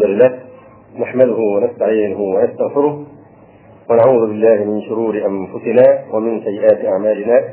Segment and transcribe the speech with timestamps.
[0.00, 0.30] لله
[0.98, 3.06] نحمده ونستعينه ونستغفره.
[3.90, 7.44] ونعوذ بالله من شرور أنفسنا ومن سيئات أعمالنا.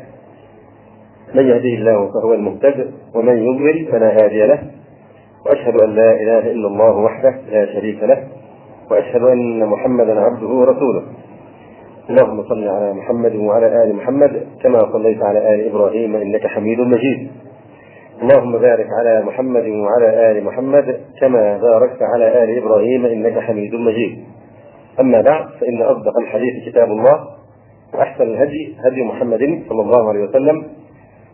[1.35, 4.59] من يهده الله فهو المهتد ومن يضلل فلا هادي له.
[5.45, 8.27] وأشهد أن لا إله إلا الله وحده لا شريك له.
[8.91, 11.03] وأشهد أن محمدا عبده ورسوله.
[12.09, 17.31] اللهم صل على محمد وعلى آل محمد كما صليت على آل إبراهيم إنك حميد مجيد.
[18.21, 24.23] اللهم بارك على محمد وعلى آل محمد كما باركت على آل إبراهيم إنك حميد مجيد.
[24.99, 27.27] أما بعد فإن أصدق الحديث كتاب الله
[27.93, 30.63] وأحسن الهدي هدي محمد صلى الله عليه وسلم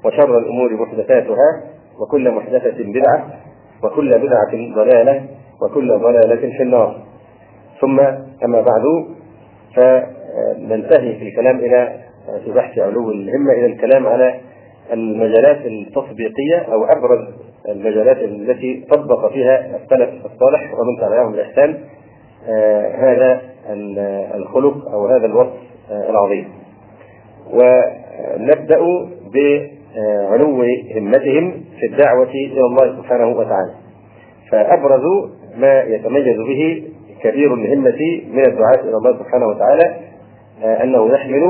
[0.05, 1.64] وشر الأمور محدثاتها
[2.00, 3.28] وكل محدثة بدعة
[3.84, 5.26] وكل بدعة ضلالة
[5.62, 6.95] وكل ضلالة في النار.
[7.81, 8.00] ثم
[8.45, 8.84] أما بعد
[9.76, 12.00] فننتهي في الكلام إلى
[12.45, 14.40] في بحث علو الهمة إلى الكلام على
[14.94, 17.28] المجالات التطبيقية أو أبرز
[17.70, 21.78] المجالات التي طبق فيها السلف الصالح ومن تبعهم بإحسان
[22.50, 23.42] آه هذا
[24.36, 25.53] الخلق أو هذا الوصف
[25.92, 26.47] آه العظيم.
[27.53, 28.80] ونبدأ
[29.34, 30.64] بعلو
[30.95, 33.72] همتهم في الدعوة إلى الله سبحانه وتعالى.
[34.52, 36.84] فأبرز ما يتميز به
[37.23, 39.95] كبير الهمة من الدعاة إلى الله سبحانه وتعالى
[40.64, 41.44] آه أنه يحمل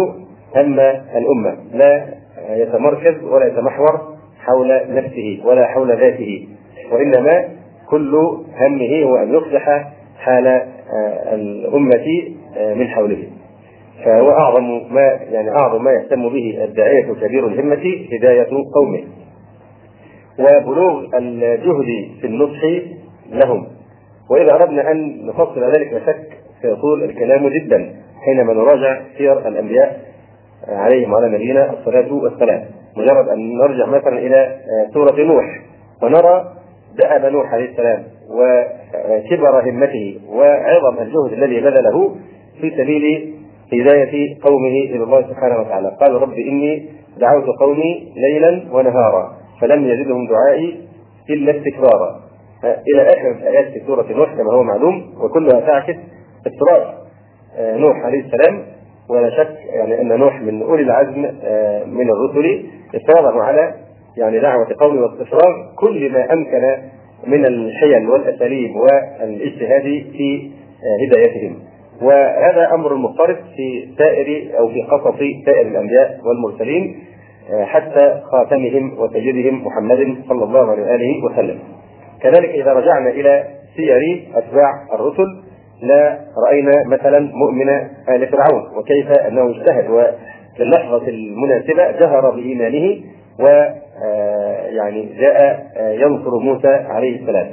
[0.55, 0.79] هم
[1.17, 2.05] الأمة لا
[2.49, 6.47] يتمركز ولا يتمحور حول نفسه ولا حول ذاته
[6.91, 7.49] وإنما
[7.89, 8.15] كل
[8.59, 10.47] همه هو أن يصلح حال
[11.33, 12.33] الأمة
[12.75, 13.23] من حوله.
[14.05, 19.03] فهو أعظم ما يعني أعظم ما يهتم به الداعية كبير الهمة هداية قومه.
[20.39, 21.85] وبلوغ الجهد
[22.21, 22.61] في النصح
[23.31, 23.67] لهم.
[24.29, 26.27] وإذا أردنا أن نفصل ذلك شك
[26.61, 30.01] سيطول الكلام جدا حينما نراجع سير الأنبياء
[30.69, 32.65] عليهم وعلى نبينا الصلاة والسلام.
[32.97, 34.57] مجرد أن نرجع مثلا إلى
[34.93, 35.45] سورة نوح.
[36.03, 36.45] ونرى
[36.97, 42.15] دأب نوح عليه السلام وكبر همته وعظم الجهد الذي بذله
[42.61, 43.33] في سبيل
[43.73, 45.97] هداية قومه إلى الله سبحانه وتعالى.
[46.01, 50.87] قال رب إني دعوت قومي ليلا ونهارا فلم يزدهم دعائي
[51.29, 52.19] إلا استكبارا.
[52.63, 55.95] إلى آخر الآيات في سورة نوح كما هو معلوم وكلها تعكس
[56.47, 56.93] إصرار
[57.59, 58.63] نوح عليه السلام
[59.09, 61.21] ولا شك يعني أن نوح من أولي العزم
[61.87, 63.73] من الرسل اصراره على
[64.17, 66.77] يعني دعوة قومه واستفراغ كل ما أمكن
[67.27, 70.51] من الحيل والأساليب والاجتهاد في
[71.07, 71.59] هدايتهم
[72.01, 77.03] وهذا أمر مضطرد في سائر أو في قصص سائر الأنبياء والمرسلين
[77.61, 81.59] حتى خاتمهم وسيدهم محمد صلى الله عليه وآله وسلم.
[82.21, 83.43] كذلك إذا رجعنا إلى
[83.75, 85.46] سير أتباع الرسل
[85.81, 87.69] لا رأينا مثلا مؤمن
[88.09, 93.01] آل فرعون وكيف أنه اجتهد وفي اللحظه المناسبة جهر بإيمانه
[93.39, 93.47] و
[94.75, 95.65] يعني جاء
[96.01, 97.47] ينصر موسى عليه السلام.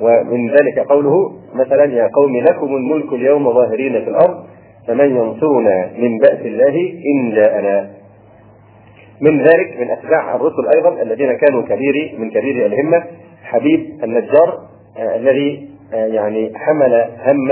[0.00, 4.44] ومن ذلك قوله مثلا يا قوم لكم الملك اليوم ظاهرين في الأرض
[4.86, 7.90] فمن ينصرنا من بأس الله ان جاءنا
[9.20, 13.04] من ذلك من أتباع الرسل أيضا الذين كانوا كبير من كبير الهمة
[13.44, 14.58] حبيب النجار
[14.98, 16.94] الذي يعني حمل
[17.26, 17.48] هم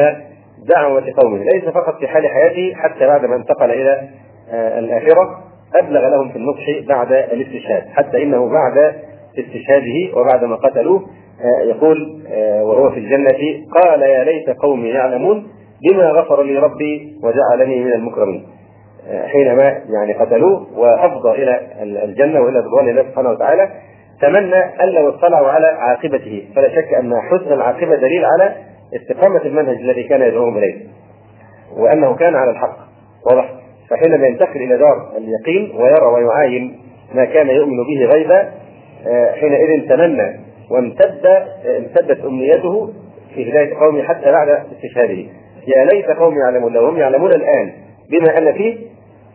[0.69, 1.45] دعوة قومه.
[1.45, 4.09] ليس فقط في حال حياته حتى بعد ما انتقل إلى
[4.53, 5.45] الآخرة
[5.83, 7.83] أبلغ لهم في النصح بعد الاستشهاد.
[7.93, 8.95] حتى إنه بعد
[9.39, 11.07] استشهاده وبعد ما قتلوه
[11.65, 12.23] يقول
[12.63, 15.49] وهو في الجنة قال يا ليت قومي يعلمون
[15.83, 18.47] بما غفر لي ربي وجعلني من المكرمين.
[19.27, 21.61] حينما يعني قتلوه وأفضى إلى
[22.05, 23.71] الجنة وإلى رضوان الله سبحانه وتعالى
[24.21, 26.49] تمنى أن لو اطلعوا على عاقبته.
[26.57, 28.55] فلا شك أن حسن العاقبة دليل على
[28.97, 30.75] استقامة المنهج الذي كان يدعوهم إليه
[31.77, 32.77] وأنه كان على الحق.
[33.27, 33.51] واضح؟
[33.91, 36.81] فحينما ينتقل إلى دار اليقين ويرى ويعاين
[37.15, 38.51] ما كان يؤمن به غيبا
[39.35, 40.41] حينئذ تمنى
[40.71, 41.27] وامتد
[41.79, 42.93] امتدت أمنيته
[43.35, 45.25] في هداية قومه حتى بعد استشهاده.
[45.77, 47.73] يا ليت قومي يعلمون لو هم يعلمون الآن
[48.11, 48.79] بما أنا فيه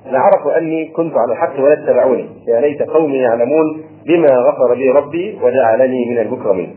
[0.05, 5.39] لعرفوا أني كنت على الحق ولا اتبعوني يا ليت قومي يعلمون بما غفر لي ربي
[5.43, 6.75] وجعلني من المكرمين.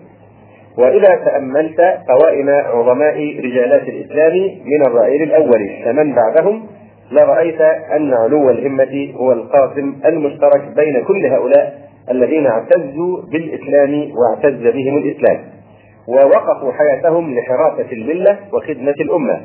[0.78, 4.32] وإذا تأملت قوائم عظماء رجالات الإسلام
[4.64, 6.66] من الرائل الأول فمن بعدهم؟
[7.12, 7.60] لرأيت
[7.96, 11.78] أن علو الهمة هو القاسم المشترك بين كل هؤلاء
[12.10, 15.38] الذين اعتزوا بالإسلام واعتز بهم الإسلام
[16.08, 19.40] ووقفوا حياتهم لحراسة الملة وخدمة الأمة.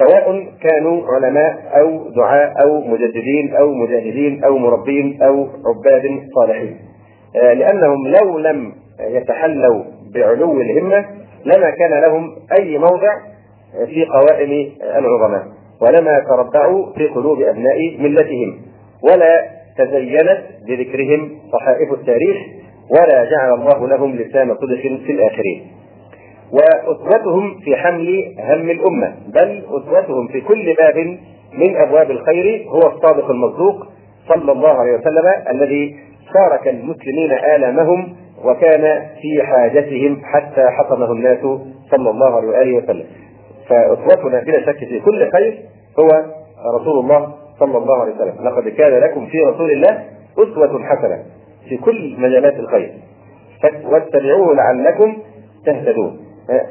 [0.00, 6.76] سواء كانوا علماء أو دعاء أو مجددين أو مجاهدين أو مربين أو عباد صالحين.
[7.34, 11.04] لأنهم لو لم يتحلوا بعلو الهمة
[11.44, 13.12] لما كان لهم أي موضع
[13.86, 15.42] في قوائم العظماء
[15.82, 18.58] ولما تربعوا في قلوب أبناء ملتهم
[19.02, 19.44] ولا
[19.78, 22.36] تزينت بذكرهم صحائف التاريخ
[22.90, 25.66] ولا جعل الله لهم لسان صدق في الآخرين.
[26.52, 31.18] وأسوتهم في حمل هم الأمة بل أسوتهم في كل باب
[31.52, 33.86] من أبواب الخير هو الصادق المصدوق
[34.28, 35.96] صلى الله عليه وسلم الذي
[36.34, 41.38] شارك المسلمين آلامهم وكان في حاجتهم حتى حطمه الناس
[41.90, 43.06] صلى الله عليه وآله وسلم.
[43.68, 45.58] فأسوتنا بلا شك في كل خير
[46.00, 46.24] هو
[46.80, 48.34] رسول الله صلى الله عليه وسلم.
[48.46, 50.04] لقد كان لكم في رسول الله
[50.38, 51.22] أسوة حسنة
[51.68, 52.92] في كل مجالات الخير.
[53.84, 55.16] واتبعوه لعلكم
[55.66, 56.29] تهتدون.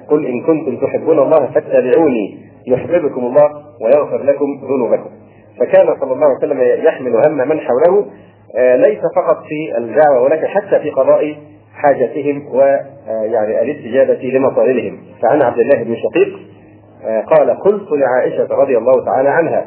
[0.10, 2.38] قل إن كنتم تحبون الله فاتبعوني
[2.68, 3.50] يحببكم الله
[3.82, 5.10] ويغفر لكم ذنوبكم.
[5.60, 8.06] فكان صلى الله عليه وسلم يحمل هم من حوله
[8.58, 11.36] آه، ليس فقط في الدعوة ولكن حتى في قضاء
[11.74, 16.40] حاجتهم ويعني الاستجابة لمطالبهم فعن عبد الله بن شقيق
[17.06, 19.66] آه، قال قلت لعائشة رضي الله تعالى عنها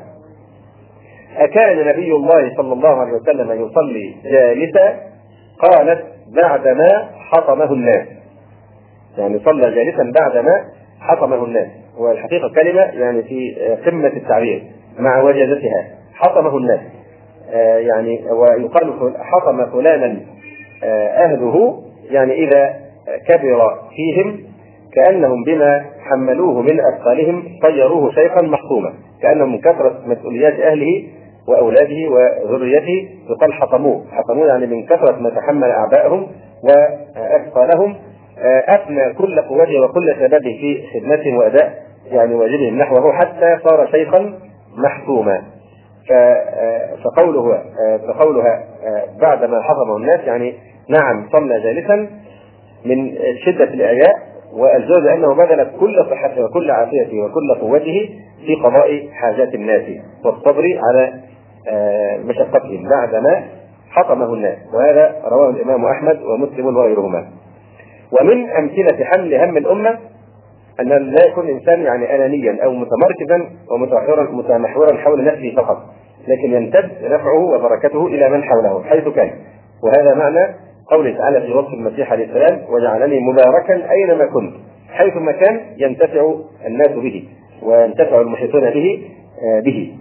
[1.37, 5.00] أكان نبي الله صلى الله عليه وسلم يصلي جالسا؟
[5.58, 6.04] قالت
[6.43, 8.06] بعدما حطمه الناس.
[9.19, 10.64] يعني صلى جالسا بعدما
[11.00, 11.69] حطمه الناس.
[11.99, 13.55] والحقيقة كلمة يعني في
[13.87, 14.62] قمة التعبير
[14.99, 16.81] مع وجازتها حطمه الناس.
[17.50, 20.17] آه، يعني ويقال حطم فلانا
[20.85, 22.75] آه، أهله يعني إذا
[23.29, 24.41] كبر فيهم
[24.94, 31.05] كأنهم بما حملوه من أثقالهم طيروه شيخا محطوما كأنهم من كثرة مسؤوليات أهله
[31.49, 32.11] وأولاده
[32.44, 33.09] وذريته.
[33.31, 34.05] يقال حطموه.
[34.12, 36.26] حطموه يعني من كثرة ما تحمل أعبائهم
[36.62, 37.91] وأثقالهم.
[37.91, 38.12] آه،
[38.69, 44.39] أفنى كل قوته وكل شبابه في خدمتهم وأداء يعني واجبهم نحوه حتى صار شيخا
[44.77, 45.43] محكوما
[46.12, 48.65] آه، فقوله آه، فقولها
[49.21, 50.55] بعدما حفظه الناس يعني
[50.89, 51.97] نعم صلى جالسا
[52.85, 54.15] من شدة الإعياء
[54.53, 58.11] والزوج أنه بذل كل صحته وكل عافيته وكل قوته
[58.47, 59.83] في قضاء حاجات الناس
[60.25, 61.12] والصبر على
[62.25, 63.43] مشقتهم بعدما
[63.91, 64.59] حطمه الناس.
[64.75, 67.27] وهذا رواه الإمام أحمد ومسلم وغيرهما.
[68.20, 69.99] ومن أمثلة حمل هم الأمة
[70.81, 75.79] ان لا يكون الإنسان يعني انانيا أو متمركزا ومتمحورا متمحورا حول نفسه فقط
[76.29, 79.31] لكن يمتد نفعه وبركته إلى من حوله حيث كان.
[79.82, 80.55] وهذا معنى
[80.87, 84.55] قوله تعالى في وصف المسيح عليه السلام وجعلني مباركا أينما كنت.
[84.91, 86.35] حيث ما كان ينتفع
[86.67, 87.29] الناس به
[87.62, 89.09] وينتفع المحيطون به
[89.43, 89.93] آه، به.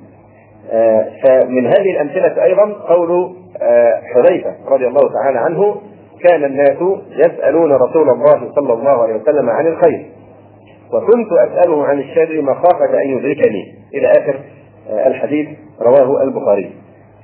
[0.71, 5.81] آه، فمن هذه الأمثلة أيضا قول آه، حذيفة رضي الله تعالى عنه
[6.27, 6.77] كان الناس
[7.11, 10.05] يسألون رسول الله صلى الله عليه وسلم عن الخير.
[10.93, 13.75] وكنت أسأله عن الشر مخافة أن يدركني.
[13.93, 14.39] إلى آخر
[14.89, 15.47] آه، الحديث
[15.81, 16.71] رواه البخاري.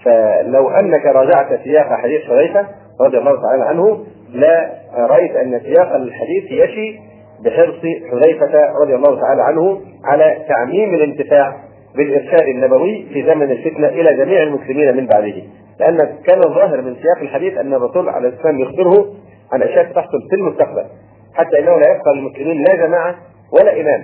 [0.06, 2.66] فلو أنك راجعت سياق حديث حذيفة
[3.02, 7.00] رضي الله تعالى عنه لا رأيت أن سياق الحديث يشي
[7.46, 11.56] بحرص حذيفة رضي الله تعالى عنه على تعميم الانتفاع
[11.96, 15.44] بالإرشاد النبوي في زمن الفتنة إلى جميع المسلمين من بعده.
[15.80, 19.06] لأن كان الظاهر من سياق الحديث أن الرسول عليه السلام يخبره
[19.52, 20.86] عن أشياء تحصل في المستقبل
[21.34, 23.16] حتى أنه لا يبقى للمسلمين لا جماعة
[23.52, 24.04] ولا إمام.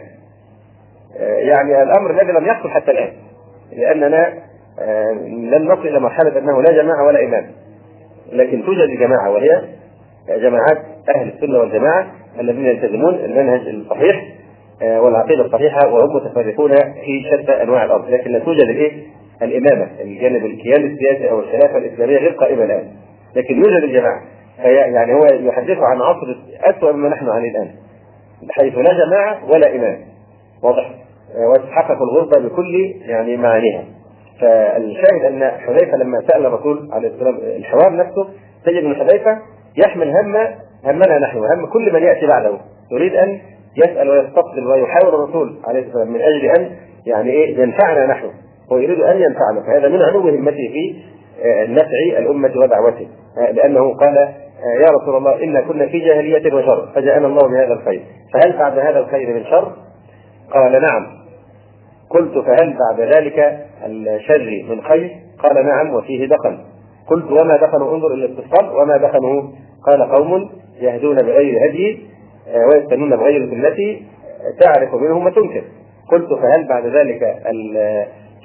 [1.18, 3.10] آه، يعني الأمر الذي لم يحصل حتى الآن
[3.78, 4.34] لأننا
[4.80, 7.46] آه، لن نصل إلى مرحلة أنه لا جماعة ولا إمام.
[8.32, 9.62] لكن توجد جماعة وهي
[10.30, 10.78] جماعات
[11.16, 12.08] أهل السنة والجماعة
[12.40, 14.26] الذين يلتزمون المنهج الصحيح
[14.82, 18.10] آه، والعقيدة الصحيحة وهم متفرقون في شتى أنواع الأرض.
[18.10, 19.04] لكن لا توجد الإيه؟
[19.44, 22.88] الإمامة الجانب الكيان السياسي أو الخلافة الإسلامية غير قائمة الآن.
[23.36, 24.22] لكن يوجد الجماعة.
[24.66, 27.70] يعني هو يحدث عن عصر اسوء مما نحن عليه الآن.
[28.52, 29.98] حيث لا جماعة ولا إمام.
[30.64, 30.92] واضح؟
[31.56, 33.84] وتحقق الغربة بكل يعني معانيها.
[34.42, 38.28] فالشاهد أن حذيفة لما سأل الرسول عليه السلام الحوار نفسه
[38.66, 39.38] تجد أن حذيفة
[39.86, 40.36] يحمل هم
[40.86, 42.58] همنا نحن وهم كل من يأتي بعده.
[42.92, 43.40] يريد أن
[43.78, 46.72] يسأل ويستفضل ويحاور الرسول عليه السلام من أجل أن
[47.06, 48.30] يعني إيه ينفعنا نحن.
[48.72, 50.96] هو يريد أن ينفعنا فهذا من علو همته في
[51.44, 53.08] آه، نفع الأمة ودعوته.
[53.38, 57.74] آه، لأنه قال آه، يا رسول الله إنا كنا في جاهلية وشر فجاءنا الله بهذا
[57.74, 58.02] الخير.
[58.34, 59.72] فهل بعد هذا الخير من شر؟
[60.52, 61.08] قال نعم.
[62.10, 66.58] قلت فهل بعد ذلك الشر من خير؟ قال نعم وفيه دخن
[67.08, 69.42] قلت وما دخنوا انظر إلى الاتصال وما دخنوا
[69.88, 70.50] قال قوم
[70.82, 72.00] يهدون بغير هدي
[72.74, 74.06] ويستنون بغير سنتي
[74.62, 75.64] تعرف منهم وتنكر.
[76.12, 77.24] قلت فهل بعد ذلك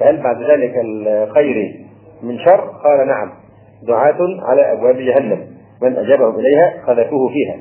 [0.01, 1.87] فهل بعد ذلك الخير
[2.23, 3.31] من شر؟ قال نعم.
[3.83, 5.47] دعاة على أبواب جهنم.
[5.83, 7.57] من أجابهم إليها قذفوه فيها.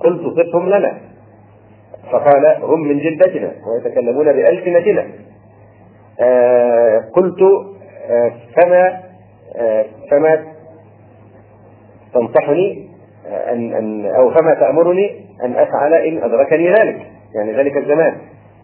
[0.00, 0.98] قلت صفهم لنا.
[2.12, 5.06] فقال هم من جلدتنا ويتكلمون بألسنتنا.
[6.20, 7.42] آه قلت
[8.10, 9.00] آه فما
[9.56, 10.44] آه فما
[12.14, 12.90] تنصحني
[13.26, 18.16] آه، أن أن أو فما تأمرني أن أفعل إن أدركني ذلك؟ يعني ذلك الزمان.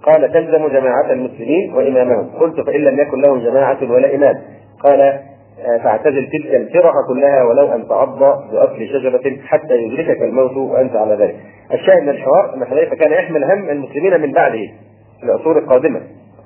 [0.06, 2.30] قال تلزم جماعة المسلمين وإمامهم.
[2.40, 4.34] قلت فإن لم يكن لهم جماعة ولا إمام.
[4.82, 5.20] قال
[5.84, 11.36] فاعتزل تلك الفرق كلها ولو أن تعض بأصل شجرة حتى يدركك الموت وأنت على ذلك.
[11.75, 14.66] الشاهد من الحوار أن حذيفة كان يحمل هم المسلمين من بعده
[15.20, 16.00] في العصور القادمة.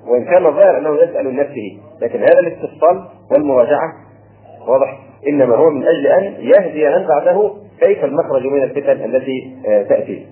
[0.08, 3.92] وإن كان الظاهر أنه يسأل نفسه لكن هذا الاستفصال والمراجعه
[4.68, 4.98] واضح.
[5.28, 10.26] إنما هو من أجل أن يهدي من بعده كيف المخرج من الفتن التي آه، تأتي.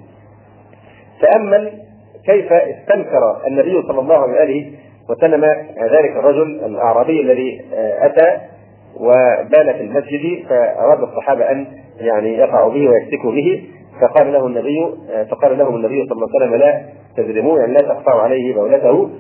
[2.26, 4.70] كيف استنكر النبي صلى الله عليه
[5.10, 5.44] وسلم
[5.82, 8.38] ذلك الرجل الأعرابي الذي آه، أتى
[9.00, 11.66] وبال في المسجد فأراد الصحابة أن
[12.00, 13.64] يعني يقعوا به ويشتكوا به.
[14.00, 16.82] فقال له النبي آه، فقال لهم النبي صلى الله عليه وسلم لا
[17.16, 19.10] تجرموه يعني لا تقطعوا عليه بولته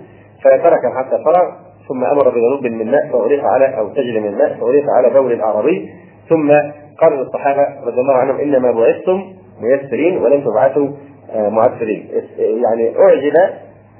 [0.44, 1.52] فترك حتى فرغ
[1.88, 5.90] ثم أمر بذنوب من ماء فأريق على أو تجري من ماء فأريق على بول الأعرابي.
[6.28, 6.52] ثم
[7.00, 9.24] قال للصحابة رضي الله عنهم إنما بعثتم
[9.60, 10.88] ميسرين ولم تبعثوا
[11.36, 12.08] معسرين
[12.38, 13.34] يعني أعجب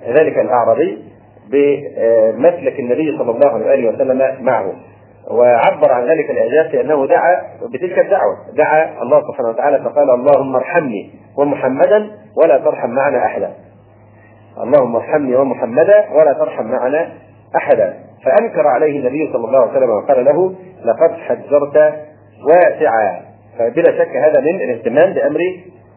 [0.09, 1.05] ذلك الأعرابي
[1.51, 4.73] بمسلك النبي صلى الله عليه وسلم معه
[5.31, 7.43] وعبر عن ذلك الإعجاب في انه دعا
[7.73, 12.11] بتلك الدعوة دعا الله سبحانه وتعالى فقال اللهم ارحمني ومحمدا
[12.43, 13.53] ولا ترحم معنا أحدا.
[14.63, 17.09] اللهم ارحمني ومحمدا ولا ترحم معنا
[17.57, 17.95] أحدا.
[18.25, 20.55] فأنكر عليه النبي صلى الله عليه وسلم وقال له
[20.85, 21.95] لقد حجرت
[22.49, 23.21] واسعا.
[23.59, 25.41] فبلا شك هذا من الاهتمام بأمر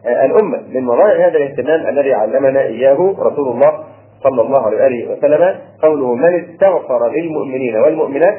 [0.06, 3.84] الأمة من مظاهر هذا الاهتمام الذي علمنا إياه رسول الله
[4.22, 5.54] صلى الله عليه وسلم.
[5.82, 8.38] قوله من استغفر للمؤمنين والمؤمنات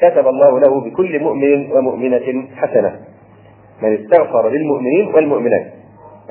[0.00, 2.96] كتب الله له بكل مؤمن ومؤمنة حسنة.
[3.82, 5.66] من استغفر للمؤمنين والمؤمنات.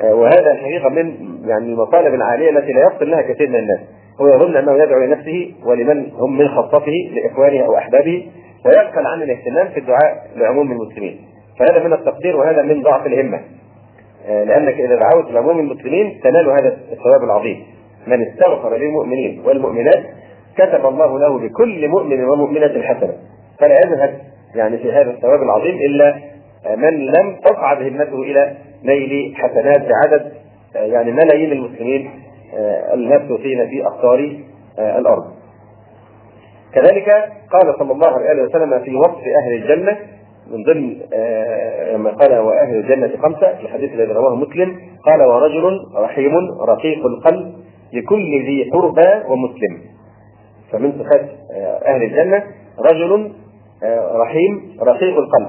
[0.03, 1.13] آه، وهذا الحقيقة من
[1.45, 3.79] يعني المطالب العالية التي لا يفصل لها كثير من الناس.
[4.21, 8.27] هو يظن أنه يدعو لنفسه ولمن هم من خطته لإخوانه أو أحبابه
[8.65, 11.19] ويغفل عن الاهتمام في الدعاء لعموم المسلمين.
[11.59, 13.39] فهذا من التقدير وهذا من ضعف الهمة.
[14.27, 17.63] لأنك إذا دعوت لعموم المسلمين تنال هذا الثواب العظيم
[18.07, 20.03] من استغفر للمؤمنين والمؤمنات
[20.57, 23.13] كتب الله له بكل مؤمن ومؤمنة حسنة
[23.59, 24.21] فلا يذهب
[24.55, 26.15] يعني في هذا الثواب العظيم إلا
[26.75, 30.31] من لم تصعد همته إلى نيل حسنات بعدد
[30.75, 32.09] يعني ملايين المسلمين
[32.57, 34.39] آه، المبثوثين في أقطار
[34.79, 35.23] آه، الأرض.
[36.73, 37.09] كذلك
[37.51, 39.97] قال صلى الله عليه وسلم في وصف أهل الجنة
[40.51, 40.99] من ضمن
[41.93, 47.05] لما آه، قال واهل الجنة خمسة في الحديث الذي رواه مسلم قال ورجل رحيم رقيق
[47.05, 47.53] القلب
[47.93, 49.81] لكل ذي قربى ومسلم.
[50.71, 51.29] فمن صفات
[51.85, 52.43] أهل الجنة
[52.79, 53.31] رجل
[53.83, 55.47] آه، رحيم رقيق القلب.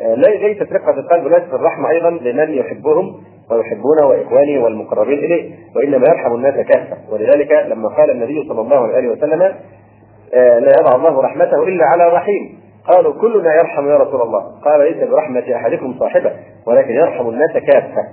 [0.00, 3.14] آه، ليست رقة القلب ليست الرحمة أيضا لمن يحبهم
[3.50, 6.96] ويحبونه وإخوانه والمقربين إليه وإنما يرحم الناس كافة.
[7.12, 9.42] ولذلك لما قال النبي صلى الله عليه وسلم
[10.34, 12.63] آه، لا يضع الله رحمته إلا على رحيم.
[12.88, 14.40] قالوا كلنا يرحم يا رسول الله.
[14.64, 16.32] قال ليس برحمة أحدكم صاحبه
[16.66, 18.08] ولكن يرحم الناس كافة.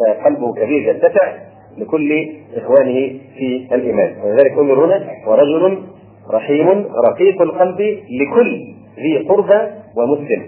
[0.00, 1.32] فقلبه كبير يتسع
[1.78, 4.14] لكل إخوانه في الإيمان.
[4.24, 5.82] ولذلك أمر هنا ورجل
[6.30, 7.80] رحيم رقيق القلب
[8.20, 8.60] لكل
[8.96, 10.42] ذي قربى ومسلم.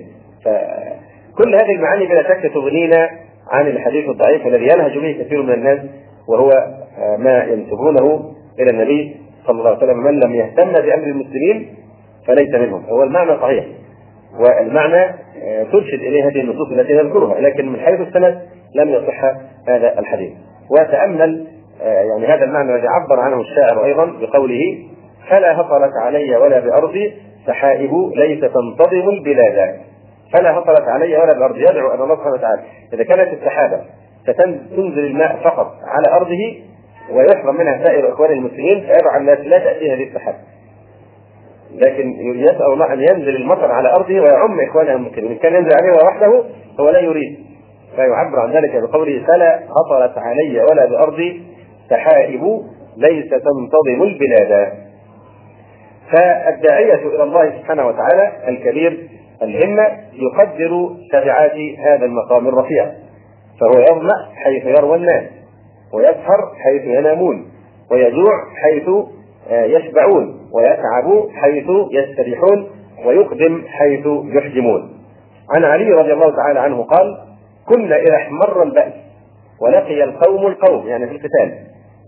[0.44, 3.10] فكل هذه المعاني بلا شك تغنينا
[3.50, 5.78] عن الحديث الضعيف الذي يلهج به كثير من الناس
[6.28, 6.50] وهو
[6.98, 9.98] آه، ما ينسبونه إلى النبي صلى الله عليه وسلم.
[9.98, 11.81] من لم يهتم بأمر المسلمين
[12.26, 12.84] فليس منهم.
[12.84, 13.64] هو المعنى صحيح.
[14.40, 15.04] والمعنى
[15.44, 18.42] آه، ترشد إليه هذه النصوص التي نذكرها لكن من حيث السند
[18.74, 19.24] لم يصح
[19.68, 20.32] هذا الحديث.
[20.70, 21.46] وتأمل
[21.82, 24.78] آه، يعني هذا المعنى الذي عبر عنه الشاعر أيضا بقوله
[25.28, 27.14] فلا هطلت علي ولا بأرضي
[27.46, 29.80] سحائب ليس تنتظم البلاد
[30.32, 31.60] فلا هطلت علي ولا بأرضي.
[31.60, 32.62] يدعو أن الله سبحانه وتعالى
[32.92, 33.80] إذا كانت السحابة
[34.22, 36.56] ستنزل الماء فقط على أرضه
[37.12, 40.36] ويحرم منها سائر إخوان المسلمين فيدعو الناس لا تأتي هذه السحابة.
[41.74, 45.38] لكن يسأل الله أن ينزل المطر على أرضه ويعم إخوانه المسلمين.
[45.38, 46.44] كان ينزل عليه وحده
[46.80, 47.38] هو لا يريد.
[47.96, 51.42] فيعبر عن ذلك بقوله فلا هطلت علي ولا بأرضي
[51.90, 52.60] سحائب
[52.96, 54.72] ليس تنتظم البلاد.
[56.12, 59.08] فالداعية إلى الله سبحانه وتعالى الكبير
[59.42, 62.92] الهمة يقدر تبعات هذا المقام الرفيع.
[63.60, 65.24] فهو يظمأ حيث يروى الناس
[65.94, 67.46] ويسهر حيث ينامون
[67.90, 68.88] ويجوع حيث
[69.50, 70.41] آه، يشبعون.
[70.54, 72.70] ويتعب حيث يستريحون
[73.06, 74.90] ويقدم حيث يحجمون.
[75.56, 77.18] عن علي رضي الله تعالى عنه قال
[77.68, 78.92] كنا إذا احمر البأس
[79.60, 80.86] ولقي القوم القوم.
[80.86, 81.58] يعني في القتال.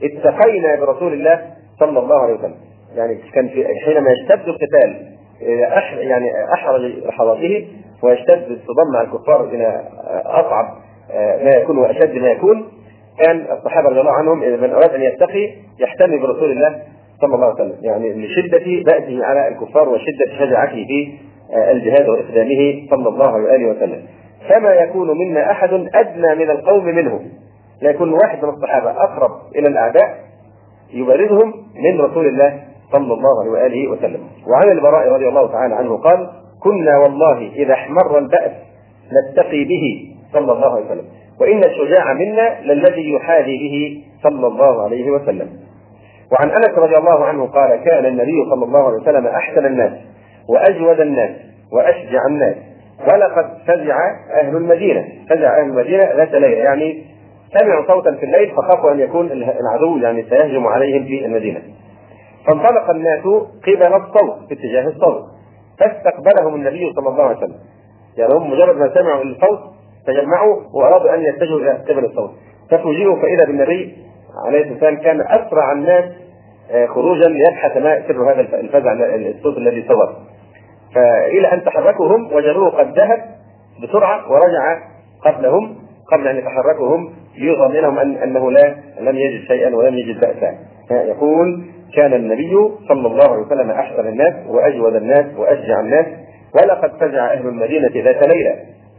[0.02, 1.40] اتقينا برسول الله
[1.80, 2.56] صلى الله عليه وسلم.
[2.96, 5.14] يعني كان في حينما يشتد القتال
[5.98, 7.68] يعني احرج لحظاته
[8.02, 9.84] ويشتد الصدام مع الكفار إلى
[10.24, 10.74] أصعب
[11.44, 12.68] ما يكون وأشد ما يكون
[13.24, 16.82] كان الصحابة رضي الله عنهم إذا من أراد أن يتقي يحتمي برسول الله
[17.20, 17.76] صلى الله عليه وسلم.
[17.82, 24.02] يعني لشده بأسه على الكفار وشدة شجاعته في الجهاد وإقدامه صلى الله عليه وسلم.
[24.48, 27.20] فما يكون منا أحد أدنى من القوم منه
[27.82, 30.18] لا يكون واحد من الصحابة أقرب إلى الأعداء
[30.92, 32.60] يبارزهم من رسول الله
[32.92, 34.20] صلى الله عليه وآله وسلم.
[34.48, 36.30] وعن البراء رضي الله تعالى عنه قال
[36.62, 38.52] كنا والله إذا احمر البأس
[39.12, 41.04] نتقي به صلى الله عليه وسلم.
[41.40, 45.48] وإن الشجاع منا للذي يحاذي به صلى الله عليه وسلم.
[46.34, 49.92] وعن أنس رضي الله عنه قال كان النبي صلى الله عليه وسلم أحسن الناس
[50.48, 51.30] وأجود الناس
[51.72, 52.56] وأشجع الناس.
[53.08, 53.96] ولقد فزع
[54.30, 55.08] أهل المدينة.
[55.30, 56.56] فزع أهل المدينة ذات ليلة.
[56.56, 57.04] يعني
[57.58, 61.62] سمعوا صوتا في الليل فخافوا أن يكون العدو يعني سيهجم عليهم في المدينة.
[62.46, 63.20] فانطلق الناس
[63.66, 65.24] قبل الصوت في اتجاه الصوت.
[65.80, 67.58] فاستقبلهم النبي صلى الله عليه وسلم.
[68.16, 69.60] يعني هم مجرد ما سمعوا الصوت
[70.06, 72.30] تجمعوا وأرادوا أن يتجهوا إلى قبل الصوت.
[72.70, 73.96] ففوجئوا فإذا بالنبي
[74.46, 76.04] عليه الصلاة والسلام كان أسرع الناس
[76.88, 78.92] خروجا ليبحث ما سر هذا الفزع
[79.36, 80.16] الصوت الذي صدر
[80.94, 83.24] فإلى أن تحركوا هم وجدوه قد ذهب
[83.82, 84.78] بسرعة ورجع
[85.24, 85.76] قبلهم
[86.12, 87.12] قبل أن يتحركوا هم
[87.98, 90.54] أن أنه لا لم يجد شيئا ولم يجد باسا.
[90.90, 91.64] يقول
[91.96, 96.06] كان النبي صلى الله عليه وسلم أحسن الناس وأجود الناس وأشجع الناس
[96.54, 98.56] ولقد فزع أهل المدينة ذات ليلة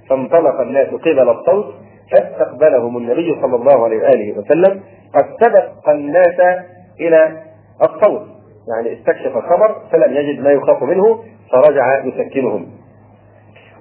[0.10, 1.74] فانطلق الناس قبل الصوت
[2.12, 4.82] فاستقبلهم النبي صلى الله عليه وآله وسلم
[5.16, 6.40] قد سبق الناس
[7.00, 7.38] إلى
[7.82, 8.28] الصوت
[8.68, 12.68] يعني استكشف الخبر فلم يجد ما يخاف منه فرجع يسكنهم.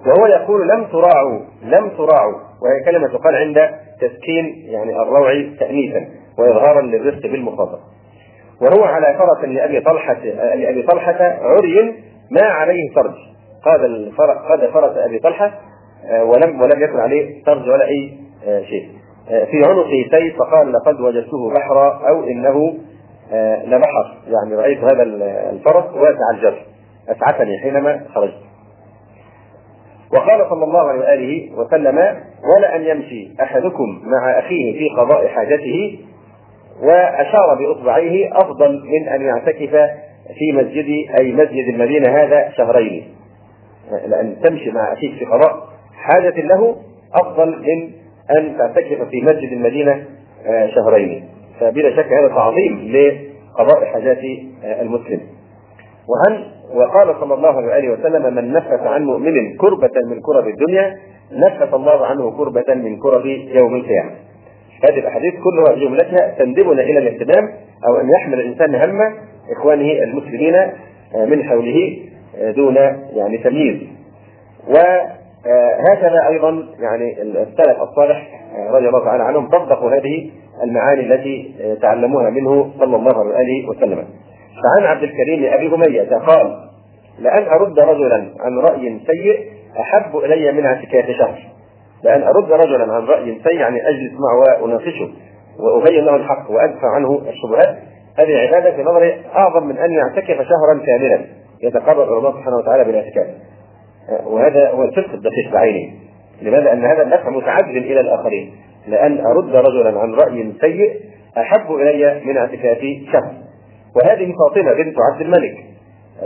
[0.05, 2.39] وهو يقول لم تراعوا لم تراعوا.
[2.61, 3.69] وهي كلمة تقال عند
[4.01, 6.07] تسكين يعني الروع تأنيثا
[6.39, 7.79] وإظهارا للرفق بالمخاطب
[8.61, 10.19] وهو على فرس لأبي طلحة
[10.55, 11.95] لأبي طلحة عري
[12.31, 13.15] ما عليه سرج
[13.65, 14.11] قاد
[14.49, 15.51] قاد فرس أبي طلحة
[16.05, 18.89] آه، ولم ولم يكن عليه سرج ولا أي آه، شيء.
[19.29, 22.77] آه، في عنقه سيف فقال لقد وجدته بحرا أو إنه
[23.65, 25.03] لبحر يعني رأيت هذا
[25.51, 26.65] الفرس واسع الجر
[27.09, 28.37] أسعفني حينما خرجت.
[30.13, 31.97] وقال صلى الله عليه وآله وسلم
[32.55, 35.99] ولا أن يمشي أحدكم مع أخيه في قضاء حاجته.
[36.83, 39.71] وأشار بإصبعيه أفضل من أن يعتكف
[40.37, 40.85] في مسجد
[41.19, 43.15] أي مسجد المدينة هذا شهرين.
[44.07, 46.75] لأن تمشي مع أخيك في قضاء حاجة له
[47.13, 47.91] أفضل من
[48.37, 50.05] أن تعتكف في مسجد المدينة
[50.47, 51.29] آه، شهرين.
[51.59, 54.19] فبلا شك هذا تعظيم لقضاء حاجات
[54.63, 55.19] المسلم
[56.09, 60.97] وهل وقال صلى الله عليه وسلم من نفس عن مؤمن كربة من كرب الدنيا
[61.31, 64.11] نفس الله عنه كربة من كرب يوم القيامة.
[64.89, 67.49] هذه الأحاديث كلها جملتها تندبنا إلى الاهتمام
[67.87, 69.15] أو أن يحمل الإنسان هم
[69.57, 70.53] إخوانه المسلمين
[71.27, 71.97] من حوله
[72.55, 72.75] دون
[73.15, 73.77] يعني تمييز.
[75.45, 78.27] وهكذا أيضا يعني السلف الصالح
[78.71, 80.31] رضي الله تعالى عنهم طبقوا هذه
[80.63, 84.05] المعاني التي تعلموها منه صلى الله عليه وسلم.
[84.63, 86.57] فعن عبد الكريم أبي أمية قال
[87.19, 91.39] لأن أرد رجلا عن رأي سيء أحب إلي من اعتكاف شهر
[92.03, 95.09] لأن أرد رجلا عن رأي سيء يعني أجلس معه وأناقشه
[95.59, 97.77] وأبين له الحق وأدفع عنه الشبهات.
[98.19, 101.25] هذه عبادة في نظري أعظم من أن يعتكف شهرا كاملا.
[101.63, 103.27] يتقرب إلى الله سبحانه وتعالى بالاعتكاف.
[104.25, 105.93] وهذا هو الفقه الدقيق بعينه
[106.41, 108.53] لماذا؟ ان هذا النفع متعدد إلى الآخرين.
[108.87, 110.99] لأن أرد رجلا عن رأي سيء
[111.37, 112.79] أحب إلي من اعتكاف
[113.11, 113.33] شهر
[113.95, 115.57] وهذه فاطمة بنت عبد الملك.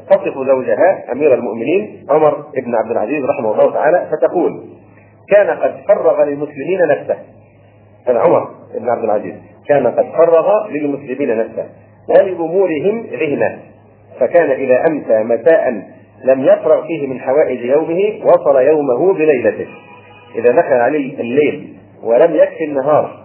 [0.10, 4.64] تصف زوجها أمير المؤمنين عمر بن عبد العزيز رحمه الله تعالى فتقول
[5.36, 7.16] كان قد فرغ للمسلمين نفسه.
[8.08, 9.34] عمر بن عبد العزيز
[9.68, 11.66] كان قد فرغ للمسلمين نفسه.
[12.10, 13.60] ولأمورهم ذهنا
[14.20, 15.84] فكان إذا أمسى مساء
[16.24, 19.68] لم يفرغ فيه من حوائج يومه وصل يومه بليلته
[20.36, 23.20] إذا دخل عليه الليل ولم يكفي النهار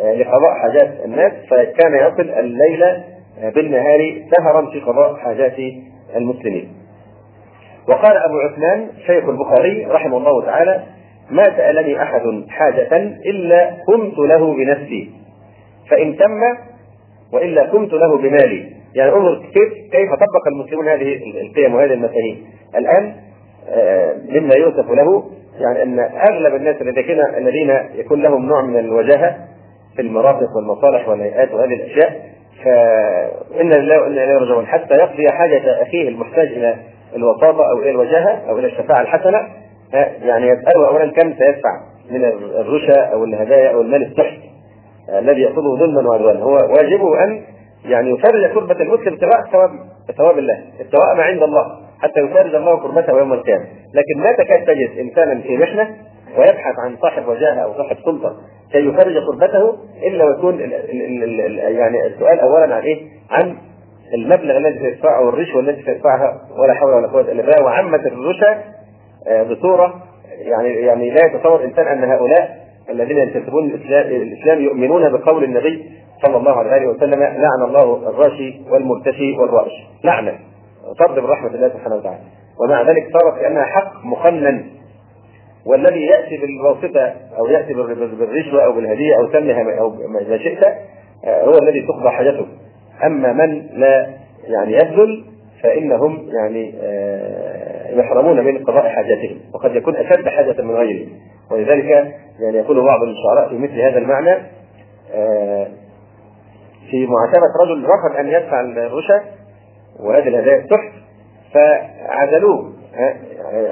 [0.00, 5.56] آه، لقضاء حاجات الناس فكان يصل الليل آه، بالنهار سهرا في قضاء حاجات
[6.16, 6.68] المسلمين.
[7.88, 10.82] وقال أبو عثمان شيخ البخاري رحمه الله تعالى:
[11.30, 15.10] ما سألني أحد حاجة إلا قمت له بنفسي
[15.90, 16.40] فإن تم
[17.32, 22.46] وإلا قمت له بمالي يعني انظر كيف كيف طبق المسلمون هذه القيم وهذه المفاهيم.
[22.76, 23.14] الآن
[23.68, 25.24] آه، مما يوصف له
[25.58, 29.36] يعني أن أغلب الناس الذين الذين يكون لهم نوع من الوجاهة
[29.96, 36.08] في المرافق والمصالح والهيئات وهذه الأشياء فإن لله وإنا إليه راجعون حتى يقضي حاجة أخيه
[36.08, 36.76] المحتاج إلى
[37.16, 39.38] الوساطه أو إلى الوجاهة أو إلى الشفاعة الحسنة
[40.22, 41.80] يعني يساله اولا كم سيدفع
[42.10, 42.24] من
[42.60, 44.38] الرشا أو الهدايا أو المال السحت
[45.08, 46.40] الذي ياخذه ظلما وعدوانا.
[46.40, 47.42] هو واجبه أن
[47.84, 49.70] يعني يفرج كربة المسلم ابتغاء ثواب
[50.16, 54.64] ثواب الله، الثواب ما عند الله، حتى يفرج الله كربته يوم القيامة، لكن ما تكاد
[54.64, 55.96] تجد إنسانا في محنة
[56.38, 58.36] ويبحث عن صاحب وجاهة أو صاحب سلطة
[58.72, 60.60] كي يفرج كربته إلا ويكون
[61.58, 63.56] يعني السؤال اولا عن إيه؟ عن
[64.14, 67.64] المبلغ الذي سيدفعه أو الرشوة التي سيدفعها ولا حول ولا قوة إلا بالله.
[67.64, 68.62] وعمت الرشا
[69.28, 70.02] آه، بصورة
[70.38, 75.90] يعني يعني لا يتصور انسان أن هؤلاء الذين ينتسبون الاسلام يؤمنون بقول النبي
[76.22, 79.72] صلى الله عليه وسلم لعن الله الراشي والمرتشي والرائش.
[80.04, 80.38] لعنه
[80.98, 82.20] طرد من رحمه الله سبحانه وتعالى.
[82.60, 84.64] ومع ذلك صارت كانها حق مقنن
[85.66, 87.74] والذي يأتي بالواسطة أو يأتي
[88.18, 90.64] بالرشوة أو بالهدية أو سمها أو ما شئت
[91.24, 92.46] آه، هو الذي تقضى حاجته.
[93.04, 94.08] أما من لا
[94.44, 95.24] يعني يبذل
[95.62, 99.38] فإنهم يعني آه، يحرمون من قضاء حاجاتهم.
[99.54, 101.06] وقد يكون أشد حاجة من غيره.
[101.50, 101.84] ولذلك
[102.40, 104.36] يعني يقول بعض الشعراء في مثل هذا المعنى
[105.14, 105.66] آه،
[106.94, 109.20] في معاتبه رجل رفض أن يدفع الرشا
[110.00, 110.92] وهذه الهدايا التحف
[111.54, 112.72] فعزلوه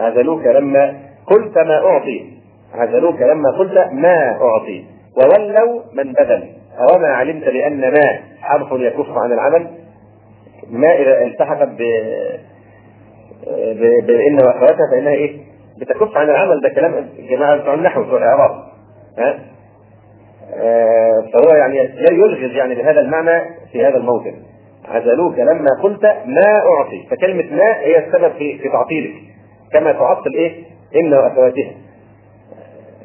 [0.00, 0.94] عزلوك لما
[1.26, 2.30] قلت ما أعطي
[2.74, 4.84] عزلوك لما قلت ما أعطي
[5.16, 6.48] وولوا من بذل
[6.90, 8.04] أوما علمت بأن ما
[8.40, 9.66] حرف يكف عن العمل
[10.70, 11.82] ما إذا التحقت ب
[14.06, 15.40] بإن وأخواتها فإنها إيه؟
[15.80, 18.50] بتكف عن العمل ده كلام جماعة بتوع النحو بتوع الإعراب
[19.18, 19.38] ها؟
[20.54, 21.78] آه فهو يعني
[22.10, 23.40] يلغز يعني بهذا المعنى
[23.72, 24.34] في هذا الموطن.
[24.88, 29.12] عزلوك لما قلت ما أعطي فكلمة ما هي السبب في في تعطيلك.
[29.72, 30.64] كما تعطل إيه؟
[30.96, 31.72] إن وأخواتها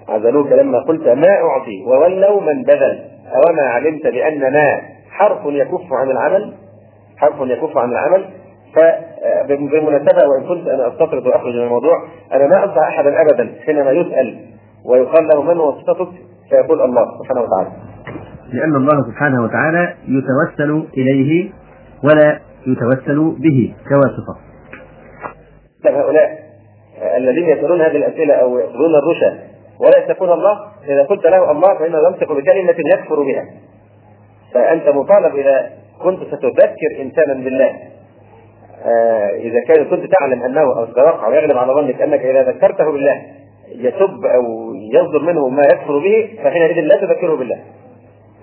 [0.10, 3.00] عزلوك لما قلت ما أعطي وولوا من بذل.
[3.48, 4.82] أوما علمت بأن ما
[5.12, 6.54] حرف يكف عن العمل؟
[7.18, 8.26] حرف يكف عن العمل.
[8.76, 14.40] فبالمناسبة وإن كنت أنا أستطرد وأخرج من الموضوع أنا ما أنصح أحدا أبدا حينما يسأل
[14.86, 16.08] ويقال له من واسطتك؟
[16.50, 17.72] فيقول الله سبحانه وتعالى.
[18.54, 21.50] لأن الله سبحانه وتعالى يتوسل إليه
[22.04, 24.38] ولا يتوسل به كواسطة
[25.86, 26.40] هؤلاء
[27.18, 29.40] الذين يسألون هذه الأسئلة أو يأخذون الرشا
[29.80, 30.58] ولا يتقون الله
[30.88, 33.46] إذا قلت له الله فإنه يمسك بكلمة يكفر بها.
[34.54, 35.70] فأنت مطالب إذا
[36.04, 37.72] كنت ستذكر إنسانا بالله.
[38.86, 43.22] آه إذا كان كنت تعلم أنه أو تتوقع ويغلب على ظنك أنك إذا ذكرته بالله
[43.76, 47.60] يسب أو يصدر منه ما يكفر به فحينئذ لا تذكره بالله.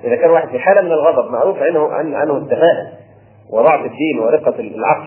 [0.04, 2.92] إذا كان واحد في حالة من الغضب معروف عنه عنه التفاهة
[3.52, 5.06] وضعف الدين ورقة العقل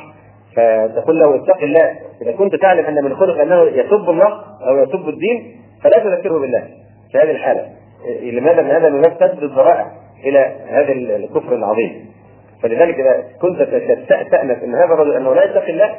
[0.55, 1.95] فتقول له اتق الله.
[2.21, 6.63] إذا كنت تعلم أن من خلق أنه يسب الله أو يسب الدين فلا تذكره بالله.
[7.11, 7.67] في هذه الحالة.
[8.21, 9.91] لماذا؟ من هذا الناس تسد الذرائع
[10.23, 12.05] إلى هذا الكفر العظيم؟
[12.63, 13.61] فلذلك إذا كنت
[14.31, 15.95] تأنس أن هذا الرجل أنه لا يتقي الله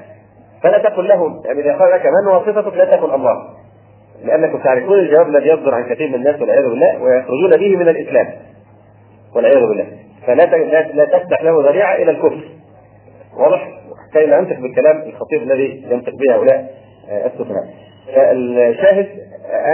[0.63, 3.49] فلا تقل له يعني إذا قال لك من وصفتك لا تقل الله.
[4.25, 8.27] لأنكم تعرفون الجواب الذي يصدر عن كثير من الناس والعياذ بالله ويخرجون به من الإسلام.
[9.37, 9.87] والعياذ بالله.
[10.27, 10.43] فلا
[10.95, 12.49] لا تفتح له ذريعة إلى الكفر.
[13.37, 13.69] واضح؟
[14.13, 16.71] كي لا ينطق بالكلام الخطير الذي ينطق به هؤلاء
[17.11, 17.65] آه، السفهاء.
[18.15, 19.07] فالشاهد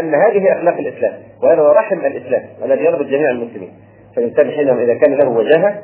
[0.01, 3.73] أن هذه أخلاق الإسلام وهذا هو رحم الإسلام الذي يربط جميع المسلمين.
[4.17, 5.83] فالإنسان حينما إذا كان له وجاهة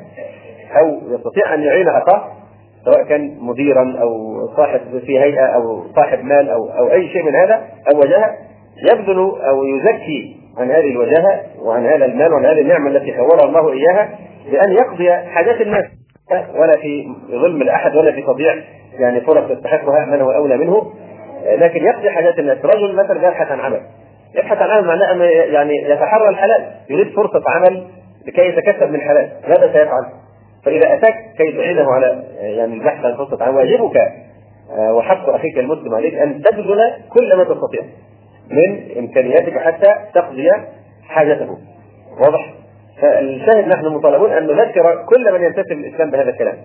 [0.79, 2.41] أو يستطيع أن يعين أخاه
[2.85, 4.11] سواء كان مديرا أو
[4.57, 7.55] صاحب في هيئة أو صاحب مال أو أو أي شيء من هذا
[7.93, 8.37] أو وجاهة
[8.81, 13.71] يبذل أو يزكي عن هذه الوجاهة وعن هذا المال وعن هذه النعمة التي خولها الله
[13.73, 14.09] إياها
[14.51, 15.85] بأن يقضي حاجات الناس
[16.55, 18.55] ولا في ظلم لاحد ولا في تضييع
[18.99, 20.91] يعني فرص يستحقها من هو أولى منه
[21.45, 23.81] لكن يقضي حاجات الناس رجل مثلا يبحث عن عمل
[24.35, 27.87] يبحث عن عمل معناه يعني يتحرى الحلال يريد فرصة عمل
[28.27, 30.05] لكي يتكسب من الحلال ماذا سيفعل؟
[30.65, 33.97] فإذا أتاك كي تعينه على يعني البحث عن فرصة عمل واجبك
[34.77, 37.81] آه، وحق أخيك المسلم عليك أن تبذل كل ما تستطيع
[38.51, 40.51] من إمكانياتك حتى تقضي
[41.03, 41.57] حاجته.
[42.19, 42.53] واضح؟
[43.01, 46.57] فالشاهد نحن مطالبون أن نذكر كل من ينتسب للإسلام بهذا الكلام.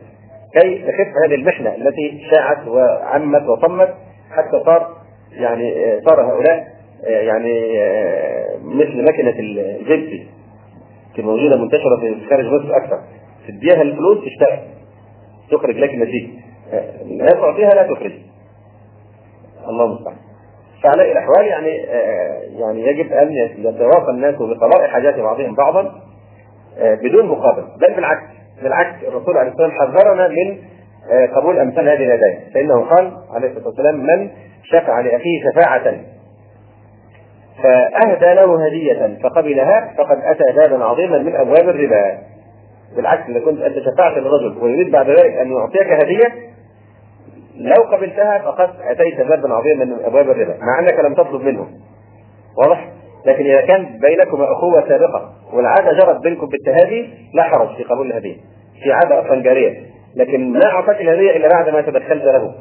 [0.53, 3.95] كي نخف هذه المحنة التي شاعت وعمت وطمت
[4.31, 4.97] حتى صار
[5.33, 6.69] يعني صار هؤلاء
[7.05, 7.63] يعني
[8.65, 10.27] مثل مكنة الجبسي
[11.19, 13.01] موجودة منتشرة في خارج مصر أكثر.
[13.49, 14.59] تديها الفلوس تشتغل
[15.51, 16.29] تخرج لك النتيجة
[17.07, 18.13] لا تعطيها لا تخرج.
[19.69, 20.17] الله المستعان.
[20.83, 21.77] فعلى الأحوال يعني
[22.61, 25.93] يعني يجب أن يتواصل الناس بقضاء حاجات بعضهم بعضا
[26.81, 27.63] بدون مقابل.
[27.63, 28.23] بل بالعكس
[28.63, 30.59] بالعكس الرسول عليه الصلاة والسلام حذرنا من
[31.11, 34.31] آه، قبول أمثال هذه الهدايا فإنه قال عليه الصلاة والسلام من
[34.63, 35.95] شفع لأخيه شفاعة
[37.63, 42.19] فأهدى له هدية فقبلها فقد أتى بابا عظيما من أبواب الربا.
[42.97, 46.33] بالعكس إذا كنت أنت شفعت للرجل ويريد بعد ذلك أن يعطيك هدية
[47.67, 51.67] لو قبلتها فقد أتيت بابا عظيما من أبواب الربا مع أنك لم تطلب منه.
[52.59, 52.89] واضح؟
[53.27, 58.37] لكن إذا كان بينكما أخوة سابقة والعادة جرت بينكم بالتهادي لا حرج في قبول الهدية.
[58.83, 59.81] في عادة أصلا جارية.
[60.17, 62.55] لكن ما اعطاك الهدية إلا بعد ما تدخلت له.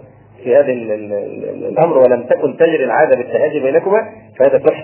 [0.44, 0.72] في هذا
[1.70, 4.84] الأمر ولم تكن تجري العادة بالتهاجي بينكما فهذا فحش.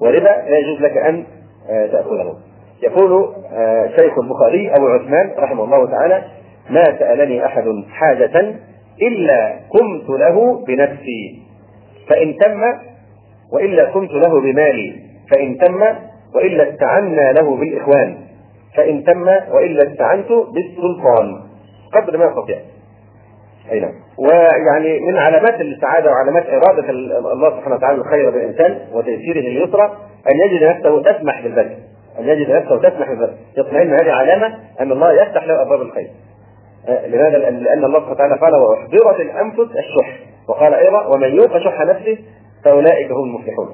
[0.00, 1.24] وربا لا يجوز لك أن
[1.70, 2.36] آه، تأخذه.
[2.82, 6.22] يقول آه، شيخ البخاري أبو عثمان رحمه الله تعالى
[6.70, 8.52] ما سألني أحد حاجة
[9.02, 11.42] إلا قمت له بنفسي
[12.10, 12.62] فإن تم
[13.52, 14.96] وإلا قمت له بمالي
[15.30, 15.82] فإن تم
[16.34, 18.16] وإلا استعنا له بالإخوان
[18.76, 21.40] فإن تم وإلا استعنت بالسلطان.
[21.92, 22.58] قدر ما يستطيع.
[23.72, 23.92] أي نعم.
[24.18, 29.96] ويعني من علامات السعاده وعلامات إرادة الله سبحانه وتعالى الخير بالإنسان وتيسيره اليسرى
[30.30, 31.76] أن يجد نفسه تسمح بالبذل
[32.18, 36.08] أن يجد نفسه تسمح بالبذل يطمئن هذه علامة أن الله يفتح له أبواب الخير.
[36.88, 40.18] لماذا؟ لأن الله سبحانه وتعالى قال وأحضرت الأنفس الشح
[40.48, 42.18] وقال أيضا ومن يوق شح نفسه
[42.64, 43.68] فأولئك هم المفلحون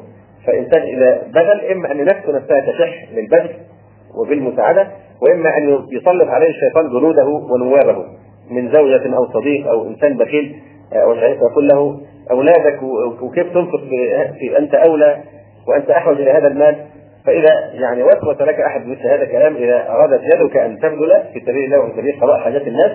[0.46, 3.50] فانسان اذا بذل إما أن نفسه نفسها تشح بالبذل
[4.14, 4.88] وبالمساعدة
[5.22, 8.04] وإما أن يسلط عليه الشيطان جنوده ونوابه
[8.50, 10.56] من زوجة أو صديق أو إنسان بخيل
[10.92, 12.82] آه، وشعير يقول له أولادك
[13.22, 13.80] وكيف تنفق
[14.38, 15.22] في أنت أولى
[15.68, 16.76] وأنت أحوج إلى هذا المال
[17.26, 21.64] فإذا يعني وسوس لك أحد مثل هذا الكلام إذا أرادت يدك أن تبذل في سبيل
[21.64, 22.90] الله وفي سبيل قضاء حاجات الناس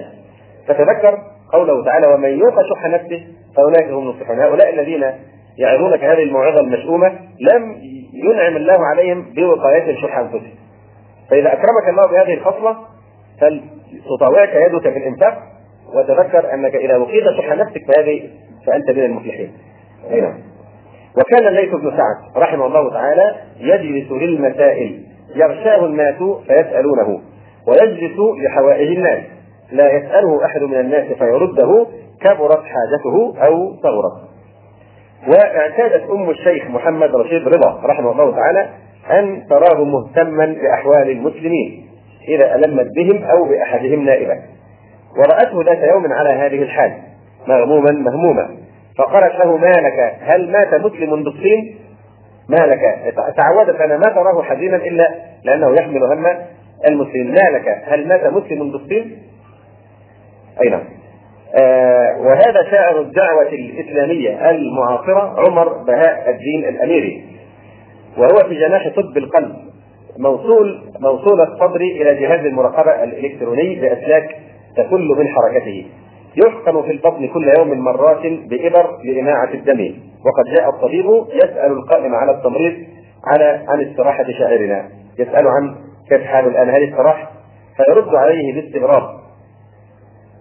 [0.67, 1.17] فتذكر
[1.53, 5.11] قوله تعالى ومن يوق شح نفسه فأولئك هم المفلحون هؤلاء الذين
[5.57, 7.07] يعظونك هذه الموعظة المشؤومة
[7.39, 7.75] لم
[8.13, 10.57] ينعم الله عليهم بوقايتهم شح أنفسهم
[11.29, 12.77] فإذا أكرمك الله بهذه الخصلة
[14.09, 15.37] تطاوعك يدك في الإنفاق
[15.95, 18.29] وتذكر أنك إذا وقيت شح نفسك فهذه
[18.67, 19.51] فأنت من المفلحين.
[20.11, 20.33] نعم.
[21.17, 25.03] وكان الليث بن سعد رحمه الله تعالى يجلس للمسائل
[25.35, 26.15] يغشاه الناس
[26.47, 27.19] فيسألونه
[27.67, 29.23] ويجلس لحوائج الناس
[29.71, 31.87] لا يسأله أحد من الناس فيرده
[32.21, 34.27] كبرت حاجته أو صغرت.
[35.27, 38.69] واعتادت أم الشيخ محمد رشيد رضا رحمه الله تعالى
[39.11, 41.87] أن تراه مهتما بأحوال المسلمين
[42.27, 44.41] إذا ألمت بهم أو بأحدهم نائبا
[45.17, 46.93] ورأته ذات يوم على هذه الحال
[47.47, 48.49] مغموما مهموما
[48.97, 51.75] فقالت له ما لك؟ هل مات مسلم بالصين
[52.49, 53.13] ما لك.
[53.37, 56.27] تعودت أنا ما تراه حزينا إلا لأنه يحمل هم
[56.89, 57.27] المسلمين.
[57.27, 57.83] ما لك.
[57.85, 59.17] هل مات مسلم بالصين
[60.63, 60.83] أي نعم.
[61.55, 67.25] آه وهذا شاعر الدعوة الإسلامية المعاصرة عمر بهاء الدين الأميري.
[68.17, 69.55] وهو في جناح طب القلب.
[70.17, 74.35] موصول موصول الصدر إلى جهاز المراقبة الإلكتروني بأسلاك
[74.77, 75.85] تكل من حركته.
[76.45, 79.93] يحقن في البطن كل يوم مرات بإبر لإناعة الدم.
[80.25, 82.73] وقد جاء الطبيب يسأل القائم على التمريض
[83.25, 85.75] على عن استراحة شاعرنا يسأل عن
[86.09, 87.31] كيف حاله الآن هل استراح؟
[87.77, 89.03] فيرد عليه باستغراب.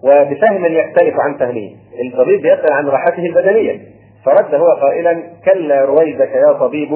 [0.03, 1.69] وبفهم يختلف عن فهمه.
[2.05, 3.79] الطبيب يسأل عن راحته البدنية.
[4.25, 6.91] فرد هو قائلا كلا رويدك يا طبيب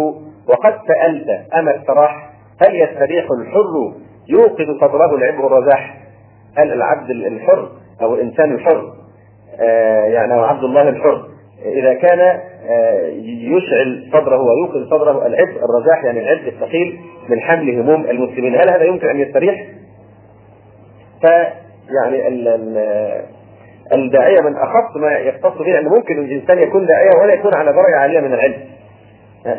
[0.47, 1.27] وقد سألت
[1.59, 2.29] أما استراح؟
[2.67, 3.93] هل يستريح الحر
[4.29, 5.97] يوقظ صدره العبء الرزاح؟
[6.57, 7.69] هل العبد الحر
[8.01, 8.93] أو الإنسان الحر.
[9.59, 11.25] آه يعني أو عبد الله الحر.
[11.65, 18.05] إذا كان آه يشعل صدره ويوقظ صدره العبء الرزاح يعني العبء الثقيل من حمل هموم
[18.05, 18.55] المسلمين.
[18.55, 19.67] هل هذا يمكن أن يستريح؟
[21.21, 22.39] فيعني
[23.93, 27.95] الداعية من أخص ما يختص به أن ممكن الإنسان يكون داعية ولا يكون على درجة
[27.95, 28.57] عالية من العلم.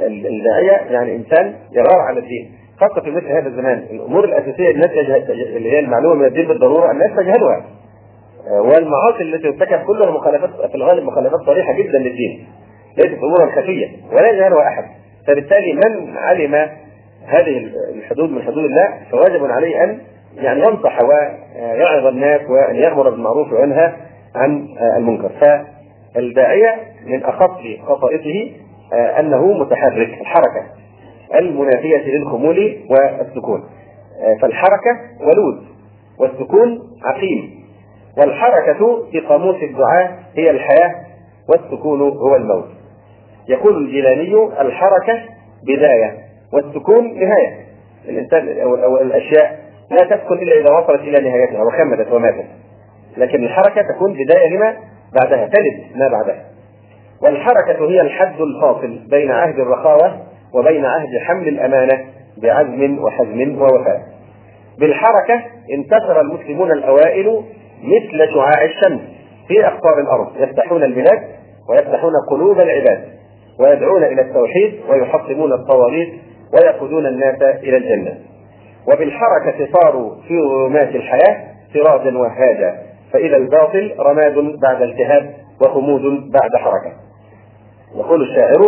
[0.07, 2.53] الداعية يعني إنسان يغار على الدين.
[2.81, 4.91] خاصة في مثل هذا الزمان الأمور الأساسية الناس
[5.31, 7.65] اللي هي المعلومة من الدين بالضرورة الناس تجهلها
[8.51, 12.47] والمعاصي التي ترتكب كلها مخالفات في الغالب مخالفات صريحة جدا للدين
[12.97, 14.85] ليست أمورا خفية ولا يجهلها أحد.
[15.27, 16.55] فبالتالي من علم
[17.27, 19.99] هذه الحدود من حدود الله فواجب عليه أن
[20.37, 23.93] يعني ينصح ويعظ الناس وأن يأمر بالمعروف وينهى
[24.35, 25.31] عن المنكر.
[26.15, 26.77] فالداعية
[27.07, 28.51] من أخص خصائصه
[28.93, 30.67] آه، أنه متحرك الحركة
[31.35, 33.65] المنافية للخمول والسكون.
[34.23, 35.65] آه، فالحركة ولود
[36.19, 37.62] والسكون عقيم.
[38.19, 40.95] والحركة في قاموس الدعاء هي الحياة
[41.49, 42.69] والسكون هو الموت.
[43.49, 45.23] يقول الجيلاني الحركة
[45.67, 46.19] بداية
[46.53, 47.67] والسكون نهاية.
[48.09, 49.59] الإنسان أو الأشياء
[49.91, 52.47] لا تسكن إلا إذا وصلت إلى نهايتها وخمدت وماتت.
[53.17, 54.77] لكن الحركة تكون بداية لما
[55.21, 56.45] بعدها تلد ما بعدها.
[57.23, 60.19] والحركة هي الحد الفاصل بين عهد الرخاوة
[60.55, 62.05] وبين عهد حمل الأمانة
[62.43, 64.03] بعزم وحزم ووفاء.
[64.79, 67.43] بالحركة انتصر المسلمون الأوائل
[67.83, 69.01] مثل شعاع الشمس
[69.49, 71.23] في أقطار الأرض يفتحون البلاد
[71.69, 73.05] ويفتحون قلوب العباد
[73.61, 76.13] ويدعون إلى التوحيد ويحطمون الطواغيت
[76.55, 78.19] ويقودون الناس إلى الجنة.
[78.93, 82.79] وبالحركة صاروا في ظلمات الحياة سراجا وهاجا
[83.13, 86.93] فإذا الباطل رماد بعد التهاب وخمود بعد حركة.
[87.97, 88.61] يقول الشاعر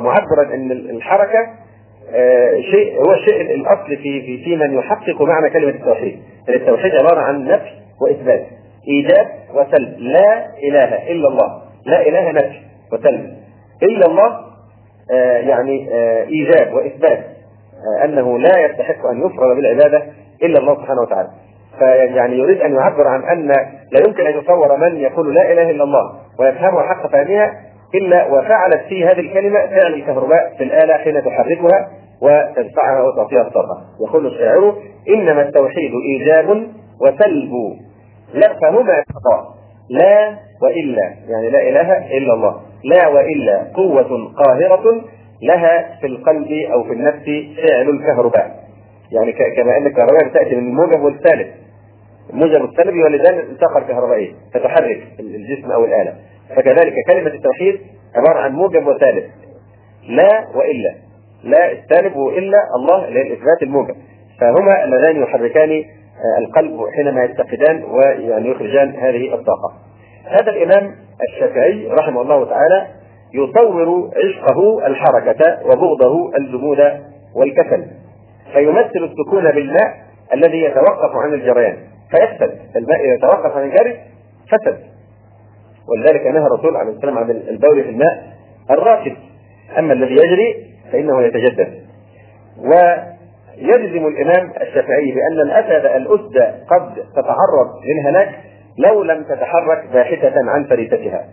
[0.00, 1.38] معبرا أن الحركة
[2.14, 7.44] آه، شيء هو الشيء الأصل في في من يحقق معنى كلمة التوحيد، التوحيد عبارة عن
[7.44, 7.70] نفي
[8.02, 8.46] وإثبات،
[8.88, 12.60] إيجاب وسلب، لا إله إلا الله، لا إله نفي
[12.92, 13.36] وسلب،
[13.82, 14.46] إلا الله
[15.12, 15.88] آه، يعني
[16.22, 17.24] إيجاب وإثبات.
[18.04, 20.02] أنه لا يستحق أن يفرض بالعبادة
[20.42, 21.28] إلا الله سبحانه وتعالى.
[21.78, 23.48] فيعني يريد أن يعبر عن أن
[23.92, 27.52] لا يمكن أن يتصور من يقول لا إله إلا الله ويفهمها حق فهمها
[27.94, 31.88] إلا وفعلت في هذه الكلمة فعل الكهرباء في الآلة حين تحركها
[32.22, 33.82] وتدفعها وتعطيها الطاقة.
[34.08, 34.74] يقول الشاعر
[35.08, 36.66] إنما التوحيد إيجاب
[37.00, 37.52] وسلب.
[38.36, 39.54] لا فهما خطأ
[39.90, 42.60] لا وإلا يعني لا إله إلا الله.
[42.84, 45.04] لا وإلا قوة قاهرة
[45.42, 47.24] لها في القلب أو في النفس
[47.56, 48.66] فعل الكهرباء.
[49.12, 51.46] يعني كما أن الكهرباء تأتي من الموجب والسالب.
[52.30, 56.14] الموجب والسالب يولدان طاقة كهربائية تتحرك الجسم أو الآلة.
[56.56, 57.80] فكذلك كلمة التوحيد
[58.16, 59.24] عبارة عن موجب وسالب.
[60.08, 60.94] لا وإلا.
[61.44, 63.94] لا السالب وإلا الله للإثبات الموجب.
[64.40, 65.84] فهما اللذان يحركان
[66.38, 69.72] القلب حينما يتقدان ويعني يخرجان هذه الطاقة.
[70.24, 70.94] هذا الإمام
[71.28, 72.86] الشافعي رحمه الله تعالى
[73.34, 76.78] يصور عشقه الحركة وبغضه الجمود
[77.34, 77.86] والكسل
[78.52, 81.76] فيمثل السكون بالماء الذي يتوقف عن الجريان
[82.10, 83.96] فيفسد الماء إذا توقف عن الجري
[84.50, 84.78] فسد.
[85.88, 88.36] ولذلك نهى الرسول عليه السلام عن البول في الماء
[88.70, 89.16] الراكد
[89.78, 91.86] أما الذي يجري فإنه يتجدد.
[93.62, 96.38] ويجزم الإمام الشافعي بأن الأسد الأسد
[96.70, 98.28] قد تتعرض للهلاك
[98.78, 101.24] لو لم تتحرك باحثة عن فريستها.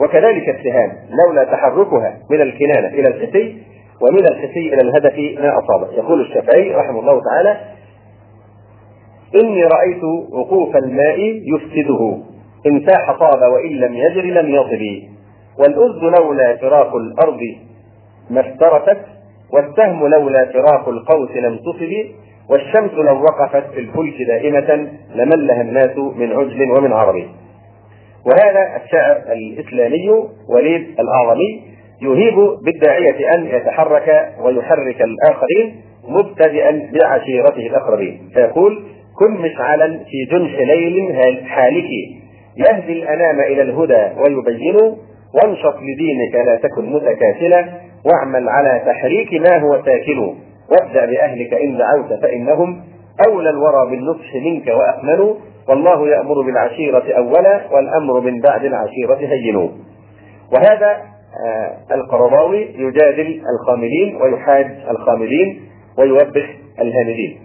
[0.00, 3.62] وكذلك السهام لولا تحركها من الكنانة إلى الحسي
[4.00, 7.60] ومن الحسي إلى الهدف ما أصابه يقول الشافعي رحمه الله تعالى
[9.42, 11.18] إني رأيت وقوف الماء
[11.54, 12.18] يفسده.
[12.66, 15.14] إن ساح طاب وإن لم يجر لم يطب
[15.58, 17.40] والأز لولا فراق الأرض
[18.30, 19.00] ما افترست
[19.54, 21.92] والسهم لولا فراق القوس لم تصب
[22.50, 27.26] والشمس لو وقفت في الفلك دائمة لملها الناس من عجل ومن عربي.
[28.26, 30.10] وهذا الشاعر الإسلامي
[30.48, 31.62] وليد الأعظمي
[32.02, 35.74] يهيب بالداعية أن يتحرك ويحرك الآخرين
[36.08, 38.30] مبتدئا بعشيرته الأقربين.
[38.34, 38.82] فيقول
[39.18, 41.14] كن مشعلا في جنح ليل
[41.46, 41.90] حالك
[42.56, 44.76] يهدي الأنام إلى الهدى ويبين
[45.34, 47.68] وانشط لدينك لا تكن متكاسلا
[48.06, 50.34] واعمل على تحريك ما هو ساكن.
[50.70, 52.80] وابدأ بأهلك إن دعوت فإنهم
[53.28, 55.34] أولى الورى بالنصح منك وأكمل.
[55.68, 59.70] والله يأمر بالعشيرة أولا والأمر من بعد العشيرة هين.
[60.52, 60.96] وهذا
[61.46, 65.60] آه القرضاوي يجادل الخاملين ويحاج الخاملين
[65.98, 66.46] ويوبخ
[66.80, 67.38] الهاملين.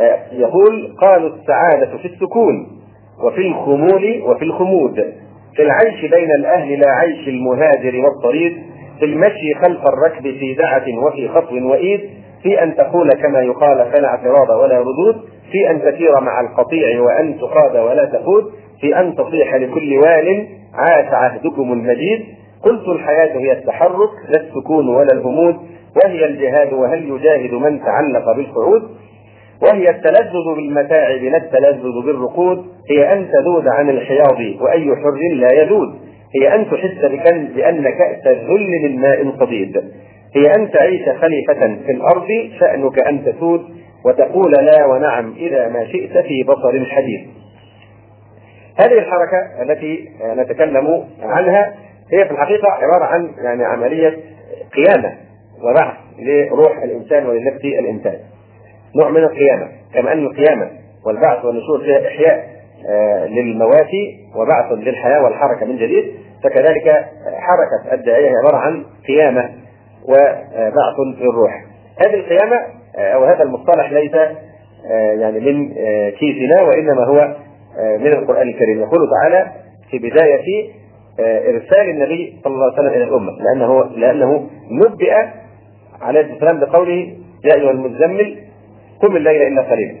[0.00, 2.66] آه يقول قالوا السعادة في السكون
[3.24, 4.94] وفي الخمول وفي الخمود.
[5.56, 8.62] في العيش بين الأهل لا عيش المهاجر والطريد
[8.98, 12.00] في المشي خلف الركب في دعة وفي خطو وإيد
[12.42, 15.16] في أن تقول كما يقال فلا اعتراض ولا ردود
[15.52, 18.44] في أن تسير مع القطيع وأن تقاد ولا تقود
[18.80, 22.24] في أن تصيح لكل وال عاش عهدكم المجيد.
[22.62, 25.56] قلت الحياة هي التحرك لا السكون ولا الهمود
[26.04, 28.82] وهي الجهاد وهل يجاهد من تعلق بالقعود؟
[29.62, 36.05] وهي التلذذ بالمتاعب لا التلذذ بالرقود هي أن تذود عن الحياض وأي حر لا يذود.
[36.40, 39.76] هي أن تحس بكن بأن كأس الذل من ماء صديد
[40.36, 42.28] هي أن تعيش خليفة في الأرض
[42.60, 43.60] شأنك أن تسود
[44.04, 47.28] وتقول لا ونعم إذا ما شئت في بصر حديد.
[48.78, 51.74] هذه الحركة التي نتكلم عنها
[52.12, 54.16] هي في الحقيقة عبارة عن يعني عملية
[54.74, 55.14] قيامة
[55.62, 58.18] وبعث لروح الإنسان ولنفس الإنسان.
[58.96, 60.70] نوع من القيامة كما أن القيامة
[61.06, 62.55] والبعث والنشور فيها إحياء.
[63.28, 66.04] للمواتي وبعث للحياة والحركة من جديد.
[66.44, 69.50] فكذلك حركة الداعية عبارة عن قيامة
[70.08, 71.64] وبعث للروح.
[72.06, 72.56] هذه القيامة
[72.98, 74.14] أو هذا المصطلح ليس
[75.20, 75.74] يعني من
[76.10, 77.36] كيسنا وإنما هو
[77.98, 78.80] من القرآن الكريم.
[78.80, 79.52] يقول تعالى
[79.90, 80.70] في بداية
[81.20, 85.14] إرسال النبي صلى الله عليه وسلم إلى الأمة لأنه لأنه نبئ
[86.00, 88.38] عليه السلام بقوله يا أيها المزمل
[89.02, 89.98] قم الليل إلا قليلا.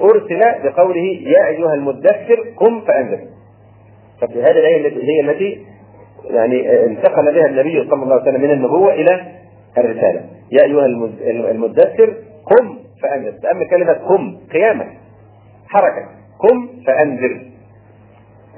[0.00, 3.20] وأرسل بقوله يا أيها المدثر قم فأنذر.
[4.20, 5.66] ففي هذه الآية التي هي التي
[6.30, 9.20] يعني انتقل بها النبي صلى الله عليه وسلم من النبوة إلى
[9.78, 10.20] الرسالة.
[10.52, 10.86] يا أيها
[11.50, 12.14] المدثر
[12.46, 13.32] قم فأنذر.
[13.42, 14.84] تأمل كلمة قم قيامة
[15.68, 16.08] حركة.
[16.38, 17.40] قم فأنذر.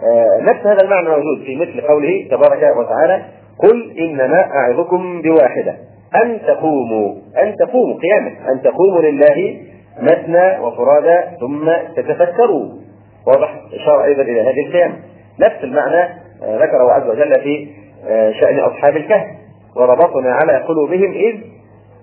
[0.02, 3.22] آه نفس هذا المعنى موجود في مثل قوله تبارك وتعالى
[3.58, 5.76] قل إنما أعظكم بواحدة
[6.24, 9.56] أن تقوموا أن تقوموا قيامة أن تقوموا لله
[10.00, 12.68] مثنى وفرادى ثم تتفكروا.
[13.26, 14.94] واضح إشارة أيضا إلى هذه القيامة
[15.40, 16.08] نفس المعنى
[16.42, 17.68] ذكره عز وجل في
[18.40, 19.26] شأن أصحاب الكهف.
[19.76, 21.40] وربطنا على قلوبهم إذ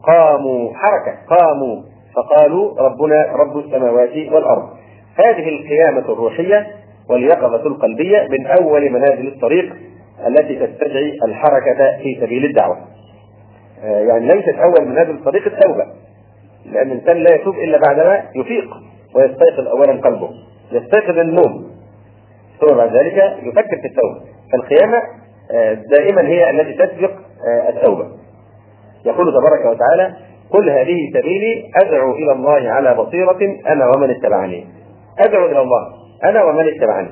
[0.03, 1.81] قاموا حركة قاموا.
[2.15, 4.69] فقالوا ربنا رب السماوات والأرض.
[5.15, 6.67] هذه القيامة الروحية
[7.09, 9.75] واليقظة القلبية من أول منازل الطريق
[10.27, 12.77] التي تستدعي الحركة في سبيل الدعوة.
[13.83, 15.85] يعني ليست أول منازل الطريق التوبة.
[16.65, 18.67] لأن الإنسان لا يتوب إلا بعدما يفيق
[19.15, 20.29] ويستيقظ أولا قلبه.
[20.71, 21.69] يستيقظ النوم.
[22.59, 24.21] ثم بعد ذلك يفكر في التوبة.
[24.51, 25.01] فالقيامة
[25.89, 27.11] دائما هي التي تسبق
[27.69, 28.07] التوبة.
[29.05, 30.15] يقول تبارك وتعالى
[30.51, 34.67] قل هذه سبيلي أدعو إلى الله على بصيرة أنا ومن اتبعني.
[35.19, 35.87] أدعو إلى الله
[36.23, 37.09] أنا ومن اتبعني.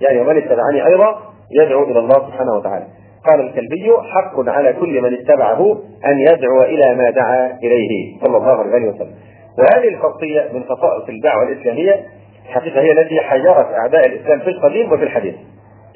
[0.00, 1.18] يعني ومن اتبعني أيضا
[1.60, 2.86] يدعو إلى الله سبحانه وتعالى.
[3.28, 8.58] قال الكلبي حق على كل من اتبعه أن يدعو إلى ما دعا إليه صلى الله
[8.58, 9.14] عليه وسلم.
[9.58, 12.00] وهذه الخاصيه من خصائص الدعوة الإسلامية
[12.48, 15.34] حقيقه هي التي حيرت أعداء الإسلام في القديم وفي الحديث.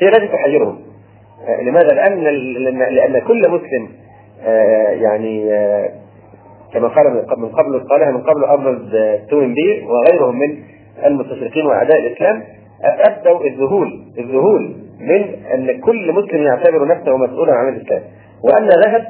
[0.02, 0.78] هي التي تحيرهم.
[1.62, 2.20] لماذا؟ لأن
[2.94, 3.88] لأن كل مسلم
[5.02, 5.50] يعني
[6.74, 10.58] كما قال من قبل قالها من قبل ارنولد توينبي وغيرهم من
[11.06, 12.44] المستشرقين وأعداء الإسلام
[12.84, 18.02] ابدوا الذهول الذهول من أن كل مسلم يعتبر نفسه مسؤولا عن الإسلام
[18.44, 19.06] وأن ذهب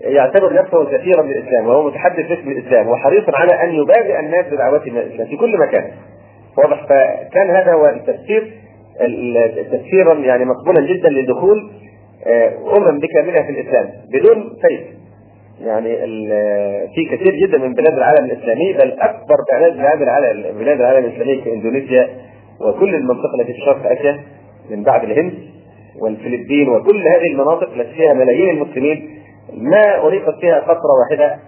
[0.00, 4.98] يعتبر نفسه كثيرا بالإسلام وهو متحدث باسم الإسلام وحريص على أن يبادئ الناس بدعوته من
[4.98, 5.90] الإسلام في كل مكان.
[6.58, 8.52] واضح؟ فكان هذا هو التفسير
[9.72, 11.70] تفسيرا يعني مقبولا جدا لدخول
[12.76, 14.80] امم بكاملها في الإسلام بدون فيس
[15.64, 15.96] يعني
[16.94, 22.08] في كثير جدا من بلاد العالم الإسلامي بل أكبر بلاد العالم بلاد العالم الإسلامي كإندونيسيا
[22.62, 24.20] وكل المنطقة التي في شرق آسيا
[24.70, 25.34] من بعد الهند
[26.02, 31.38] والفلبين وكل هذه المناطق التي فيها ملايين المسلمين ما أريقت فيها قطرة واحدة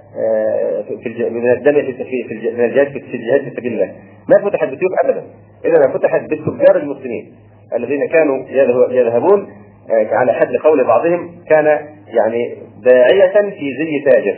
[1.04, 3.92] في من الدم في من الجهاد في الجهاد في سبيل الله.
[4.28, 5.24] ما فتحت بسيوف أبدا.
[5.66, 7.32] إنما فتحت بالتجار المسلمين
[7.76, 8.44] الذين كانوا
[8.90, 9.48] يذهبون
[9.90, 11.66] على حد قول بعضهم كان
[12.06, 14.36] يعني داعية في زي تاجر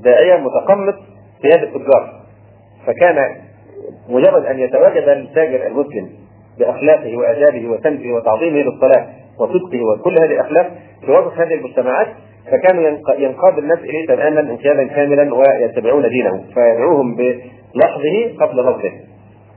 [0.00, 0.94] داعية متقمص
[1.42, 2.20] ثياب التجار.
[2.86, 3.36] فكان
[4.08, 6.10] مجرد أن يتواجد التاجر المسلم
[6.58, 9.06] بأخلاقه وأدابه وسمته وتعظيمه للصلاة
[9.40, 10.70] وصدقه وكل هذه الأخلاق
[11.06, 12.06] في وسط هذه المجتمعات
[12.50, 18.92] فكانوا ينقاد الناس إليه تماما انقيادا كاملا ويتبعون دينه فيدعوهم بلحظه قبل لفظه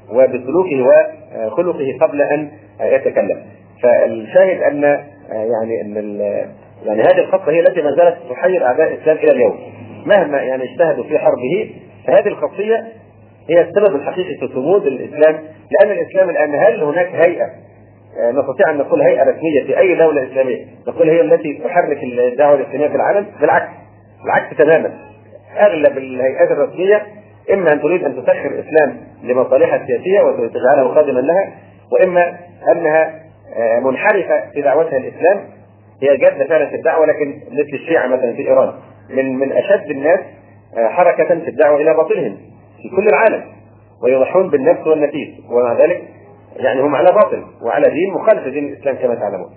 [0.09, 2.51] وبسلوكه وخلقه قبل أن
[2.81, 3.41] يتكلم.
[3.83, 4.83] فالشاهد أن
[5.31, 6.19] يعني أن
[6.85, 9.59] يعني هذه الخطه هي التي ما زالت تحير أعداء الإسلام إلى اليوم.
[10.05, 11.71] مهما يعني اجتهدوا في حربه
[12.07, 12.87] فهذه الخاصيه
[13.49, 15.35] هي السبب الحقيقي في صمود الإسلام
[15.71, 17.45] لأن الإسلام الآن هل هناك هيئة
[18.31, 22.87] نستطيع أن نقول هيئة رسمية في أي دولة إسلامية؟ نقول هي التي تحرك الدعوة الإسلامية
[22.87, 23.69] في العالم؟ بالعكس
[24.25, 24.93] العكس تماما.
[25.57, 27.01] أغلب الهيئات الرسمية
[27.53, 31.51] إما أن تريد أن تسخر الإسلام لمصالحها السياسية وتجعله خادما لها
[31.91, 32.37] وإما
[32.71, 33.21] أنها
[33.79, 35.37] منحرفة في دعوتها الإسلام.
[36.03, 38.73] هي جادة فعلا في الدعوة لكن مثل الشيعة مثلا في إيران.
[39.09, 40.19] من من أشد الناس
[40.77, 42.37] حركة في الدعوة إلى باطلهم.
[42.81, 43.43] في كل العالم
[44.03, 46.03] ويضحون بالنفس والنفيس ومع ذلك
[46.55, 49.49] يعني هم على باطل وعلى دين مخالف لدين الإسلام كما تعلمون.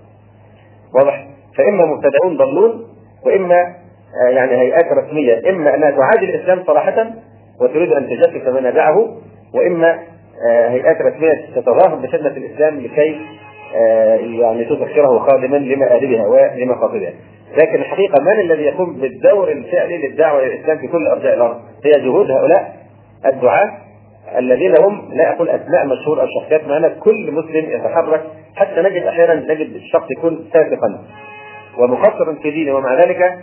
[0.95, 2.87] واضح؟ فإما مبتدعون ضلون
[3.27, 3.75] وإما
[4.31, 7.07] يعني هيئات رسمية إما أنها تعادي الإسلام صراحة
[7.61, 9.17] وتريد أن تجسس منابعه
[9.55, 9.99] وإما
[10.69, 13.21] هيئات رسمية تتظاهر بخدمة الإسلام لكي
[14.41, 17.13] يعني تسخره خادما لمآربها ولمقاصدها.
[17.63, 21.91] لكن الحقيقة من الذي يقوم بالدور الفعلي للدعوة إلى الإسلام في كل أرجاء الأرض؟ هي
[22.05, 22.84] جهود هؤلاء
[23.27, 23.71] الدعاة
[24.39, 28.23] الذين هم لا أقول أسماء مشهور أو شخصيات معنا كل مسلم يتحرك
[28.57, 31.05] حتى نجد أحيانا نجد الشخص يكون فاسقا
[31.79, 33.39] ومقصرا في دينه ومع ذلك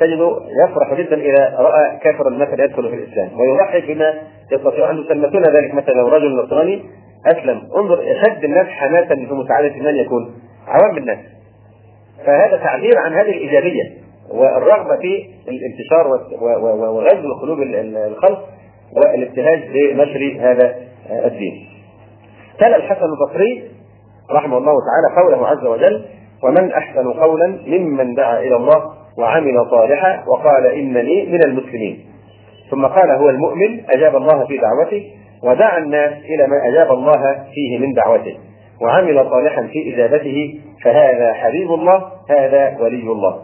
[0.00, 3.40] تجده يفرح جدا إذا رأى كافرا مثلا يدخل في الإسلام.
[3.40, 4.14] ويضحي بما
[4.52, 6.82] يستطيع أن يسلمون ذلك مثلا لو رجل نصراني
[7.26, 7.62] أسلم.
[7.76, 10.34] انظر اشد الناس حماسا في مساعدة من يكون.
[10.66, 11.18] عوام الناس
[12.26, 13.82] فهذا تعبير عن هذه الإيجابية
[14.30, 16.06] والرغبة في الانتشار
[16.42, 17.58] وغزو قلوب
[18.06, 18.48] الخلق.
[18.96, 20.76] والابتهاج بنشر هذا
[21.24, 21.66] الدين.
[22.58, 23.70] تلا الحسن البصري
[24.30, 26.04] رحمه الله تعالى قوله عز وجل:
[26.44, 32.06] ومن أحسن قولا ممن دعا إلى الله وعمل صالحا وقال إنني من المسلمين.
[32.70, 35.10] ثم قال هو المؤمن أجاب الله في دعوته
[35.44, 38.36] ودعا الناس إلى ما أجاب الله فيه من دعوته
[38.82, 43.42] وعمل صالحا في إجابته فهذا حبيب الله هذا ولي الله.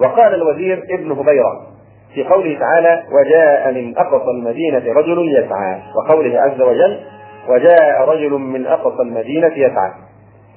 [0.00, 1.71] وقال الوزير ابن هبيرة
[2.14, 7.00] في قوله تعالى وجاء من أقصى المدينة رجل يسعى وقوله عز وجل
[7.48, 9.90] وجاء رجل من أقصى المدينة يسعى.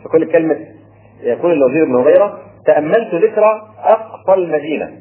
[0.06, 0.58] فكل كلمة
[1.24, 3.43] يقول الوزير ابن هريرة تأملت ذكر
[3.84, 4.91] أقصى المدينة.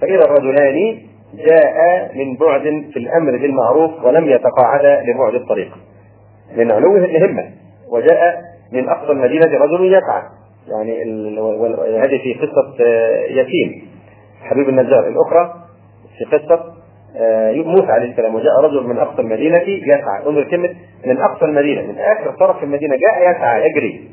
[0.00, 0.98] فإذا الرجلان
[1.34, 2.62] جاء من بعد
[2.92, 5.78] في الأمر بالمعروف ولم يتقاعدا لبعد الطريق.
[6.56, 7.50] من علو الهمة.
[7.90, 10.22] وجاء من أقصى المدينة رجل يسعى.
[10.68, 11.02] يعني
[11.98, 12.84] هذه في قصة
[13.28, 13.88] يتيم
[14.42, 15.08] حبيب النجار.
[15.08, 15.61] الأخرى
[16.18, 16.74] في قصة
[17.64, 20.26] موسى عليه السلام وجاء رجل من أقصى المدينة يسعى.
[20.26, 20.74] انظر كلمة
[21.06, 24.10] من أقصى المدينة من آخر طرف المدينة جاء يسعى يجري.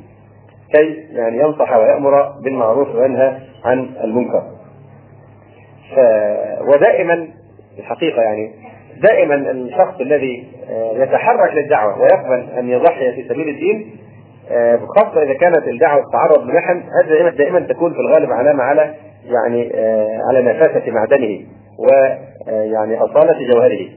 [0.75, 4.43] كي يعني ينصح ويأمر بالمعروف وينهى عن المنكر.
[5.95, 5.99] ف...
[6.61, 7.27] ودائما
[7.79, 8.51] الحقيقة يعني
[9.03, 10.47] دائما الشخص الذي
[10.93, 13.95] يتحرك للدعوة ويقبل أن يضحي في سبيل الدين
[14.97, 18.93] خاصة إذا كانت الدعوة تتعرض لمحن دائما, دائما تكون في الغالب علامة على
[19.29, 19.71] يعني
[20.29, 21.39] على نفاسة معدنه
[21.79, 23.87] ويعني أصالة جوهره.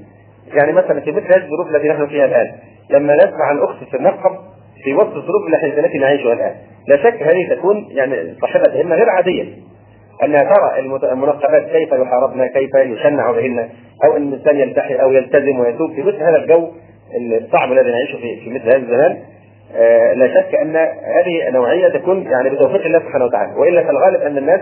[0.54, 2.52] يعني مثلا في مثل هذه الظروف التي نحن فيها الآن
[2.90, 3.58] لما نسمع عن
[3.90, 4.38] في المرقب
[4.84, 5.42] في وسط الظروف
[5.78, 6.54] التي نعيشها الآن
[6.88, 9.44] لا شك هذه تكون يعني صاحبة همة غير عادية.
[10.24, 10.78] انها ترى
[11.12, 13.68] المنقبات كيف يحاربن كيف يشنع بهن
[14.04, 16.68] أو أن الإنسان يلتحي أو يلتزم ويتوب في مثل هذا الجو
[17.40, 19.18] الصعب الذي نعيشه في في مثل هذا الزمان.
[19.76, 20.76] آه لا شك أن
[21.16, 23.52] هذه نوعيه تكون يعني بتوفيق الله سبحانه وتعالى.
[23.56, 24.60] وإلا فالغالب أن الناس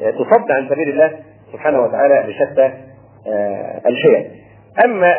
[0.00, 1.10] تصد عن سبيل الله
[1.52, 2.70] سبحانه وتعالى بشتى
[3.28, 4.30] آه الحيل
[4.84, 5.14] أما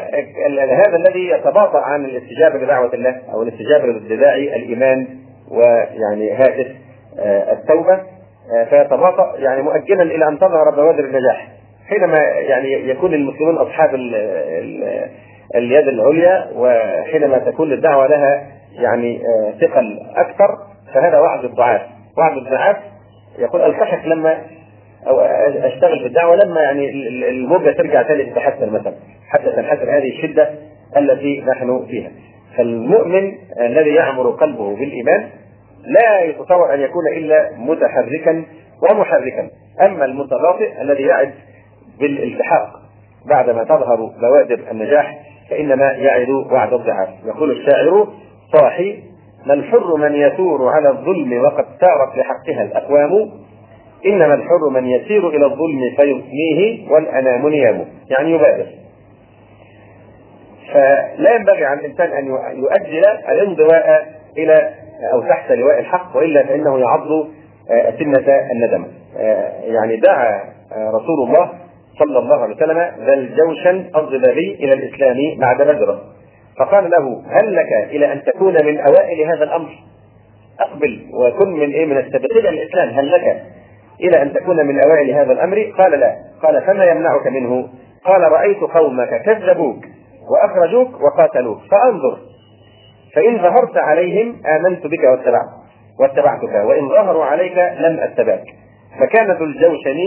[0.87, 5.07] هذا الذي يتباطأ عن الاستجابة لدعوة الله أو الاستجابة لداعي الإيمان
[5.51, 6.67] ويعني هاتف
[7.19, 7.99] آه التوبة
[8.69, 11.47] فيتباطأ يعني مؤجلا إلى أن تظهر بوادر النجاح.
[11.89, 15.09] حينما يعني يكون المسلمون أصحاب ال ال
[15.55, 19.21] اليد العليا وحينما تكون الدعوة لها يعني
[19.61, 20.57] ثقل أكثر
[20.93, 21.81] فهذا وعد الضعاف.
[22.17, 22.77] وعد الضعاف
[23.39, 24.37] يقول التحق لما
[25.09, 25.19] أو
[25.67, 26.89] أشتغل في الدعوة لما يعني
[27.29, 28.93] الموجة ترجع ثاني تتحسن مثلا.
[29.29, 30.49] حتى تنحسن هذه الشدة
[30.97, 32.11] التي نحن فيها.
[32.57, 35.29] فالمؤمن الذي يعمر قلبه بالإيمان
[35.85, 38.45] لا يتصور أن يكون إلا متحركا
[38.89, 39.49] ومحركا.
[39.81, 41.33] أما المتباطئ الذي يعد
[41.99, 42.69] بالالتحاق
[43.25, 48.07] بعدما تظهر بوادر النجاح فإنما يعد وعد الضعاف يقول الشاعر
[48.53, 49.03] صاح
[49.45, 53.29] ما الحر من يثور على الظلم وقد ثارت لحقها الأقوام
[54.07, 58.65] إنما الحر من يسير إلى الظلم فيفنيه والأنام نيام يعني يبادر.
[60.73, 62.25] فلا ينبغي على الإنسان أن
[62.57, 64.69] يؤجل الانضواء إلى
[65.13, 67.27] أو تحت لواء الحق وإلا فإنه يعض
[67.99, 68.87] سن الندم.
[69.63, 70.41] يعني دعا
[70.73, 71.49] رسول الله
[71.99, 75.99] صلى الله عليه وسلم ذا الجوشن الضبابي إلى الإسلام بعد بدر
[76.59, 79.69] فقال له هل لك إلى أن تكون من أوائل هذا الأمر؟
[80.59, 83.43] أقبل وكن من إيه من السابقين الإسلام هل لك
[84.01, 86.15] إلى أن تكون من أوائل هذا الأمر؟ قال لا.
[86.43, 87.67] قال فما يمنعك منه؟
[88.05, 89.85] قال رأيت قومك كذبوك
[90.31, 91.57] وأخرجوك وقاتلوك.
[91.71, 92.17] فأنظر.
[93.15, 95.49] فإن ظهرت عليهم آمنت بك واتبعت
[95.99, 98.43] واتبعتك وإن ظهروا عليك لم أتبعك.
[98.99, 99.97] فكان ذو الجوشن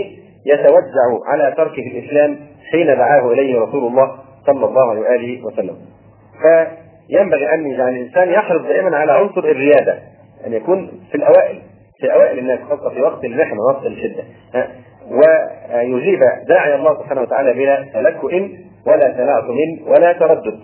[0.47, 2.36] يتوجع على تركه الإسلام
[2.70, 4.16] حين دعاه إليه رسول الله
[4.47, 5.76] صلى الله عليه وآله وسلم.
[6.43, 9.99] فينبغي أن يعني الإنسان يحرص دائما على عنصر الريادة
[10.47, 11.62] أن يكون في الأوائل.
[12.01, 14.24] في أوائل الناس خاصة في وقت المحنة ووقت الشدة.
[15.11, 18.34] ويجيب داعي الله سبحانه وتعالى بلا تلكؤ
[18.86, 19.48] ولا تنعم
[19.86, 20.61] ولا تردد.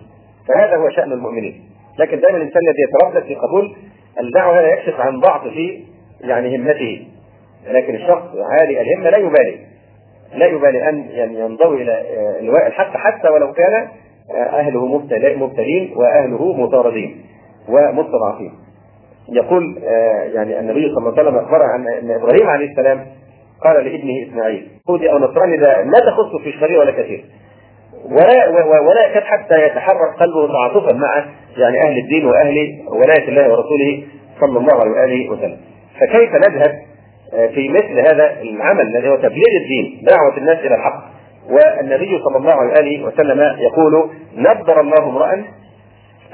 [0.49, 1.65] فهذا هو شأن المؤمنين.
[1.99, 3.77] لكن دائما الإنسان الذي يتردد في قبول
[4.21, 5.85] الدعوة هذا يكشف عن ضعف في
[6.21, 7.07] يعني همته.
[7.67, 9.59] لكن الشخص عالي الهمة لا يبالي.
[10.35, 12.07] لا يبالي أن يعني ينضوي إلى
[12.41, 13.89] لواء الحق حتى ولو كان
[14.37, 14.87] أهله
[15.37, 17.25] مبتلين وأهله مطاردين
[17.69, 18.53] ومستضعفين.
[19.33, 19.79] يقول
[20.35, 23.07] يعني النبي صلى الله عليه وسلم أخبر عن أن إبراهيم عليه السلام
[23.65, 27.25] قال لابنه إسماعيل يهودي أو نصراني ده لا تخص في شرير ولا كثير
[28.11, 31.25] ولا ولا يكاد حتى يتحرك قلبه تعاطفا مع
[31.57, 32.57] يعني أهل الدين وأهل
[32.89, 34.03] ولاية الله ورسوله
[34.41, 35.57] صلى الله عليه وآله وسلم.
[36.01, 36.75] فكيف نذهب
[37.55, 41.03] في مثل هذا العمل الذي هو تبليغ الدين، دعوة الناس إلى الحق.
[41.51, 45.45] والنبي صلى الله عليه وآله وسلم يقول: نبر الله امرا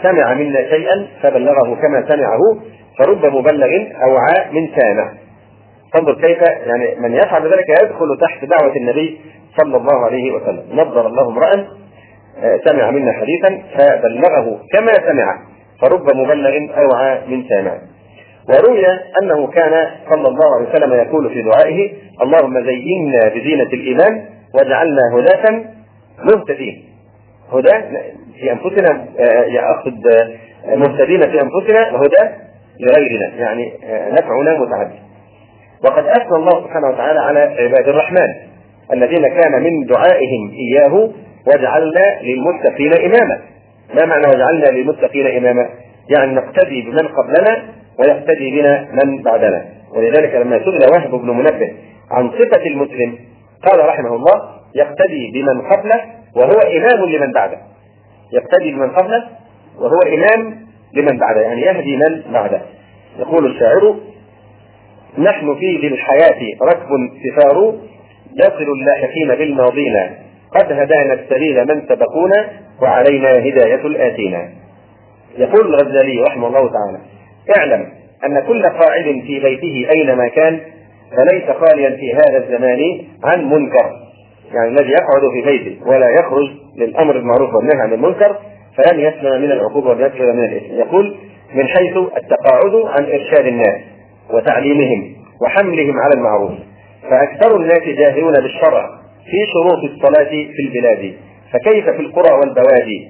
[0.02, 2.38] سمع منا شيئا فبلغه كما سمعه
[3.04, 3.68] فرب مبلغ
[4.02, 5.12] اوعى من سامع.
[5.96, 9.20] انظر كيف يعني من يفعل ذلك يدخل تحت دعوة النبي
[9.56, 10.64] صلى الله عليه وسلم.
[10.72, 11.66] نظر الله امرأ
[12.64, 15.38] سمع منا حديثا فبلغه كما سمع
[15.80, 17.78] فرب مبلغ اوعى من سامع
[18.48, 18.86] وروي
[19.22, 21.92] أنه كان صلى الله عليه وسلم يقول في دعائه
[22.22, 24.24] اللهم زينا بزينة الإيمان
[24.54, 25.64] واجعلنا هداة
[26.24, 26.84] مهتدين
[27.52, 27.70] هدى
[28.40, 29.06] في أنفسنا
[29.70, 30.02] اقصد
[30.66, 32.34] مهتدين في أنفسنا وهدى
[32.80, 33.72] لغيرنا يعني
[34.10, 34.98] نفعنا متعدد
[35.84, 38.28] وقد أثنى الله سبحانه وتعالى على عباد الرحمن
[38.92, 41.10] الذين كان من دعائهم إياه
[41.46, 43.40] وجعلنا للمتقين إماما.
[43.94, 45.68] ما معنى وجعلنا للمتقين إماما؟
[46.08, 47.62] يعني نقتدي بمن قبلنا
[47.98, 49.64] ويقتدي بنا من بعدنا.
[49.96, 51.72] ولذلك لما سئل وهب بن منبه
[52.10, 53.18] عن صفة المسلم
[53.70, 56.00] قال رحمه الله يقتدي بمن قبله
[56.36, 57.58] وهو إمام لمن بعده.
[58.32, 59.24] يقتدي بمن قبله
[59.78, 60.61] وهو إمام
[60.94, 62.62] لمن بعده، يعني يهدي من بعده.
[63.18, 63.94] يقول الشاعر:
[65.18, 66.88] نحن في ذي الحياة ركب
[67.24, 67.74] سفار
[68.34, 69.94] يصل اللاحقين بالماضين.
[70.54, 72.50] قد هدانا السبيل من سبقونا
[72.82, 74.48] وعلينا هداية الآتينا
[75.38, 76.98] يقول الغزالي رحمه الله تعالى
[77.58, 77.88] اعلم
[78.26, 80.60] أن كل قاعد في بيته أينما كان
[81.16, 83.90] فليس خاليا في هذا الزمان عن منكر.
[84.54, 88.36] يعني الذي يقعد في بيته ولا يخرج للأمر بالمعروف والنهي عن المنكر
[88.76, 90.74] فلن يسلم من العقوبة ولن يسلم من الإثم.
[90.74, 91.16] يقول
[91.54, 93.80] من حيث التقاعد عن إرشاد الناس
[94.30, 96.52] وتعليمهم وحملهم على المعروف
[97.10, 98.88] فأكثر الناس جاهلون بالشرع
[99.24, 101.14] في شروط الصلاة في البلاد.
[101.52, 103.08] فكيف في القرى والبوادي؟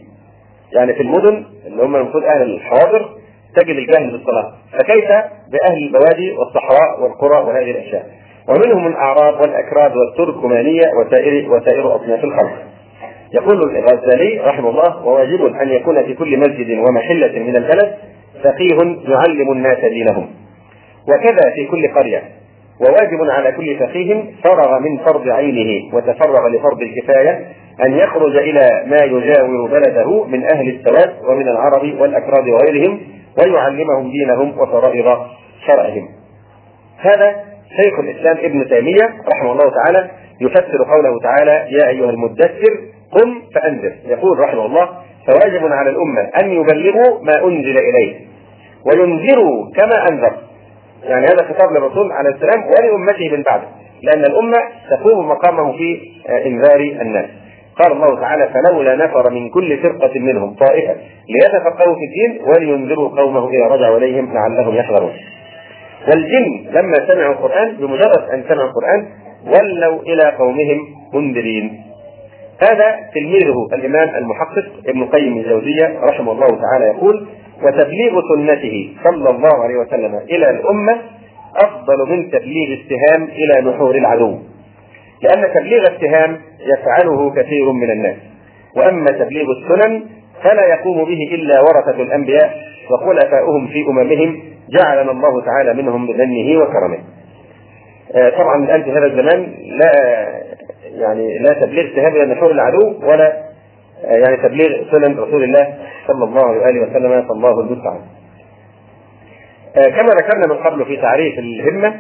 [0.73, 3.09] يعني في المدن اللي هم المفروض أهل الحواضر
[3.57, 5.09] تجد الجهل بالصلاه فكيف
[5.53, 8.07] بأهل البوادي والصحراء والقرى وهذه الأشياء؟
[8.49, 12.53] ومنهم الأعراب والأكراد والتركمانية وسائر وسائر اصناف الخلق.
[13.35, 17.95] يقول الغزالي رحمه الله وواجب أن يكون في كل مسجد ومحلة من البلد
[18.45, 20.27] فقيه يعلم الناس دينهم
[21.09, 22.23] وكذا في كل قرية
[22.81, 27.47] وواجب على كل فقيه فرغ من فرض عينه وتفرغ لفرض الكفاية
[27.85, 33.01] أن يخرج إلى ما يجاور بلده من أهل السواد ومن العرب والاكراد وغيرهم
[33.39, 35.19] ويعلمهم دينهم وفرائض
[35.67, 36.09] شرعهم.
[36.99, 37.37] هذا
[37.83, 40.11] شيخ الإسلام ابن تيمية رحمه الله تعالى
[40.41, 42.79] يفسر قوله تعالى يا أيها المدثر
[43.13, 44.89] قم فأنذر يقول رحمه الله
[45.27, 48.15] فواجب على الأمة أن يبلغوا ما أنزل اليه
[48.87, 50.37] وينذروا كما أنذر
[51.05, 53.69] يعني هذا خطاب للرسول عليه السلام ولأمته من بعده
[54.03, 54.59] لأن الأمة
[54.91, 56.01] تقوم مقامه في
[56.47, 57.27] إنذار الناس
[57.83, 60.97] قال الله تعالى فلولا نفر من كل فرقة منهم طائفة
[61.29, 65.13] ليتفقهوا في الدين ولينذروا قومه إذا رجعوا إليهم لعلهم يحذرون.
[66.09, 69.07] والجن لما سمعوا القرآن بمجرد أن سمعوا القرآن
[69.47, 71.83] ولوا إلى قومهم منذرين.
[72.63, 77.27] هذا تلميذه الإمام المحقق ابن قيم الجوزية رحمه الله تعالى يقول:
[77.63, 80.97] وتبليغ سنته صلى الله عليه وسلم إلى الأمة
[81.65, 84.39] أفضل من تبليغ السهام إلى نحور العدو.
[85.23, 88.17] لأن تبليغ السهام يفعله كثير من الناس
[88.77, 90.03] وأما تبليغ السنن
[90.43, 92.57] فلا يقوم به إلا ورثة الأنبياء
[92.91, 96.99] وخلفاؤهم في أممهم جعلنا الله تعالى منهم بمنه وكرمه.
[98.13, 99.93] طبعا الان في هذا الزمان لا
[100.85, 103.43] يعني لا تبليغ سهام إلى نحور العدو ولا
[104.05, 105.75] يعني تبليغ سنن رسول الله
[106.07, 108.01] صلى الله عليه وسلم فالله المستعان.
[109.75, 111.95] كما ذكرنا من قبل في تعريف الهمة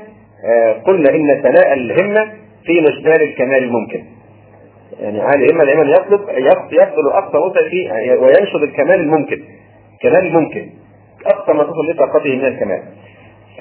[0.87, 2.25] قلنا إن ثناء الهمة
[2.65, 4.05] في مجدال الكمال الممكن.
[5.01, 6.21] يعني عالي اما دائما يطلب
[6.71, 9.43] يبذل أقصى وسع فيه وينشد الكمال الممكن
[10.03, 10.67] كمال الممكن
[11.27, 12.83] أقصى ما تصل لطاقته من الكمال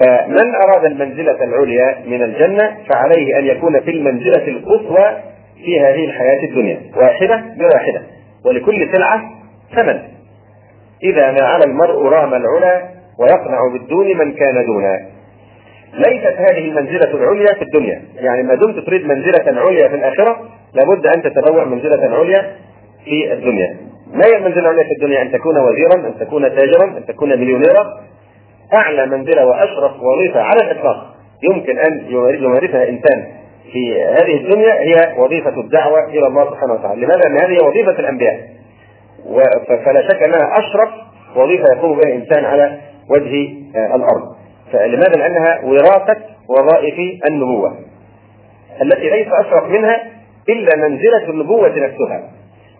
[0.00, 5.16] فمن أراد المنزلة العليا من الجنة فعليه أن يكون في المنزلة القصوى
[5.64, 8.02] في هذه الحياة الدنيا واحدة بواحدة
[8.44, 9.30] ولكل سلعة
[9.76, 10.02] ثمن
[11.02, 12.82] إذا ما على المرء رام العلا
[13.18, 15.00] ويقنع بالدون من كان دونه
[15.94, 21.06] ليست هذه المنزلة العليا في الدنيا، يعني ما دمت تريد منزلة عليا في الآخرة لابد
[21.06, 22.56] أن تتبوأ منزلة عليا
[23.04, 23.76] في الدنيا.
[24.14, 28.00] ما هي المنزلة العليا في الدنيا؟ أن تكون وزيرا، أن تكون تاجرا، أن تكون مليونيرا.
[28.74, 31.14] أعلى منزلة وأشرف وظيفة على الإطلاق
[31.50, 32.06] يمكن أن
[32.42, 33.26] يمارسها إنسان
[33.72, 38.40] في هذه الدنيا هي وظيفة الدعوة إلى الله سبحانه وتعالى، لماذا؟ لأن هذه وظيفة الأنبياء.
[39.84, 40.90] فلا شك أنها أشرف
[41.36, 42.78] وظيفة يقوم بها إنسان على
[43.10, 44.36] وجه الأرض.
[44.72, 46.16] فلماذا؟ لأنها وراثة
[46.48, 47.76] وظائف النبوة
[48.82, 50.02] التي ليس أشرف منها
[50.48, 52.30] إلا منزلة النبوة نفسها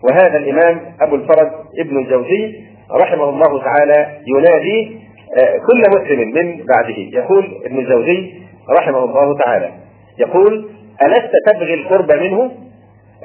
[0.03, 2.55] وهذا الإمام أبو الفرج ابن الجوزي
[3.01, 5.02] رحمه الله تعالى ينادي
[5.67, 8.33] كل مسلم من بعده يقول ابن الجوزي
[8.79, 9.71] رحمه الله تعالى
[10.19, 10.69] يقول
[11.03, 12.51] ألست تبغي القرب منه؟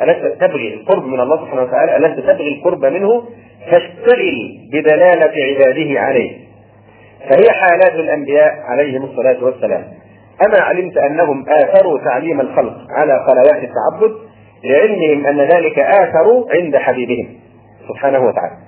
[0.02, 3.22] ألست تبغي القرب من الله سبحانه وتعالى؟ ألست تبغي القرب منه؟
[3.70, 6.38] فاشتغل بدلالة عباده عليه.
[7.28, 9.84] فهي حالات الأنبياء عليهم الصلاة والسلام.
[10.46, 14.14] أما علمت أنهم آثروا تعليم الخلق على قنوات التعبد
[14.64, 17.28] لعلمهم أن ذلك اثروا عند حبيبهم
[17.88, 18.67] سبحانه وتعالى.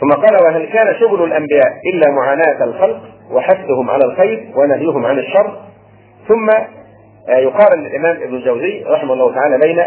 [0.00, 5.58] ثم قال وهل كان شغل الأنبياء إلا معاناة الخلق وحثهم على الخير ونهيهم عن الشر
[6.28, 6.50] ثم
[7.28, 9.78] يقارن الإمام ابن الجوزي رحمه الله تعالى بين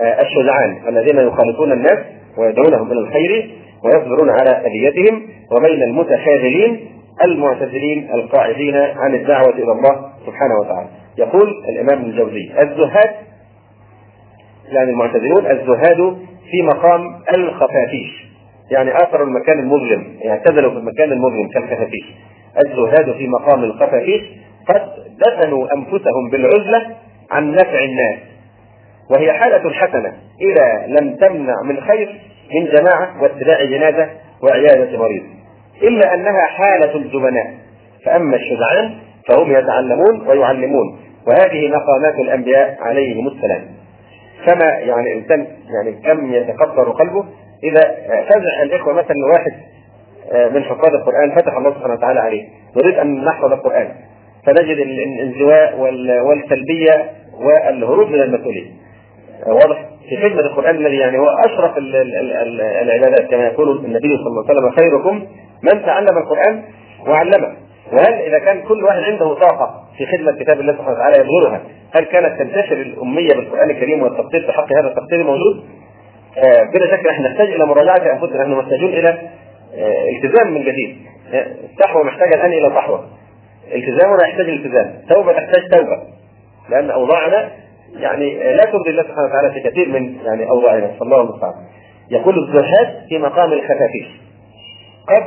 [0.00, 1.98] الشجعان الذين يخالطون الناس
[2.38, 3.50] ويدعونهم إلى الخير
[3.84, 6.88] ويصبرون على اذيتهم وبين المتخاذلين
[7.24, 10.88] المعتزلين القاعدين عن الدعوة إلى الله سبحانه وتعالى.
[11.18, 13.10] يقول الإمام ابن الجوزي الزهاد
[14.68, 16.16] يعني المعتزلون الزهاد
[16.50, 17.00] في مقام
[17.34, 18.25] الخفافيش
[18.70, 22.04] يعني اثروا المكان المظلم اعتزلوا في المكان المظلم كالخفافيش
[22.66, 24.22] الزهاد في مقام الخفافيش
[24.68, 24.88] قد
[25.26, 26.96] دفنوا أنفسهم بالعزلة
[27.30, 28.18] عن نفع الناس.
[29.10, 32.20] وهي حالة حسنة إذا لم تمنع من خير
[32.54, 34.10] من جماعة واتباع جنازة
[34.42, 35.22] وعيادة مريض.
[35.82, 37.54] إلا أنها حالة الجبناء
[38.04, 38.94] فأما الشجعان
[39.28, 40.98] فهم يتعلمون ويعلمون.
[41.26, 43.62] وهذه مقامات الأنبياء عليهم السلام.
[44.46, 47.24] كما يعني الإنسان يعني كم يتقطر قلبه
[47.64, 47.80] إذا
[48.28, 49.52] فزع الإخوة مثلا واحد
[50.54, 52.48] من حفاظ القرآن فتح الله سبحانه وتعالى عليه.
[52.76, 53.88] نريد أن نحفظ القرآن.
[54.46, 55.80] فنجد الانزواء
[56.26, 58.70] والسلبية والهروب من المسؤولية
[59.46, 61.28] واضح في خدمة القرآن الذي يعني هو
[61.78, 61.96] ال
[62.60, 65.26] العبادات كما يقول النبي صلى الله عليه وسلم خيركم
[65.62, 66.62] من تعلم القرآن
[67.06, 67.56] وعلمه.
[67.92, 71.60] وهل إذا كان كل واحد عنده طاقة في خدمة كتاب الله سبحانه وتعالى يبذلها
[71.92, 75.64] هل كانت تنتشر الأمية بالقرآن الكريم والتقصير في حق هذا التقصير موجود؟
[76.36, 79.08] آه، بلا شك نحن نحتاج إلى مراجعة أنفسنا نحن محتاجون إلى
[79.74, 80.96] آه، التزام من جديد.
[81.34, 83.06] آه، الصحوه محتاجه الآن إلى صحوه
[83.74, 84.94] التزامنا يحتاج التزام.
[85.08, 86.02] توبة تحتاج توبة.
[86.70, 87.50] لأن أوضاعنا
[87.96, 90.90] يعني لا ترضي الله سبحانه وتعالى في كثير من يعني أوضاعنا.
[90.98, 91.54] صلى الله المستعان
[92.10, 94.06] يقول الزهاد في مقام الخفافيش.
[95.08, 95.24] قد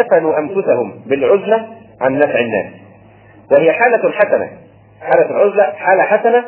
[0.00, 1.66] دفنوا أنفسهم بالعزلة
[2.00, 2.72] عن نفع الناس.
[3.52, 4.50] وهي حالة حسنة.
[5.00, 6.44] حالة العزلة حالة حسنة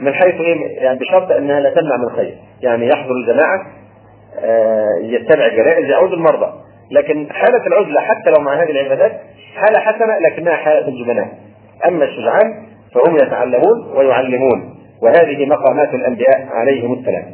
[0.00, 3.66] من حيث إيه؟ يعني بشرط أنها لا تمنع من خير يعني يحضر الجماعة
[4.44, 6.52] آه، يتبع الجنائز يعود المرضى.
[6.90, 9.12] لكن حالة العزلة حتى لو مع هذه العبادات
[9.54, 11.28] حالة حسنة لكنها حالة الجبناء.
[11.88, 14.74] أما الشجعان فهم يتعلمون ويعلمون.
[15.02, 17.24] وهذه مقامات الأنبياء عليهم السلام.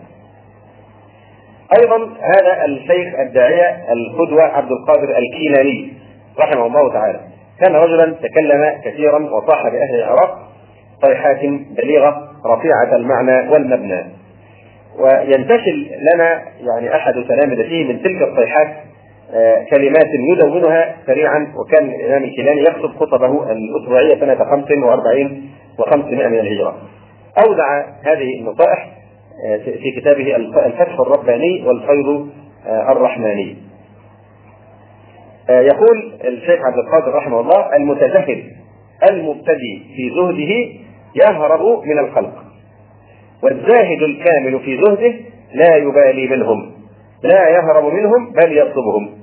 [1.80, 5.92] أيضا هذا الشيخ الداعية القدوة عبد القادر الكيلاني
[6.38, 7.20] رحمه الله تعالى.
[7.60, 10.38] كان رجلا تكلم كثيرا وصاح بأهل العراق
[11.04, 11.40] صيحات
[11.76, 14.04] بليغة رفيعة المعنى والمبنى
[14.98, 18.68] وينتشل لنا يعني أحد تلامذته من تلك الصيحات
[19.34, 26.76] آه، كلمات يدونها سريعا وكان الإمام الكيلاني يكتب خطبه الأسبوعية سنة 45 و500 من الهجرة.
[27.46, 28.88] اودع هذه النصائح
[29.46, 32.28] آه، في كتابه الفتح الرباني والفيض
[32.66, 33.56] آه، الرحماني.
[35.48, 38.44] يقول الشيخ عبد القادر رحمه الله المتزهد
[39.10, 40.85] المبتدي في زهده
[41.22, 42.32] يهرب من الخلق.
[43.42, 45.14] والزاهد الكامل في زهده
[45.54, 46.72] لا يبالي منهم.
[47.22, 49.18] لا يهرب منهم بل يطلبهم.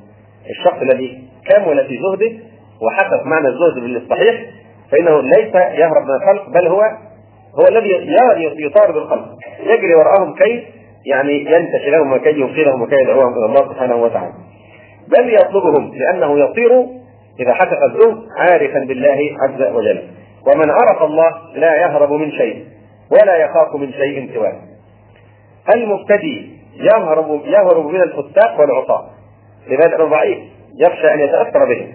[0.50, 2.32] الشخص الذي كمل في زهده
[2.82, 4.46] وحقق معنى الزهد بالصحيح
[4.92, 6.82] فإنه ليس يهرب من الخلق بل هو
[7.60, 8.16] هو الذي
[8.66, 9.28] يطارد الخلق.
[9.64, 10.64] يجري وراءهم كي
[11.06, 14.34] يعني ينتشي لهم وكي يوصلهم وكي يدعوهم إلى الله سبحانه وتعالى.
[15.08, 16.86] بل يطلبهم لأنه يصير
[17.40, 20.02] إذا حقق الزهد عارفا بالله عز وجل.
[20.48, 22.66] ومن عرف الله لا يهرب من شيء
[23.12, 24.62] ولا يخاف من شيء سواه.
[25.76, 29.10] المبتدي يهرب يهرب من الفساق والعصاة.
[29.68, 30.38] لماذا؟ انه ضعيف
[30.80, 31.94] يخشى أن يتأثر بهم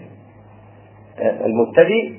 [1.21, 2.15] المبتدي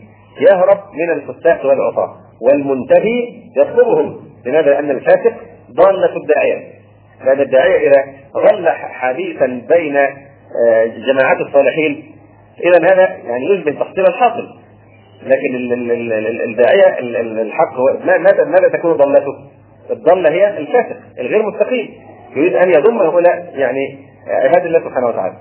[0.52, 4.20] يهرب من الفساق والعصاة والمنتهي يطلبهم.
[4.46, 5.34] لماذا؟ لأن الفاسق
[5.72, 6.80] ضالة الداعية.
[7.26, 12.16] لأن الداعية إذا ظل حديثا بين آه، جماعات الصالحين
[12.60, 14.60] إذا هذا يعني يشبه تحصيل الحاصل.
[15.24, 15.56] لكن
[16.50, 17.00] الداعية
[17.42, 19.34] الحق هو ماذا ماذا تكون ضالته؟
[19.92, 21.90] الضالة هي الفاسق الغير مستقيم.
[22.36, 23.98] يريد أن يضم هؤلاء يعني
[24.28, 25.36] عباد الله سبحانه وتعالى.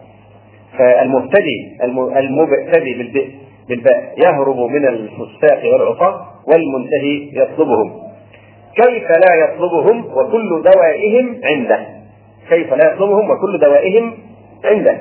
[0.79, 1.79] فالمبتدي
[2.17, 2.95] المبتدي
[3.69, 7.93] بالباء يهرب من الفساق والعصاة والمنتهي يطلبهم.
[8.77, 11.87] كيف لا يطلبهم وكل دوائهم عنده؟
[12.49, 14.15] كيف لا يطلبهم وكل دوائهم
[14.65, 14.99] عنده؟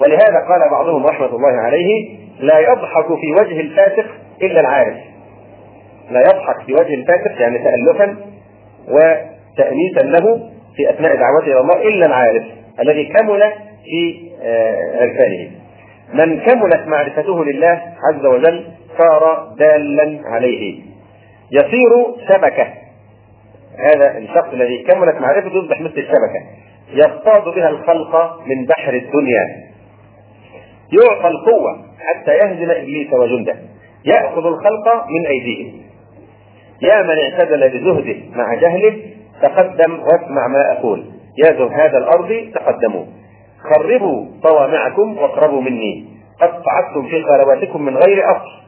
[0.00, 4.06] ولهذا قال بعضهم رحمة الله عليه لا يضحك في وجه الفاسق
[4.42, 4.96] إلا العارف.
[6.10, 8.16] لا يضحك في وجه الفاسق يعني تألفا
[8.88, 12.42] وتأنيسا له في أثناء دعوته إلى الله إلا العارف
[12.80, 13.52] الذي كمل
[13.84, 15.50] في آه، عرفانه.
[16.14, 18.64] من كملت معرفته لله عز وجل
[18.98, 20.80] صار دالا عليه.
[21.52, 21.90] يصير
[22.28, 22.66] شبكة.
[23.78, 26.42] هذا الشخص الذي كملت معرفته يصبح مثل الشبكة.
[26.92, 29.69] يصطاد بها الخلق من بحر الدنيا.
[30.92, 33.54] يعطى القوة حتى يهزم إبليس وجنده.
[34.04, 35.80] يأخذ الخلق من أيديهم.
[36.82, 38.96] يا من اعتدل بزهده مع جهله
[39.42, 41.04] تقدم واسمع ما أقول.
[41.38, 43.04] يا زهاد الأرض تقدموا.
[43.74, 46.04] خربوا صوامعكم واقربوا مني.
[46.40, 48.60] قد صعدتم في خلواتكم من غير أصل.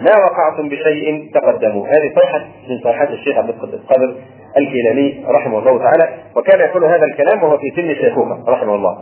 [0.00, 1.86] ما وقعتم بشيء تقدموا.
[1.86, 4.14] هذه صيحة من صيحات الشيخ عبد القادر
[4.56, 8.98] الكيلاني رحمه الله تعالى وكان يقول هذا الكلام وهو في سن شيخوخة رحمه الله.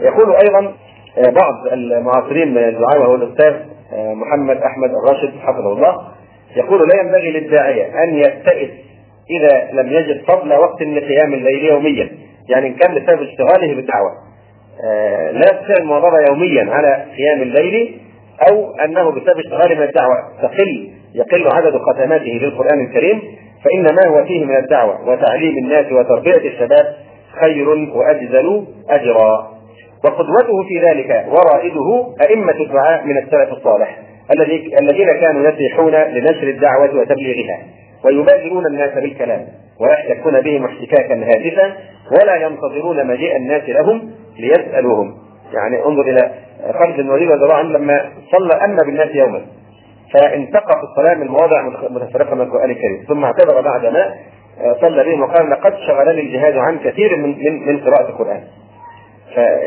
[0.00, 0.72] يقول أيضا
[1.16, 3.54] بعض المعاصرين من الدعاء وهو الأستاذ
[3.92, 5.96] آه، محمد أحمد الراشد حفظه الله
[6.56, 8.70] يقول لا ينبغي للداعية أن يستئس
[9.30, 12.10] إذا لم يجد فضل وقت لقيام الليل يوميا
[12.48, 14.10] يعني إن كان بسبب اشتغاله بالدعوة
[14.84, 18.00] آه، لا يستطيع المواظبة يوميا على قيام الليل
[18.50, 20.16] أو أنه بسبب اشتغاله من الدعوة.
[20.42, 23.22] تقل يقل عدد ختماته للقرآن الكريم
[23.64, 26.96] فإن ما هو فيه من الدعوة وتعليم الناس وتربية الشباب
[27.40, 29.51] خير وأجزل أجرا.
[30.04, 33.98] وقدوته في ذلك ورائده أئمة الدعاء من السلف الصالح
[34.80, 37.58] الذين كانوا يسيحون لنشر الدعوة وتبليغها
[38.04, 39.46] ويبادرون الناس بالكلام
[39.80, 41.76] ويحتكون بهم احتكاكا هادفا
[42.12, 45.14] ولا ينتظرون مجيء الناس لهم ليسألوهم.
[45.52, 46.30] يعني انظر إلى
[46.72, 49.40] خالد بن الوليد رضي الله عنه لما صلى أن بالناس يوما
[50.14, 54.14] فانتقى في الصلاة من مواضع متفرقة من القرآن الكريم ثم اعتذر بعدما
[54.80, 58.40] صلى بهم وقال لقد شغلني الجهاد عن كثير من من, من قراءة القرآن.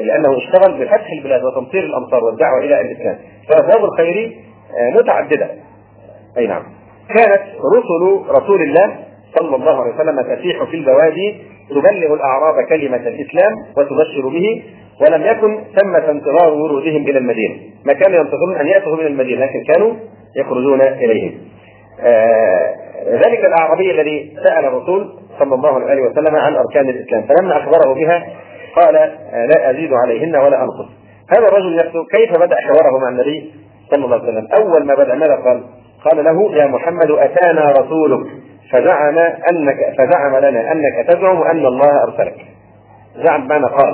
[0.02, 3.18] لأنه اشتغل بفتح البلاد وتمطير الأمطار والدعوة إلى الإسلام.
[3.50, 4.38] فابواب الخير
[4.80, 5.50] آه، متعددة.
[6.38, 6.64] أي نعم.
[7.10, 7.42] كانت
[7.76, 8.96] رسل رسول الله
[9.40, 11.36] صلى الله عليه وسلم تسيح في البوادي
[11.70, 14.64] تبلغ الأعراب كلمة الإسلام وتبشر به
[15.02, 17.56] ولم يكن ثمة انتظار ورودهم إلى المدينة،
[17.86, 19.94] ما كانوا ينتظرون أن يأتوا من المدينة لكن كانوا
[20.36, 21.34] يخرجون إليهم.
[22.02, 27.94] آه ذلك الأعرابي الذي سأل الرسول صلى الله عليه وسلم عن أركان الإسلام فلما أخبره
[27.94, 28.28] بها
[28.76, 30.90] قال آه لا أزيد عليهن ولا أنقص.
[31.38, 33.54] هذا الرجل نفسه كيف بدأ حواره مع النبي
[33.92, 35.64] صلى الله عليه وسلم؟ أول ما بدأ ماذا قال؟
[36.06, 38.28] قال له يا محمد أتانا رسولك
[38.72, 39.18] فزعم
[39.50, 42.46] أنك فزعم لنا أنك تزعم أن الله أرسلك.
[43.16, 43.94] زعم بمعنى قال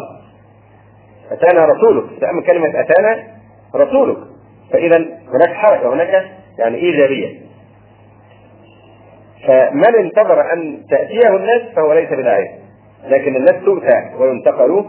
[1.32, 3.24] أتانا رسولك تأمل كلمة أتانا
[3.76, 4.18] رسولك
[4.74, 4.98] فإذا
[5.34, 6.26] هناك حركة هناك
[6.60, 7.40] يعني إيجابية
[9.48, 12.61] فمن انتظر أن تأتيه الناس فهو ليس بداعيه
[13.08, 14.86] لكن الناس تؤتى وينتقل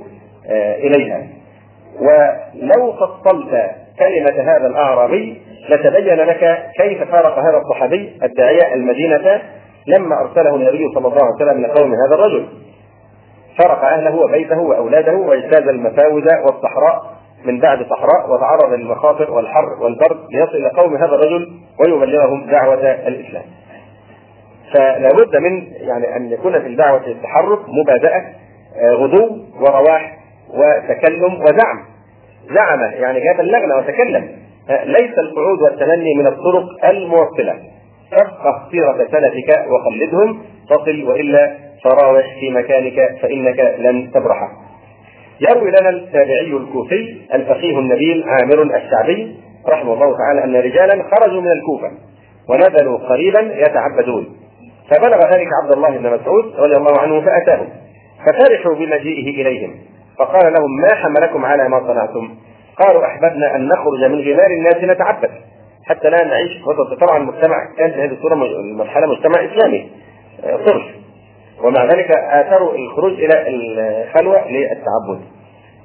[0.50, 1.26] آه، إليها
[2.00, 5.40] ولو فصلت كلمة هذا الأعرابي
[5.70, 9.42] لتبين لك كيف فارق هذا الصحابي الداعية المدينة
[9.86, 12.46] لما أرسله النبي صلى الله عليه وسلم لقوم هذا الرجل
[13.58, 17.02] فرق أهله وبيته وأولاده وإجتاز المفاوز والصحراء
[17.44, 21.48] من بعد صحراء وتعرض للمخاطر والحر والبرد ليصل إلى قوم هذا الرجل
[21.80, 23.44] ويبلغهم دعوة الإسلام.
[24.74, 28.22] فلا بد من يعني أن يكون في الدعوة التحرك مبادئه
[28.94, 30.18] غدو ورواح
[30.48, 31.84] وتكلم وزعم
[32.54, 34.28] زعم يعني اللغنه وتكلم.
[34.84, 37.54] ليس القعود والتمني من الطرق الموصلة.
[38.12, 44.48] افقه سيره سلفك وقلدهم تصل وإلا فراوح في مكانك فإنك لن تبرح.
[45.50, 49.36] يروي لنا التابعي الكوفي الفقيه النبيل عامر الشعبي
[49.68, 51.90] رحمه الله تعالى أن رجالا خرجوا من الكوفة
[52.48, 54.36] ونزلوا قريبا يتعبدون.
[54.90, 57.68] فبلغ ذلك عبد الله بن مسعود رضي الله عنه فاتاهم
[58.26, 59.74] ففرحوا بمجيئه إليهم
[60.18, 62.34] فقال لهم ما حملكم على ما صنعتم؟
[62.78, 65.30] قالوا أحببنا أن نخرج من غمار الناس نتعبد
[65.84, 66.64] حتى لا نعيش
[67.00, 68.34] طبعا المجتمع كان في هذه الصورة
[68.78, 69.90] مرحلة مجتمع إسلامي
[70.66, 70.82] صرف.
[71.64, 75.20] ومع ذلك آثروا الخروج إلى الخلوة للتعبد.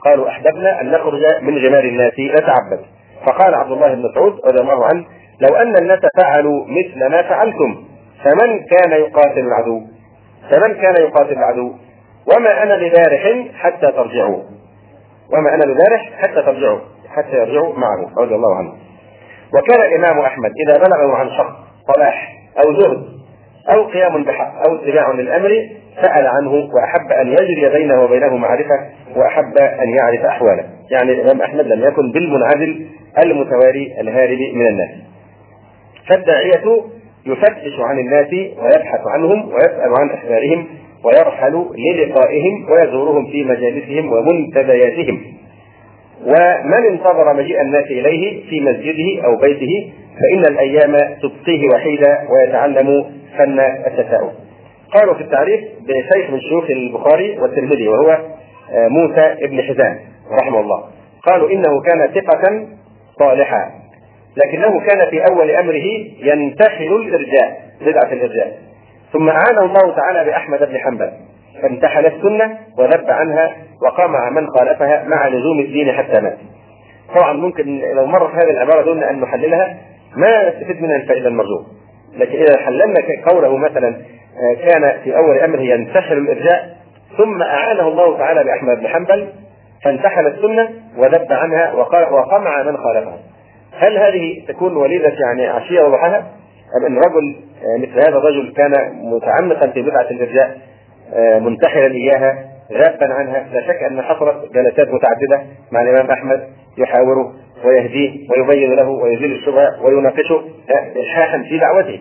[0.06, 2.80] قالوا أحببنا أن نخرج من غمار الناس نتعبد.
[3.26, 5.06] فقال عبد الله بن مسعود رضي الله عنه
[5.42, 7.84] لو أن الناس فعلوا مثل ما فعلتم
[8.28, 9.82] فمن كان يقاتل العدو؟
[10.52, 11.74] فمن كان يقاتل العدو؟
[12.36, 14.44] وما أنا ببارح حتى ترجعوا.
[15.34, 16.80] وما أنا ببارح حتى ترجعوا.
[17.10, 18.74] حتى يرجعوا معه رضي الله عنه.
[19.54, 21.54] وكان الإمام أحمد إذا بلغه عن شخص
[21.96, 23.04] صلاح أو زهد
[23.76, 25.70] أو قيام بحق أو اتباع للأمر
[26.02, 30.66] سأل عنه وأحب أن يجري بينه وبينه معرفة وأحب أن يعرف أحواله.
[30.92, 32.88] يعني الإمام أحمد لم يكن بالمنعزل
[33.26, 34.90] المتواري الهارب من الناس.
[36.10, 36.82] فالداعية
[37.32, 40.68] يفتش عن الناس ويبحث عنهم ويسأل عن أخبارهم
[41.04, 45.22] ويرحل للقائهم ويزورهم في مجالسهم ومنتدياتهم
[46.26, 53.06] ومن انتظر مجيء الناس إليه في مسجده أو بيته فإن الأيام تبقيه وحيدا ويتعلم
[53.38, 54.32] فن التساؤل.
[54.94, 58.18] قالوا في التعريف بشيخ من شيوخ البخاري والترمذي وهو
[58.72, 60.00] موسى ابن حزام
[60.42, 60.84] رحمه الله.
[61.32, 62.68] قالوا إنه كان ثقة
[63.20, 63.72] صالحا
[64.46, 65.86] لكنه كان في أول أمره
[66.20, 68.58] ينتحل الإرجاء بدعة الإرجاء
[69.14, 71.12] ثم اعانه الله تعالى بأحمد بن حنبل
[71.62, 76.38] فانتحل السنة وذب عنها وقام من خالفها مع لزوم الدين حتى مات.
[77.16, 79.78] طبعا ممكن لو مرت هذه العبارة دون أن نحللها
[80.16, 81.66] ما نستفيد منها الفائدة المرجوة.
[82.18, 84.02] لكن إذا حللنا قوله مثلا
[84.66, 86.78] كان في أول أمره ينتحل الإرجاء
[87.18, 89.28] ثم أعانه الله تعالى بأحمد بن حنبل
[89.84, 91.74] فانتحل السنة وذب عنها
[92.12, 93.18] وقمع من خالفها.
[93.78, 96.28] هل هذه تكون وليدة يعني عشية وضحاها؟
[96.78, 97.36] أم أن رجل
[97.80, 100.58] مثل هذا الرجل كان متعمقا في بدعة الإرجاء
[101.40, 106.48] منتحلا إياها غابا عنها لا شك أن حصلت جلسات متعددة مع الإمام أحمد
[106.78, 107.34] يحاوره
[107.66, 110.42] ويهديه ويبين له ويزيل الشبهة ويناقشه
[110.96, 112.00] الحاحا في دعوته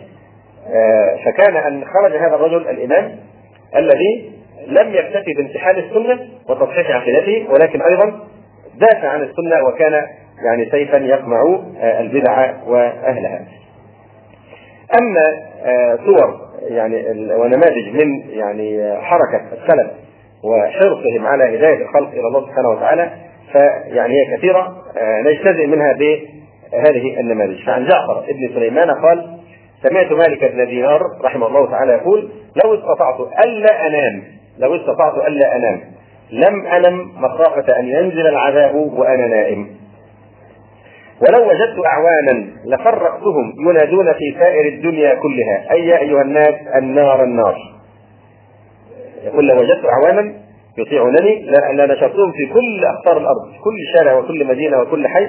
[1.24, 3.16] فكان أن خرج هذا الرجل الإمام
[3.76, 4.32] الذي
[4.66, 8.20] لم يكتفي بانتحال السنة وتصحيح عقيدته ولكن أيضا
[8.74, 10.06] دافع عن السنة وكان
[10.44, 11.42] يعني سيفا يقمع
[11.82, 13.44] البدع وأهلها.
[15.00, 15.24] أما
[16.06, 16.96] صور يعني
[17.34, 19.90] ونماذج من يعني حركة السلف
[20.44, 23.10] وحرصهم على هداية الخلق إلى الله سبحانه وتعالى
[23.52, 24.76] فيعني هي كثيرة
[25.24, 29.38] نجتزئ منها بهذه النماذج فعن جعفر ابن سليمان قال
[29.82, 32.30] سمعت مالك بن دينار رحمه الله تعالى يقول
[32.64, 34.22] لو استطعت ألا أنام
[34.58, 35.80] لو استطعت ألا أنام
[36.30, 39.66] لم أنم مخافه أن ينزل العذاب وأنا نائم
[41.20, 45.72] ولو وجدت أعوانا لفرقتهم ينادون في سائر الدنيا كلها.
[45.72, 47.56] أي يا أيها الناس النار النار.
[49.24, 50.34] يقول لو وجدت أعوانا
[50.78, 55.28] يطيعونني لنشرتهم في كل أقطار الأرض في كل شارع وكل مدينة وكل حي.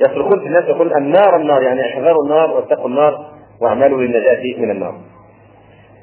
[0.00, 3.26] يصرخون في الناس يقول النار النار يعني احذروا النار واتقوا النار
[3.60, 4.94] وأعملوا للنجاة من النار.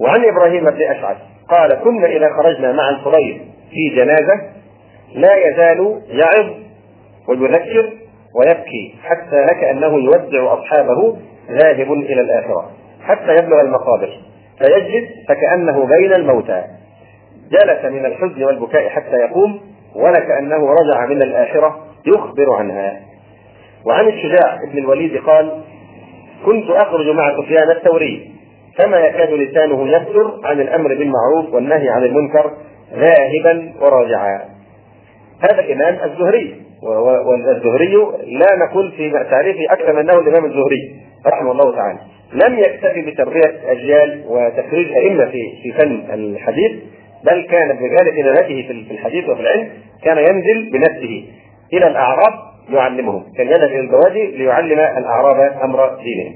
[0.01, 1.17] وعن إبراهيم بن أشعث
[1.49, 4.41] قال كنا إذا خرجنا مع الفضيل في جنازة
[5.15, 6.49] لا يزال يعظ
[7.29, 7.93] ويذكر
[8.35, 11.17] ويبكي حتى لكأنه يودع أصحابه
[11.49, 12.71] ذاهب إلى الآخرة
[13.01, 14.19] حتى يبلغ المقابر.
[14.57, 16.63] فيجلس فكأنه بين الموتى.
[17.51, 19.59] جلس من الحزن والبكاء حتى يقوم
[19.95, 23.01] ولكأنه رجع من الآخرة يخبر عنها.
[23.85, 25.61] وعن الشجاع بن الوليد قال
[26.45, 28.31] كنت أخرج مع سفيان الثوري
[28.77, 32.51] فما يكاد لسانه يفتر عن الأمر بالمعروف والنهي عن المنكر
[32.93, 34.41] ذاهبا وراجعا.
[35.41, 36.64] هذا الإمام الزهري.
[36.85, 40.95] والزهري لا نقول في تعريفه أكثر من أنه الإمام الزهري
[41.27, 41.99] رحمه الله تعالى.
[42.33, 46.71] لم يكتفي بتربية أجيال وتخريج أئمة في في فن الحديث
[47.23, 49.69] بل كان بغالب إمامته في الحديث وفي العلم
[50.03, 51.23] كان ينزل بنفسه
[51.73, 52.33] إلى الأعراب
[52.69, 56.35] يعلمهم كان يذهب إلى البوادي ليعلم الأعراب أمر دينهم.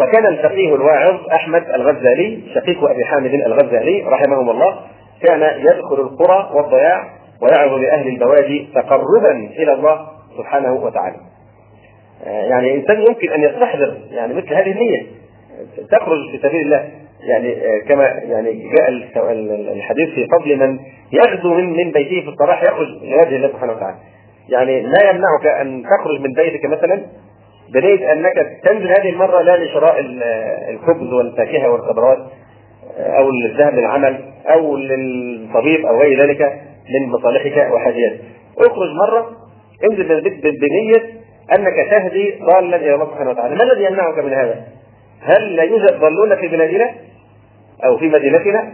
[0.00, 4.78] وكان الفقيه الواعظ أحمد الغزالي شقيق أبي حامد الغزالي رحمهم الله
[5.22, 10.06] كان يدخل القرى والضياع ويعظ لأهل البوادي تقربا إلى الله
[10.38, 11.16] سبحانه وتعالى.
[12.26, 15.02] يعني الإنسان يمكن أن يستحضر يعني مثل هذه النية.
[15.90, 16.88] تخرج في سبيل الله.
[17.20, 17.56] يعني
[17.88, 18.88] كما يعني جاء
[19.72, 20.78] الحديث في فضل من
[21.12, 23.96] يغدو من من بيته في الصباح يخرج لوجه الله سبحانه وتعالى.
[24.48, 27.02] يعني لا يمنعك أن تخرج من بيتك مثلا
[27.74, 30.00] بنية أنك تنزل هذه المرة لا لشراء
[30.70, 32.18] الخبز والفاكهة والخضروات
[32.98, 36.60] أو الذهب للعمل أو للطبيب أو غير ذلك.
[36.94, 38.20] من مصالحك وحاجياتك.
[38.58, 39.30] اخرج مرة
[39.90, 41.18] انزل البيت بنية
[41.58, 44.64] أنك تهدي ضالا إلى الله سبحانه وتعالى، ما الذي يمنعك من هذا؟
[45.22, 46.90] هل لا يوجد ضالون في بلادنا
[47.84, 48.72] أو في مدينتنا؟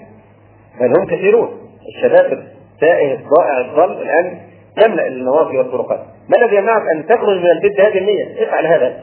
[0.80, 1.48] بل هم كثيرون
[1.88, 4.38] الشباب التائه الضائع الضال الآن
[4.84, 9.00] يملأ النوافذ والطرقات ما الذي يمنعك أن تخرج من البيت بهذه النية؟ افعل هذا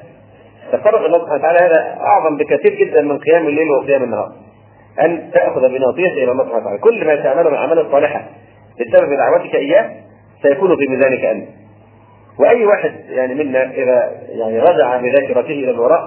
[0.72, 4.32] تقرب الله سبحانه وتعالى هذا أعظم بكثير جدا من قيام الليل وقيام النهار
[5.02, 8.26] أن تأخذ بناصيته إلى الله سبحانه وتعالى كل ما تعمله من اعمال صالحه
[8.80, 9.92] بسبب دعوتك إياه
[10.42, 11.48] سيكون في ميزانك أنت.
[12.40, 16.02] وأي واحد يعني منا إذا يعني رجع بذاكرته إلى الوراء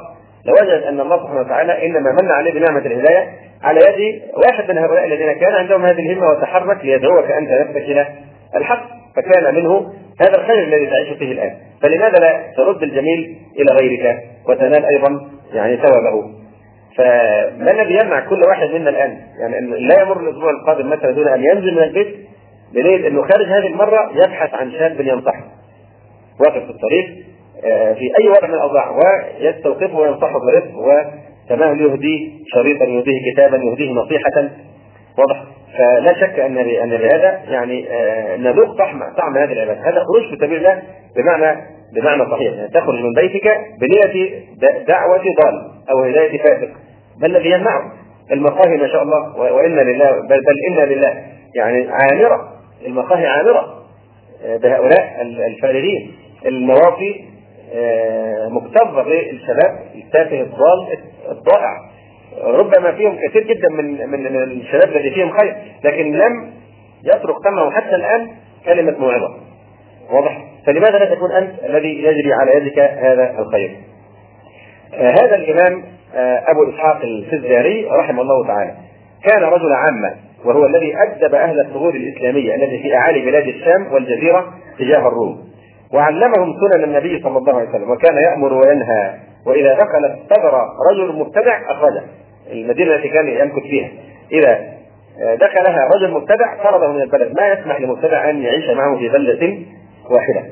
[0.46, 3.28] لوجد أن الله سبحانه وتعالى إنما من عليه بنعمة الهداية
[3.62, 8.08] على يد واحد من هؤلاء الذين كان عندهم هذه الهمة وتحرك ليدعوك أنت نفسك إلى
[8.56, 8.86] الحق
[9.16, 11.56] فكان منه هذا الخير الذي تعيش فيه الآن.
[11.82, 16.22] فلماذا لا ترد الجميل إلى غيرك وتنال أيضا يعني ثوابه؟
[16.96, 21.28] فما الذي يمنع كل واحد منا الآن؟ يعني أن لا يمر الأسبوع القادم مثلا دون
[21.28, 22.16] أن ينزل من البيت
[22.74, 25.44] بليل إنه خارج هذه المرة يبحث عن شاب ينصحه
[26.40, 27.24] واقف في الطريق
[27.94, 34.48] في أي وضع من الأوضاع ويستوقفه وينصحه برفق وتمام يهديه شريطا يهديه كتابا يهديه نصيحة.
[35.18, 35.44] واضح.
[35.78, 37.88] فلا شك أن أن بهذا يعني
[38.38, 39.80] نذوق طعم طعم هذه العبادة.
[39.80, 40.82] هذا خروج في سبيل الله
[41.16, 41.60] بمعنى
[41.94, 42.52] بمعنى صحيح.
[42.52, 44.40] يعني تخرج من بيتك بنية
[44.88, 46.70] دعوة ضال أو هداية فاسق.
[47.20, 47.92] ما الذي يمنعه؟
[48.32, 51.24] المقاهي ما شاء الله وإنا لله بل, بل إنا لله.
[51.56, 52.53] يعني عامرة.
[52.86, 53.82] المقاهي عامرة
[54.44, 56.12] بهؤلاء الفارغين
[56.46, 57.24] النوافي
[58.48, 60.98] مكتظة بالشباب التافه الضال
[61.30, 61.94] الضائع.
[62.42, 66.50] ربما فيهم كثير جدا من من الشباب الذي فيهم خير لكن لم
[67.04, 68.28] يترك تمه حتى الآن
[68.64, 69.34] كلمة موعظة.
[70.10, 73.76] واضح؟ فلماذا لا تكون أنت الذي يجري على يدك هذا الخير؟
[74.94, 78.74] آه هذا الإمام آه أبو إسحاق الفزاري رحمه الله تعالى.
[79.24, 80.14] كان رجل عامه
[80.44, 85.44] وهو الذي أدب أهل الثغور الإسلامية التي في أعالي بلاد الشام والجزيرة تجاه الروم.
[85.94, 89.14] وعلمهم سنن النبي صلى الله عليه وسلم وكان يأمر وينهى
[89.46, 92.02] وإذا دخل الثغر رجل مبتدع أخرجه.
[92.52, 93.90] المدينة التي كان يمكث فيها.
[94.32, 94.74] إذا
[95.34, 97.34] دخلها رجل مبتدع طرده من البلد.
[97.40, 99.58] ما يسمح لمبتدع أن يعيش معه في بلده
[100.10, 100.44] واحدة.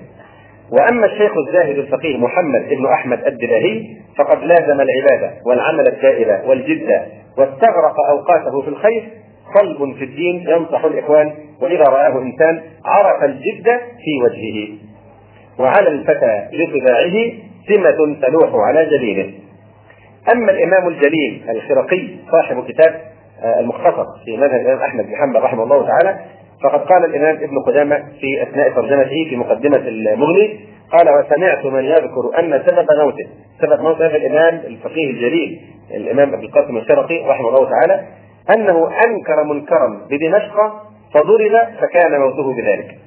[0.72, 7.03] وأما الشيخ الزاهد الفقيه محمد بن أحمد الدلاهي فقد لازم العبادة والعمل الدائب والجد
[7.38, 9.09] واستغرق أوقاته في الخير
[9.55, 13.66] صلب في الدين ينصح الإخوان وإذا رآه إنسان عرف الجد
[14.05, 14.68] في وجهه
[15.59, 17.32] وعلى الفتى لطباعه
[17.68, 19.32] سمة تلوح على جبينه.
[20.34, 23.00] أما الإمام الجليل الخرقي صاحب كتاب
[23.61, 26.20] المختصر في مذهب الإمام أحمد بن حنبل رحمه الله تعالى
[26.64, 30.61] فقد قال الإمام ابن قدامة في أثناء ترجمته في مقدمة المغني
[30.92, 33.26] قال وسمعت من يذكر أن سبب موته
[33.61, 35.61] سبب موت هذا الإمام الفقيه الجليل
[35.94, 38.07] الإمام أبي القاسم الخرقي رحمه الله تعالى
[38.51, 40.57] أنه أنكر منكرا بدمشق
[41.14, 42.99] فضرب فكان موته بذلك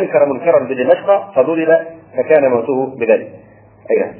[0.00, 1.78] أنكر منكرا بدمشق فضرب
[2.16, 3.28] فكان موته بذلك.
[3.90, 4.14] أيوه.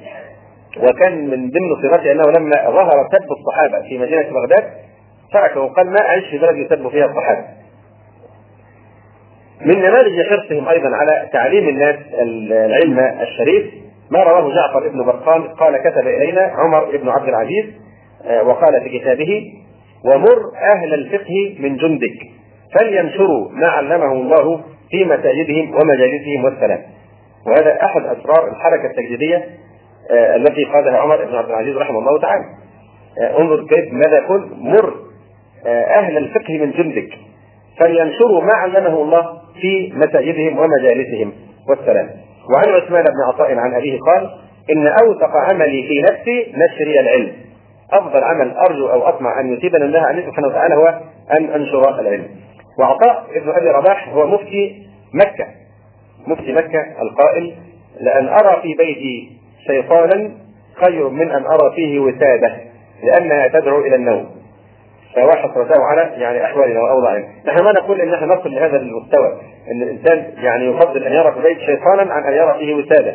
[0.76, 4.64] وكان من ضمن صفاته أنه لما ظهر سب الصحابة في مدينة بغداد
[5.32, 7.44] تركه وقال ما أعيش في بلد يسب فيها الصحابة.
[9.60, 13.74] من نماذج حرصهم أيضا على تعليم الناس العلم الشريف
[14.10, 17.64] ما رواه جعفر بن برقان قال كتب إلينا عمر بن عبد العزيز
[18.44, 19.52] وقال في كتابه
[20.04, 20.42] ومر
[20.74, 22.18] أهل الفقه من جندك
[22.78, 26.82] فلينشروا ما علمه الله في مساجدهم ومجالسهم والسلام.
[27.46, 29.48] وهذا أحد أسرار الحركة التجديدية
[30.10, 32.44] آه، التي قادها عمر بن عبد العزيز رحمه الله تعالى.
[33.22, 34.50] آه، انظر كيف ماذا يقول.
[34.60, 34.94] مر
[35.66, 37.08] آه، أهل الفقه من جندك
[37.80, 39.26] فلينشروا ما علمه الله
[39.60, 41.32] في مساجدهم ومجالسهم
[41.68, 42.08] والسلام.
[42.54, 44.30] وعن عثمان بن عطاء عن أبيه قال
[44.70, 47.47] إن أوثق عملي في نفسي نشري العلم.
[47.92, 51.00] أفضل عمل أرجو أو أطمع أن يصيبنا الله عنه سبحانه وتعالى هو
[51.38, 52.26] أن أنشر العلم.
[52.78, 55.46] وعطاء ابن أبي رباح هو مفتي مكة.
[56.26, 57.54] مفتي مكة القائل
[58.00, 60.30] لأن أرى في بيتي شيطانا
[60.84, 62.56] خير من أن أرى فيه وسادة
[63.02, 64.26] لأنها تدعو إلى النوم.
[65.16, 67.24] فهو حسرته على يعني أحوالنا وأوضاعنا.
[67.46, 69.40] نحن ما نقول إن نحن نصل لهذا المستوى
[69.72, 73.14] أن الإنسان يعني يفضل أن يرى في بيت شيطانا عن أن يرى فيه وسادة.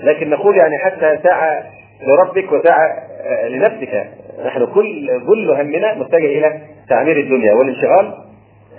[0.00, 1.62] لكن نقول يعني حتى ساعة
[2.06, 4.06] لربك آه، لنفسك.
[4.44, 8.14] نحن كل كل همنا متجه إلى تعمير الدنيا والانشغال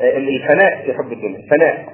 [0.01, 1.85] آه، الفناء في حب الدنيا فناء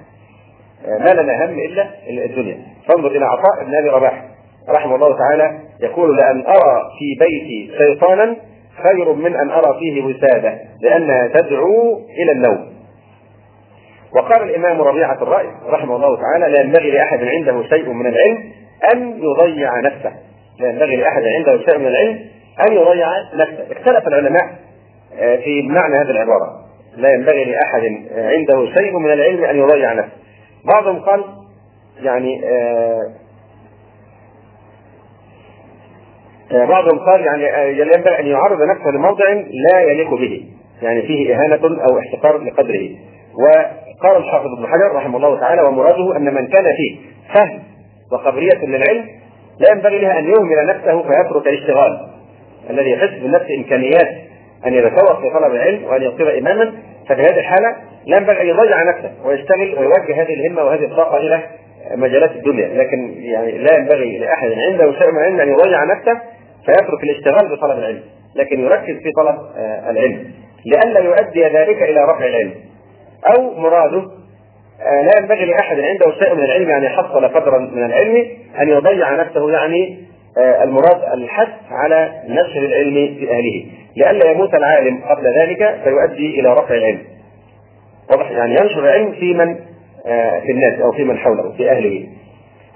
[0.85, 2.57] آه، ما لنا هم إلا الدنيا.
[2.87, 4.25] فانظر إلى عطاء بن أبي رباح.
[4.69, 8.35] رحمه الله تعالى يقول لأن أرى في بيتي شيطانا
[8.87, 12.69] خير من أن أرى فيه وسادة لأنها تدعو إلى النوم.
[14.15, 18.43] وقال الإمام ربيعة الرأي رحمه الله تعالى لا ينبغي لأحد عنده شيء من العلم
[18.93, 20.28] أن يضيع نفسه.
[20.59, 22.19] لا ينبغي لأحد عنده شيء من العلم
[22.67, 23.71] أن يضيع نفسه.
[23.71, 24.43] اختلف العلماء
[25.19, 26.65] آه، في معنى هذه العبارة.
[26.97, 27.81] لا ينبغي لأحد
[28.15, 30.11] عنده شيء من العلم أن يضيع نفسه.
[30.65, 31.23] بعضهم قال
[32.01, 33.01] يعني آه
[36.51, 39.25] آه، بعضهم قال يعني ينبغي أن يعرض نفسه لموضع
[39.71, 40.45] لا يليق به
[40.81, 42.89] يعني فيه إهانة أو احتقار لقدره.
[43.33, 46.97] وقال الحافظ ابن حجر رحمه الله تعالى ومراده أن من كان فيه
[47.33, 47.63] فهم
[48.11, 49.05] وقبلية للعلم
[49.59, 51.99] لا ينبغي له أن يهمل نفسه فيترك الاشتغال.
[52.69, 54.07] الذي يحس بالنفس إمكانيات
[54.65, 56.73] أن يتفوق في طلب العلم وأن يصير إماما
[57.09, 61.43] ففي هذه الحالة لا ينبغي أن يضيع نفسه ويشتغل ويوجه هذه الهمة وهذه الطاقة إلى
[61.95, 62.67] مجالات الدنيا.
[62.67, 66.21] لكن يعني لا ينبغي لأحد عنده شيء من أن يضيع نفسه
[66.65, 68.01] فيترك الاشتغال بطلب العلم
[68.35, 70.31] لكن يركز في طلب آه، العلم.
[70.65, 72.53] لئلا يؤدي ذلك إلى رفع العلم
[73.27, 74.18] أو مراده
[74.79, 78.27] لا ينبغي لأحد عنده شيء من العلم يعني حصل قدرا من العلم
[78.61, 83.65] أن يضيع نفسه يعني آه، المراد الحث على نشر العلم في أهله.
[83.97, 87.01] لئلا يموت العالم قبل ذلك فيؤدي إلى رفع العلم.
[88.11, 89.55] واضح؟ يعني ينشر العلم في من
[90.45, 92.07] في الناس أو في من حوله في أهله.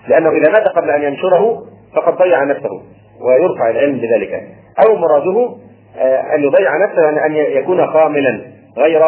[0.07, 1.63] لأنه إذا مات قبل أن ينشره
[1.95, 2.81] فقد ضيع نفسه
[3.21, 4.43] ويرفع العلم بذلك.
[4.85, 5.55] أو مراده
[5.97, 8.41] آه، أن يضيع نفسه أن يكون خاملا
[8.77, 8.99] غير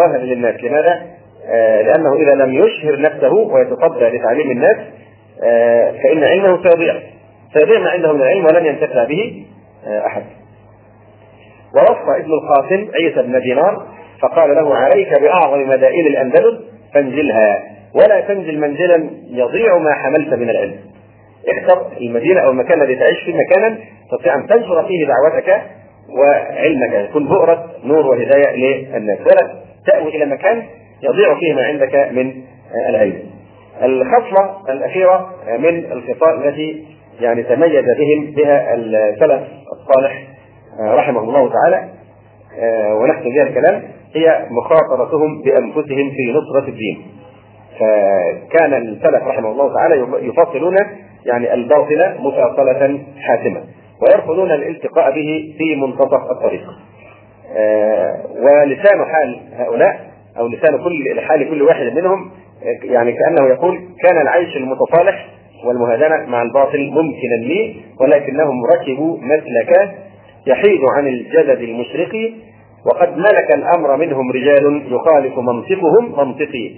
[0.00, 0.64] ظاهر للناس.
[0.64, 1.02] لماذا؟
[1.48, 4.76] آه، لأنه إذا لم يشهر نفسه ويتصدى لتعليم الناس
[5.44, 6.94] آه، فإن علمه سيضيع
[7.54, 9.44] سيضيع ما عنده من العلم ولن ينتفع به
[10.06, 10.22] أحد.
[11.76, 13.86] ورفع ابن القاسم عيسى بن دينار
[14.22, 16.54] فقال له عليك بأعظم مدائن الأندلس
[16.94, 17.62] فانزلها
[17.94, 20.76] ولا تنزل منزلا يضيع ما حملت من العلم.
[21.48, 23.78] اختر المدينة أو المكان الذي تعيش فيه مكانا
[24.10, 25.62] تستطيع أن تنشر فيه دعوتك
[26.18, 27.08] وعلمك.
[27.10, 29.18] يكون بؤرة نور وهداية للناس.
[29.20, 30.62] ولا تأوي إلى مكان
[31.02, 32.42] يضيع فيه ما عندك من
[32.88, 33.22] العلم.
[33.82, 36.84] الخصلة الأخيرة من الخصال التي
[37.20, 39.42] يعني تميز بهم بها السلف
[39.72, 40.22] الصالح
[40.80, 41.88] رحمه الله تعالى.
[42.92, 43.82] ونحن بها الكلام.
[44.14, 47.02] هي مخاطرتهم بأنفسهم في نصرة الدين.
[47.80, 50.76] فكان السلف رحمه الله تعالى يفصلون
[51.26, 53.64] يعني الباطل مفاصلة حاسمة
[54.02, 56.62] ويرفضون الالتقاء به في منتصف الطريق.
[57.56, 62.30] آه ولسان حال هؤلاء أو لسان كل حال كل واحد منهم
[62.82, 65.26] يعني كأنه يقول كان العيش المتصالح
[65.66, 69.92] والمهادنة مع الباطل ممكنا لي ولكنهم ركبوا مسلكا
[70.46, 72.32] يحيد عن الجدد المشرق
[72.86, 76.70] وقد ملك الأمر منهم رجال يخالف منطقهم منطقي.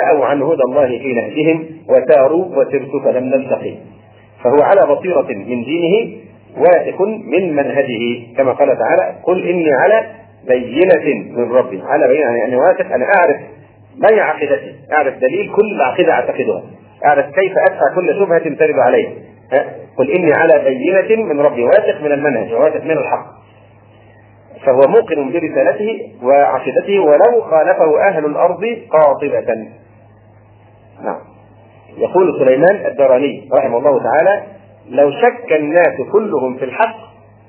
[0.00, 3.74] نأوا عن هدى الله في نهجهم وساروا وسرت فلم نلتقي.
[4.44, 6.12] فهو على بصيرة من دينه
[6.56, 10.06] واثق من منهجه كما قال تعالى قل إني على
[10.48, 13.36] بينة من ربي على بينة يعني أنا واثق أنا أعرف
[13.96, 16.62] ما هي عقيدتي أعرف دليل كل عقيدة أعتقدها.
[17.06, 19.08] أعرف كيف أدفع كل شبهة ترد علي
[19.98, 21.64] قل إني على بينة من ربي.
[21.64, 23.26] واثق من المنهج واثق من الحق.
[24.66, 29.54] فهو موقن برسالته وعقيدته ولو خالفه أهل الأرض قاطبة
[31.04, 31.20] نعم.
[31.96, 34.42] يقول سليمان الدراني رحمه الله تعالى
[34.88, 36.96] لو شك الناس كلهم في الحق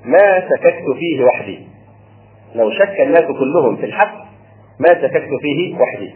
[0.04, 1.77] ما سكت فيه وحدي.
[2.54, 4.14] لو شك الناس كلهم في الحق
[4.80, 6.14] ما سكت فيه وحدي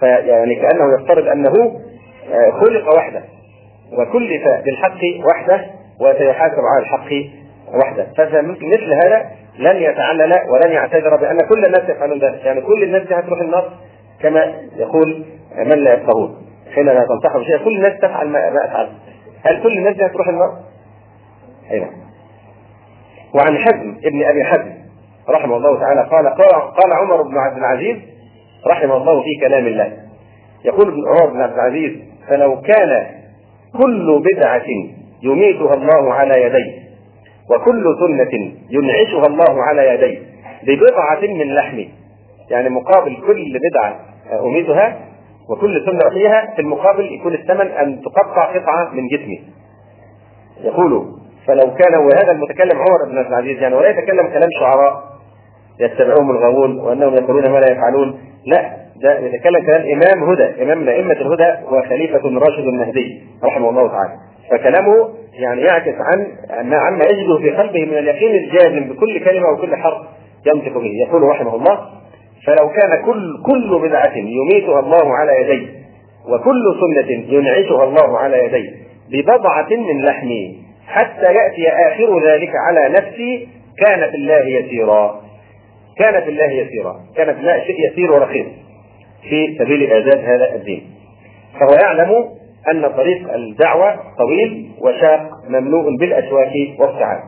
[0.00, 1.52] فيعني كأنه يفترض أنه
[2.32, 3.22] آه، خلق وحده
[3.92, 5.00] وكلف بالحق
[5.30, 5.66] وحده
[6.00, 7.12] وسيحاسب على الحق
[7.74, 13.02] وحده فمثل هذا لن يتعلل ولن يعتذر بأن كل الناس يفعلون ذلك، يعني كل الناس
[13.12, 13.72] هتروح النار
[14.20, 15.24] كما يقول
[15.56, 16.36] من لا يفقهون
[16.74, 18.88] حين لا تنصح بشيء كل الناس تفعل ما افعل.
[19.42, 20.58] هل كل الناس هتروح النار؟
[21.70, 21.90] اي نعم.
[23.34, 24.77] وعن حزم ابن أبي حزم
[25.30, 26.00] رحمه الله تعالى.
[26.00, 26.28] قال
[26.72, 27.96] قال عمر بن عبد العزيز
[28.66, 29.92] رحمه الله في كلام الله.
[30.64, 31.92] يقول ابن عمر بن عبد العزيز
[32.28, 33.06] فلو كان
[33.82, 34.66] كل بدعة
[35.22, 36.78] يميتها الله على يديه
[37.50, 40.18] وكل سنة ينعشها الله على يديه
[40.62, 41.86] ببضعة من لحمه
[42.50, 44.00] يعني مقابل كل بدعة
[44.44, 44.98] أميتها
[45.50, 49.42] وكل سنة فيها في المقابل يكون الثمن أن تقطع قطعة من جسمي
[50.64, 51.06] يقول
[51.46, 55.02] فلو كان وهذا المتكلم عمر بن عبد العزيز يعني ولا يتكلم كلام شعراء
[55.80, 58.20] يتبعهم الغاوون وأنهم يقولون ما لا يفعلون.
[58.46, 63.88] لا ده يتكلم كلام إمام هدى إمام من أئمة الهدى وخليفة راشد المهدي رحمه الله
[63.88, 64.12] تعالى.
[64.50, 66.26] فكلامه يعني يعكس عن
[66.72, 69.98] عما يجده في قلبه من اليقين الجازم بكل كلمة وكل حرف
[70.46, 70.92] ينطق به.
[71.06, 71.78] يقول رحمه الله
[72.46, 75.66] فلو كان كل كل بدعة يميتها الله على يديه
[76.28, 78.70] وكل سنة ينعشها الله على يديه
[79.12, 80.54] ببضعة من لحمه
[80.86, 83.48] حتى يأتي آخر ذلك على نفسي
[83.86, 85.20] كان في الله يسيرا.
[85.98, 88.46] كان في الله يسيرا كان في الله شيء يسير ورخيص
[89.22, 90.82] في سبيل إعداد هذا الدين.
[91.60, 92.24] فهو يعلم
[92.70, 97.22] أن طريق الدعوة طويل وشاق مملوء بالاشواك والسعادة.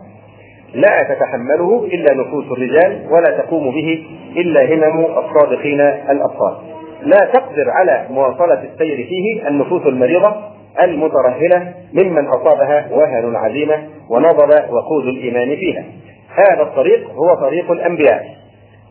[0.74, 4.06] لا تتحمله إلا نفوس الرجال ولا تقوم به
[4.36, 6.62] إلا همم الصادقين الابصار
[7.02, 10.34] لا تقدر على مواصلة السير فيه النفوس المريضة
[10.82, 15.84] المترهلة ممن أصابها وهن العزيمه ونضب وقود الإيمان فيها.
[16.34, 18.39] هذا الطريق هو طريق الأنبياء.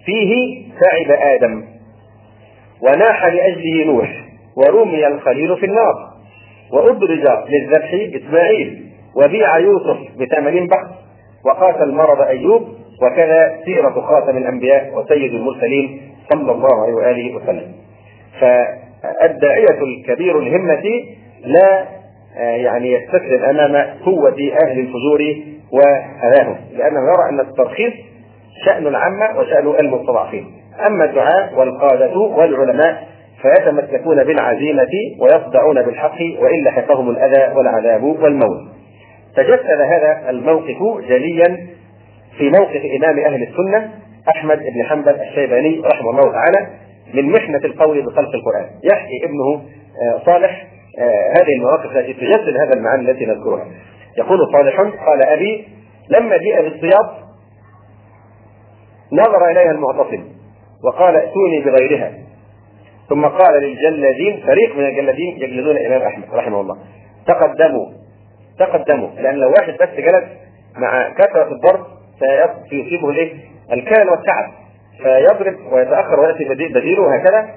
[0.10, 1.64] فيه تعب آدم.
[2.82, 4.26] وناح لأجله نوح
[4.58, 5.94] ورمي الخليل في النار
[6.74, 10.90] وأدرج للذبح إسماعيل وبيع يوسف بثمن بخس
[11.46, 12.68] وقاتل المرض أيوب
[13.02, 16.02] وكذا سيرة خاتم الأنبياء وسيد المرسلين
[16.34, 17.72] صلى الله عليه وآله وسلم.
[18.42, 20.84] فالداعية الكبير الهمة
[21.46, 21.86] لا
[22.38, 25.36] يعني يستسلم أمام قوة أهل الفجور
[25.72, 27.94] وهواهم لأنه يرى أن الترخيص
[28.66, 30.46] شأن العامة وشأن المستضعفين
[30.88, 33.08] أما الدعاء والقادة والعلماء
[33.42, 38.58] فيتمسكون بالعزيمة ويصدعون بالحق وإن لحقهم الأذى والعذاب والموت.
[39.36, 41.68] تجسد هذا الموقف جليا
[42.38, 43.92] في موقف إمام أهل السنة
[44.30, 46.68] أحمد بن حنبل الشيباني رحمه الله تعالى
[47.14, 48.66] من محنة القول بخلق القرآن.
[48.94, 49.62] يحكي ابنه
[50.26, 50.68] صالح
[51.38, 53.66] هذه المواقف التي تجسد هذا المعاني التي نذكرها.
[54.18, 55.68] يقول صالح قال أبي
[56.10, 57.29] لما جيء بالصياط
[59.12, 60.24] نظر إليها المعتصم
[60.84, 62.12] وقال ائتوني بغيرها
[63.10, 66.78] ثم قال للجلادين فريق من الجلادين يجلدون الإمام أحمد رحمه الله
[67.28, 67.86] تقدموا
[68.60, 70.24] تقدموا لأن لو واحد بس جلس
[70.78, 71.86] مع كثرة الضرب
[72.70, 73.34] سيصيبه الإيه؟
[73.74, 74.52] الكلل والتعب
[75.04, 77.50] فيضرب ويتأخر ويأتي بديله وهكذا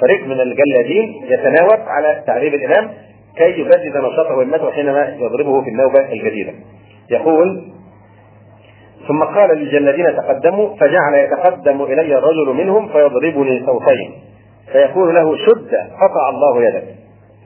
[0.00, 2.90] فريق من الجلادين يتناوب على تعذيب الإمام
[3.36, 6.52] كي يجدد نشاطه وهمته حينما يضربه في النوبة الجديدة.
[7.10, 7.62] يقول
[9.08, 14.12] ثم قال للجلادين تقدموا فجعل يتقدم إلي الرجل منهم فيضربني صوتين.
[14.72, 16.84] فيقول له شد قطع الله يدك.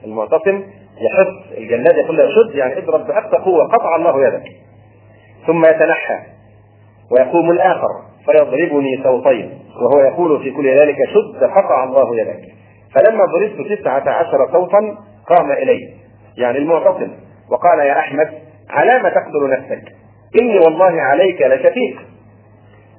[0.05, 0.63] المعتصم
[1.01, 4.43] يحث الجلاد يقول له شد يعني اضرب بأقصى قوة قطع الله يدك.
[5.47, 6.19] ثم يتنحى
[7.11, 7.89] ويقوم الآخر
[8.25, 12.41] فيضربني صوتين وهو يقول في كل ذلك شد قطع الله يدك.
[12.95, 14.79] فلما ضربت تسعة عشر صوتا
[15.27, 15.93] قام إلي
[16.37, 17.11] يعني المعتصم
[17.51, 18.29] وقال يا أحمد
[18.69, 19.98] على ما تقتل نفسك؟
[20.41, 22.01] إني والله عليك لشفيق.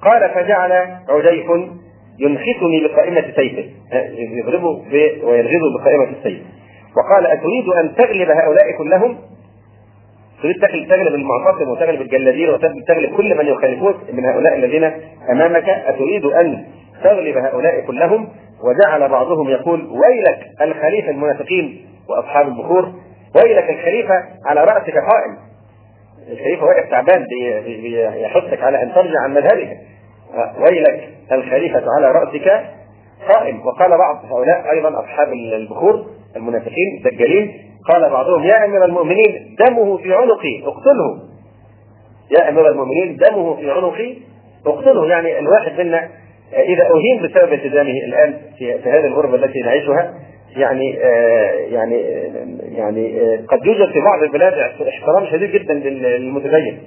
[0.02, 0.72] قال فجعل
[1.08, 1.46] عجيف
[2.18, 3.64] ينخسني بقائمة سيفه.
[4.14, 4.84] يضربه
[5.24, 6.42] ويلغزه بقائمة السيف.
[6.96, 9.18] وقال أتريد أن تغلب هؤلاء كلهم؟
[10.42, 14.84] تريد تغلب المعتصم وتغلب الجلادين وتغلب كل من يخالفوك من هؤلاء الذين
[15.30, 16.64] أمامك؟ أتريد أن
[17.04, 18.28] تغلب هؤلاء كلهم؟
[18.64, 22.92] وجعل بعضهم يقول ويلك الخليفة المنافقين وأصحاب البخور
[23.36, 25.49] ويلك الخليفة على رأسك قائم.
[26.30, 27.26] الخليفة واقف تعبان
[27.64, 29.78] بيحثك على أن ترجع عن مذهبك.
[30.58, 32.64] ويلك الخليفة على رأسك
[33.28, 33.66] قائم.
[33.66, 37.52] وقال بعض هؤلاء أيضا أصحاب البخور المنافقين الدجالين
[37.92, 41.22] قال بعضهم يا أمير المؤمنين دمه في عنقي اقتله.
[42.38, 44.16] يا أمير المؤمنين دمه في عنقي
[44.66, 45.06] اقتله.
[45.06, 46.08] يعني الواحد منا
[46.52, 50.14] إذا أهين بسبب التزامه الآن في, هذه الغربة التي نعيشها
[50.56, 54.52] يعني آه يعني آه يعني آه قد يوجد في بعض البلاد
[54.88, 56.78] احترام شديد جدا للمتدين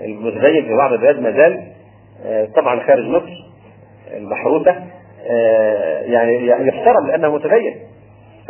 [0.00, 1.62] المتدين في بعض البلاد ما زال
[2.56, 3.48] طبعا خارج مصر
[4.16, 4.76] المحروسة
[6.02, 7.76] يعني يحترم لأنه متدين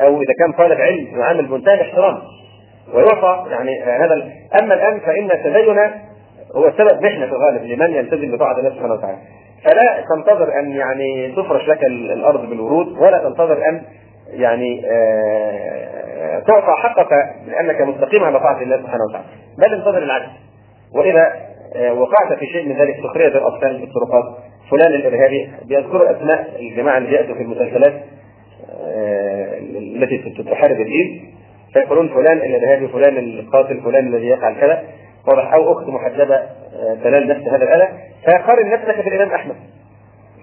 [0.01, 2.19] أو إذا كان طالب علم يعامل بمنتهى الاحترام
[2.95, 4.15] ويعطى يعني هذا
[4.63, 5.79] أما الآن فإن التدين
[6.57, 9.19] هو سبب محنة في الغالب لمن يلتزم بطاعة الله سبحانه وتعالى.
[9.65, 13.83] فلا تنتظر أن يعني تفرش لك الأرض بالورود ولا تنتظر أن
[14.33, 17.13] يعني آه، تعطى حقك
[17.47, 19.27] لأنك مستقيم على طاعة الله سبحانه وتعالى.
[19.59, 20.31] بل انتظر العكس.
[20.95, 21.33] وإذا
[21.77, 24.25] آه، وقعت في شيء من ذلك سخريه الأطفال في الطرقات.
[24.71, 27.95] فلان الإرهابي بيذكروا اسماء الجماعه اللي بياتوا في المسلسلات
[28.87, 31.35] آه، التي تحارب الدين.
[31.73, 34.85] فيقولون فلان الإرهابي فلان القاتل فلان الذي يفعل كذا.
[35.29, 36.43] واضح أو أخت محجبة
[37.05, 37.89] تنال نفس هذا الأذى.
[38.27, 39.55] فقارن نفسك في الامام أحمد.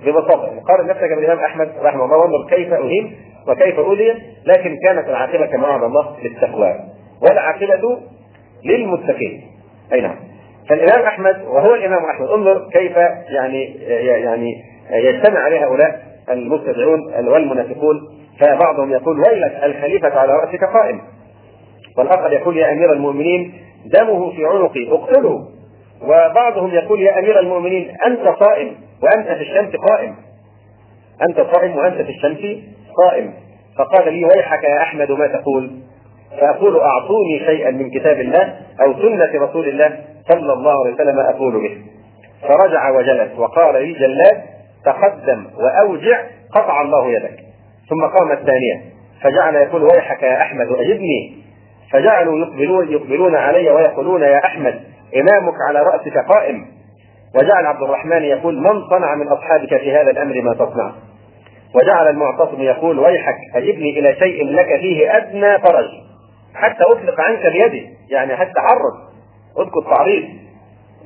[0.05, 3.15] ببساطة قارن نفسك بالإمام أحمد رحمه الله وانظر كيف اهين
[3.47, 6.79] وكيف أولي لكن كانت العاقبة كما وعد الله للتقوى
[7.21, 7.99] والعاقبة
[8.65, 9.41] للمتقين.
[9.93, 10.15] أي نعم.
[10.69, 12.97] فالإمام أحمد وهو الإمام أحمد انظر كيف
[13.29, 13.63] يعني
[13.99, 18.01] يعني يجتمع عليه هؤلاء المبتدعون والمنافقون
[18.39, 21.01] فبعضهم يقول ويلك الخليفة على رأسك قائم.
[21.97, 23.53] والآخر يقول يا أمير المؤمنين
[23.85, 25.47] دمه في عنقي اقتله.
[26.01, 30.15] وبعضهم يقول يا أمير المؤمنين أنت صائم وأنت في الشمس قائم.
[31.29, 32.39] أنت صائم وأنت في الشمس
[32.97, 33.33] قائم.
[33.77, 35.71] فقال لي ويحك يا أحمد ما تقول؟
[36.39, 39.99] فأقول أعطوني شيئا من كتاب الله أو سنة رسول الله
[40.31, 41.77] صلى الله عليه وسلم أقول به.
[42.41, 44.41] فرجع وجلس وقال لي جلاد
[44.85, 46.23] تقدم وأوجع
[46.55, 47.39] قطع الله يدك.
[47.89, 48.81] ثم قام الثانية
[49.21, 51.37] فجعل يقول ويحك يا أحمد أجبني.
[51.91, 54.81] فجعلوا يقبلون يقبلون علي ويقولون يا أحمد
[55.15, 56.65] إمامك على رأسك قائم.
[57.35, 60.91] وجعل عبد الرحمن يقول من صنع من أصحابك في هذا الأمر ما تصنع؟
[61.75, 65.89] وجعل المعتصم يقول ويحك أجبني إلى شيء لك فيه أدنى فرج؟
[66.53, 69.15] حتى أطلق عنك بيدي يعني حتى عرض.
[69.59, 70.23] اذكر تعريض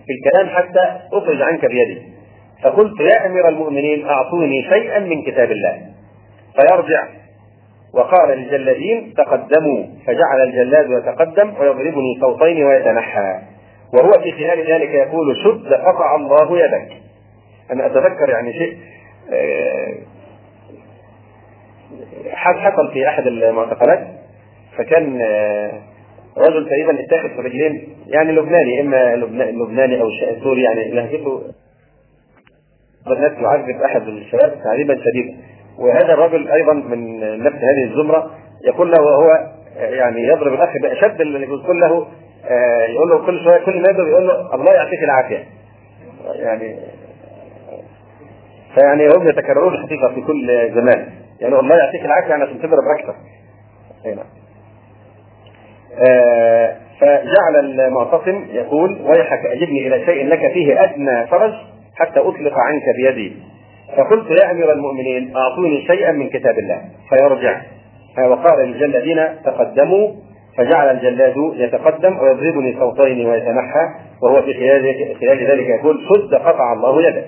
[0.05, 2.01] في الكلام حتى أخرج عنك بيدي.
[2.63, 5.81] فقلت يا أمير المؤمنين أعطوني شيئا من كتاب الله.
[6.55, 7.07] فيرجع
[7.93, 9.85] وقال للجلادين تقدموا.
[10.07, 13.39] فجعل الجلاد يتقدم ويضربني صوتين ويتنحى.
[13.93, 16.91] وهو في خلال ذلك يقول شد قطع الله يدك.
[17.71, 18.77] أنا أتذكر يعني شيء
[19.33, 19.93] آه،
[22.31, 24.07] حصل في أحد المعتقلات.
[24.77, 25.71] فكان آه،
[26.37, 30.07] رجل تقريبا اتاخذ في رجلين يعني لبناني إما لبناني أو
[30.43, 31.41] سوري يعني لهجته.
[33.07, 35.37] الناس يعذب أحد الشباب تعذيبا شديدا.
[35.79, 38.31] وهذا الرجل أيضا من نفس هذه الزمرة
[38.67, 39.29] يقول له وهو
[39.77, 42.07] آه، يعني يضرب الأخ باشد اللي يقول له
[42.45, 45.43] آه، يقول له كل شوية كل ما يقول له الله يعطيك العافية.
[46.35, 46.75] يعني
[48.75, 51.18] فيعني هم يتكررون الحقيقة في كل زمان.
[51.41, 53.15] يعني الله يعطيك العافية يعني عشان تضرب أكثر
[54.05, 54.23] هنا
[56.09, 61.53] آه فجعل المعتصم يقول ويحك اجبني إلى شيء لك فيه أدنى فرج
[61.95, 63.37] حتى أطلق عنك بيدي.
[63.97, 66.81] فقلت يا أمير المؤمنين أعطوني شيئا من كتاب الله.
[67.09, 67.61] فيرجع.
[68.17, 70.11] وقال للجلادين تقدموا.
[70.57, 73.89] فجعل الجلاد يتقدم ويضربني صوتين ويتنحى
[74.23, 74.53] وهو في
[75.19, 77.25] خلال ذلك يقول شد قطع الله يدك.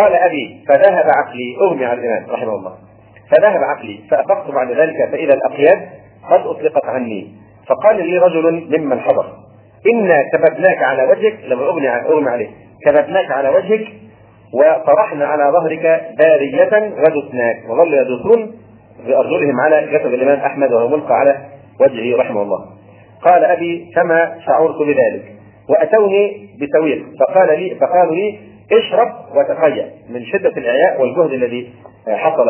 [0.00, 2.30] قال أبي فذهب عقلي أغمي على الإمام.
[2.30, 2.85] رحمه الله.
[3.30, 5.88] فذهب عقلي فأفقت بعد ذلك فإذا الأقياد
[6.30, 7.34] قد أطلقت عني.
[7.66, 9.26] فقال لي رجل ممن حضر
[9.92, 12.48] إنا كببناك على وجهك لما أغني أغني عليه
[12.84, 13.86] كببناك على وجهك
[14.52, 18.52] وطرحنا على ظهرك بارية ودسناك وظلوا يدوسون
[19.06, 21.36] بأرجلهم على جسد الإمام أحمد وهو ملقى على
[21.80, 22.66] وجهه رحمه الله.
[23.22, 25.36] قال أبي فما شعرت بذلك؟
[25.68, 28.38] وأتوني بسويق فقال لي فقالوا لي
[28.72, 31.72] اشرب وتقيأ من شدة الإعياء والجهد الذي
[32.08, 32.46] حصل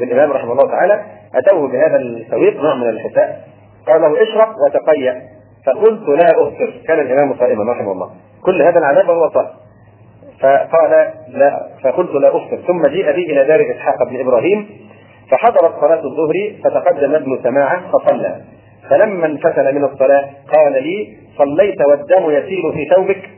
[0.00, 1.04] بالإمام رحمه الله تعالى.
[1.34, 3.40] أتوه بهذا السويق نوع من الحساء.
[3.86, 5.22] قال له اشرب وتقيأ
[5.66, 6.72] فقلت لا أفطر.
[6.86, 8.10] كان الإمام صائما رحمه الله.
[8.44, 9.48] كل هذا العذاب وهو صائم.
[10.40, 12.56] فقال لا فقلت لا أفطر.
[12.66, 14.68] ثم جيء بي إلى دار إسحاق بن إبراهيم.
[15.30, 16.34] فحضرت صلاة الظهر
[16.64, 18.40] فتقدم ابن سماعة فصلى.
[18.90, 23.30] فلما انفتل من الصلاة قال لي صليت والدم يسيل في ثوبك.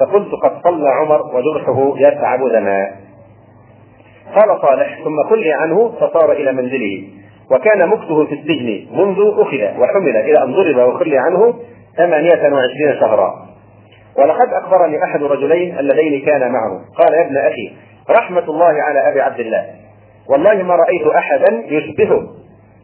[0.00, 2.90] فقلت قد صلى عمر وجرحه يتعب دما.
[4.34, 7.08] قال صالح ثم خلي عنه فصار إلى منزله
[7.50, 11.54] وكان مكثه في السجن منذ أخذ وحمل إلى أن ضرب وخلي عنه
[11.96, 13.34] ثمانية وعشرين شهرا.
[14.18, 16.70] ولقد أخبرني أحد رجلين اللذين كان معه.
[16.98, 17.72] قال يا ابن أخي
[18.10, 19.66] رحمة الله على أبي عبد الله.
[20.28, 22.22] والله ما رأيت أحدا يشبهه.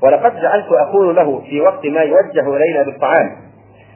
[0.02, 3.47] ولقد جعلت أقول له في وقت ما يوجه إلينا بالطعام.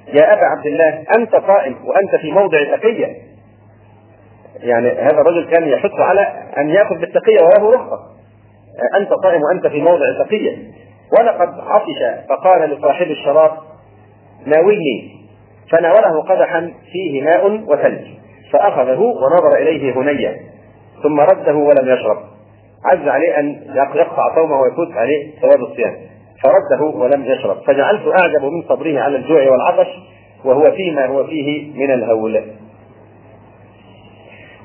[0.09, 3.17] يا أبا عبد الله أنت قائم وأنت في موضع التقية.
[4.61, 7.99] يعني هذا الرجل كان يحث على أن يأخذ بالتقية وله رخصة.
[9.01, 10.57] أنت قائم وأنت في موضع التقية.
[11.19, 13.51] ولقد عطش فقال لصاحب الشراب
[14.47, 15.27] ناولني
[15.71, 18.07] فناوله قدحا فيه ماء وثلج.
[18.53, 20.37] فأخذه ونظر إليه هنيا.
[21.03, 22.19] ثم رده ولم يشرب.
[22.85, 23.63] عز عليه أن
[23.95, 26.12] يقطع صومه ويفوت عليه ثواب الصيام.
[26.43, 27.57] فرده ولم يشرب.
[27.67, 29.89] فجعلت أعجب من صبره على الجوع والعطش
[30.45, 32.43] وهو فيما هو فيه من الهول.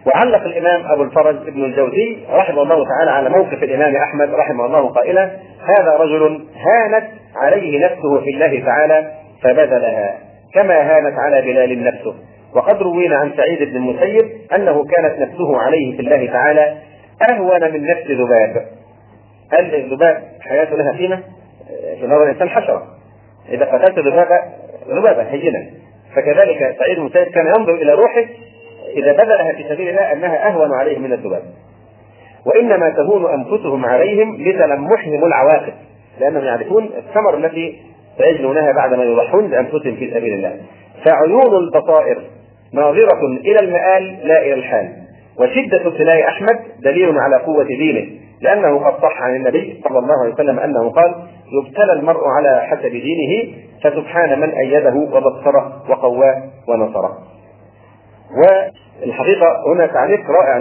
[0.08, 4.90] وعلق الإمام أبو الفرج ابن الجوزي رحمه الله تعالى على موقف الإمام أحمد رحمه الله
[4.90, 5.32] قائلا
[5.78, 7.06] هذا رجل هانت
[7.36, 9.12] عليه نفسه في الله تعالى
[9.44, 10.18] فبذلها
[10.54, 12.16] كما هانت على بلال نفسه.
[12.56, 16.78] وقد روينا عن سعيد بن المسيب أنه كانت نفسه عليه في الله تعالى
[17.30, 18.66] أهون من نفس ذباب.
[19.52, 21.24] هل الذباب حياته لها قيمة؟
[21.99, 22.84] في نظر الإنسان حشرة.
[23.49, 24.40] إذا قتلت ذبابه
[24.88, 25.70] ذبابه هينه
[26.16, 28.26] فكذلك سعيد المسيب كان ينظر إلى روحه
[28.95, 31.44] إذا بذلها في سبيل الله أنها أهون عليه من الذباب.
[32.45, 35.74] وإنما تهون أنفسهم عليهم لتلمحهم العواقب
[36.20, 37.82] لأنهم يعرفون الثمر التي
[38.18, 40.58] سيجنونها بعدما يضحون بانفسهم في سبيل الله.
[41.06, 42.22] فعيون البصائر
[42.74, 45.08] ناظرة إلى المآل لا إلى الحال.
[45.40, 48.08] وشدة ابتلاء أحمد دليل على قوة دينه
[48.41, 51.16] لأنه قد صح عن النبي صلى الله عليه وسلم أنه قال
[51.52, 53.53] يبتلى المرء على حسب دينه
[53.84, 57.18] فسبحان من أيده وبصره وقواه ونصره.
[58.38, 60.57] والحقيقة هنا تعليق رائع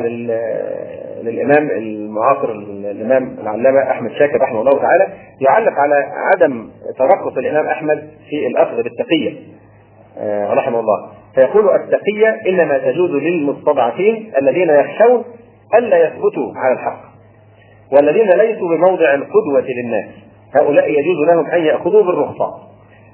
[1.22, 2.50] للإمام المعاصر
[2.90, 5.08] الإمام العلامة أحمد شاكر رحمه الله تعالى
[5.40, 9.34] يعلق على عدم ترقص الإمام أحمد في الأخذ بالتقية
[10.18, 11.08] آه، رحمه الله.
[11.34, 15.24] فيقول التقية إنما تجوز للمستضعفين الذين يخشون
[15.74, 17.00] ألا يثبتوا على الحق
[17.92, 20.25] والذين ليسوا بموضع القدوة للناس.
[20.60, 22.50] هؤلاء يجوز لهم أن يأخذوا بالرخصة.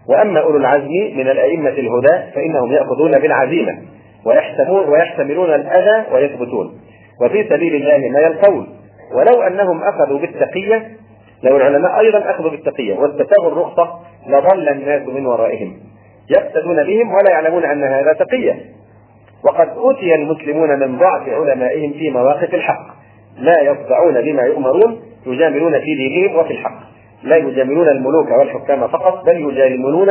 [0.09, 3.79] وأما أولو العزم من الأئمة الهدى فإنهم يأخذون بالعزيمة
[4.89, 6.81] ويحتملون الأذى ويثبتون.
[7.23, 8.67] وفي سبيل الله ما يلقون.
[9.15, 10.89] ولو أنهم أخذوا بالتقية
[11.43, 13.91] لو العلماء أيضا أخذوا بالتقية واستتابوا الرخصة
[14.29, 15.77] لظل الناس من ورائهم.
[16.31, 18.61] يقتدون بهم ولا يعلمون أن هذا تقية.
[19.45, 22.87] وقد أوتي المسلمون من ضعف علمائهم في مواقف الحق.
[23.39, 26.83] لا يخضعون بما يؤمرون يجاملون في دينهم وفي الحق.
[27.25, 30.09] لا يجاملون الملوك والحكام فقط بل يجاملون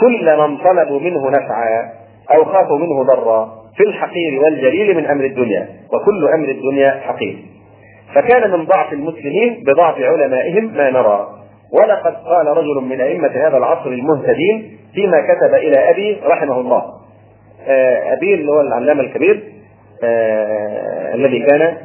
[0.00, 1.92] كل من طلبوا منه نفعا
[2.34, 7.38] أو خافوا منه ضرا في الحقير والجليل من أمر الدنيا وكل أمر الدنيا حقير.
[8.14, 11.28] فكان من ضعف المسلمين بضعف علمائهم ما نرى.
[11.72, 16.82] ولقد قال رجل من أئمة هذا العصر المهتدين فيما كتب إلى أبي رحمه الله.
[17.68, 19.42] آه، أبي اللي هو العلامة الكبير
[20.04, 21.76] آه، الذي كان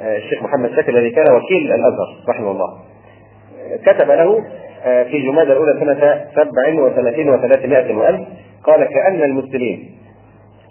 [0.00, 2.85] آه، الشيخ محمد شاكر الذي كان وكيل الأزهر رحمه الله.
[3.86, 4.44] كتب له
[4.84, 8.20] في جماد الأولى سنة 37 و300 وألف
[8.64, 9.90] قال كأن المسلمين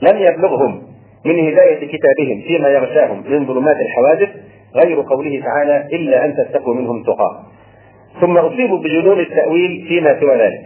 [0.01, 0.81] لم يبلغهم
[1.25, 4.29] من هداية كتابهم فيما يغشاهم من ظلمات الحوادث
[4.75, 7.43] غير قوله تعالى إلا أن تتقوا منهم تقاه
[8.21, 10.61] ثم أصيبوا بجنون التأويل فيما سوى ذلك.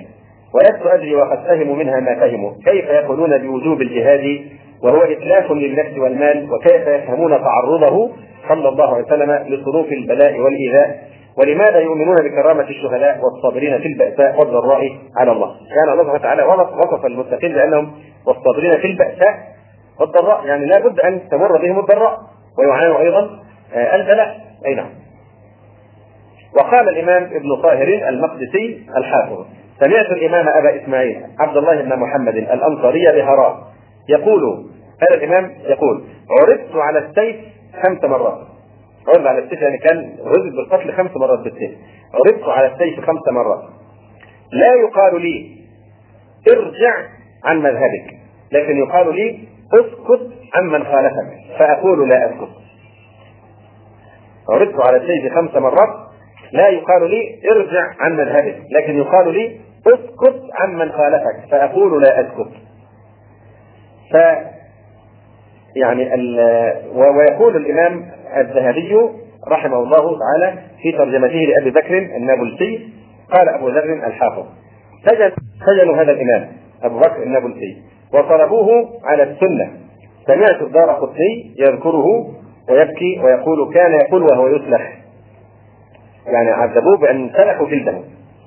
[0.54, 4.40] ولست أدري وقد فهموا منها ما فهموا كيف يقولون بوجوب الجهاد
[4.84, 8.12] وهو إتلاف للنفس والمال وكيف يفهمون تعرضه
[8.50, 11.00] صلى الله عليه وسلم لصروف البلاء والإيذاء؟
[11.40, 14.82] ولماذا يؤمنون بكرامة الشهداء والصابرين في البأساء والضراء
[15.18, 17.92] على الله؟ كان الله سبحانه وتعالى وصف المتقين بأنهم
[18.28, 19.36] والصابرين في البأساء
[20.00, 22.18] والضراء، يعني لا بد أن تمر بهم الضراء
[22.60, 23.30] ويعانوا أيضا
[23.74, 24.90] آه، البلاء، أي نعم.
[26.56, 29.46] وقال الإمام ابن طاهر المقدسي الحافظ
[29.80, 33.58] سمعت الإمام أبا إسماعيل عبد الله بن محمد الأنصاري بهراء
[34.10, 34.70] يقول
[35.02, 36.04] هذا الإمام يقول
[36.40, 37.36] عرضت على السيف
[37.84, 38.49] خمس مرات
[39.16, 41.72] عرض على السيف يعني كان رزق بالقتل خمس مرات بالسيف.
[42.14, 43.64] عرضت على السيف خمس مرات.
[44.52, 45.60] لا يقال لي
[46.52, 46.94] ارجع
[47.46, 48.18] عن مذهبك
[48.52, 49.40] لكن يقال لي
[49.74, 52.50] اسكت عمن خالفك فأقول لا أسكت.
[54.50, 56.10] عرضت على السيف خمس مرات
[56.52, 62.52] لا يقال لي ارجع عن مذهبك لكن يقال لي اسكت عمن خالفك فأقول لا أسكت.
[64.12, 64.16] ف
[65.76, 66.10] يعني
[66.96, 69.00] ويقول الإمام الذهبي
[69.48, 72.90] رحمه الله تعالى في ترجمته لأبي بكر النابلسي.
[73.34, 74.46] قال أبو ذر الحافظ
[75.10, 75.32] سجن
[75.68, 76.48] سجنوا هذا الإمام
[76.84, 77.78] أبو بكر النابلسي
[78.14, 79.72] وطلبوه على السنة.
[80.28, 82.06] سمعت الدار قطني يذكره
[82.70, 84.82] ويبكي ويقول كان يقول وهو يسلخ
[86.28, 88.02] يعني عذبوه بأن سلخوا جلده.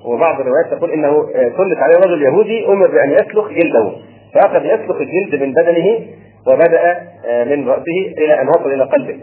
[0.05, 3.91] وبعض الروايات تقول إنه سلط عليه رجل يهودي أمر بأن يسلخ جلده.
[4.33, 5.99] فاخذ يسلخ الجلد من بدنه
[6.47, 7.01] وبدأ
[7.45, 9.19] من رأسه إلى أن وصل إلى قلبه.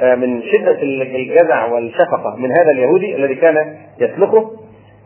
[0.00, 0.82] فمن شدة
[1.16, 4.50] الجزع والشفقة من هذا اليهودي الذي كان يسلخه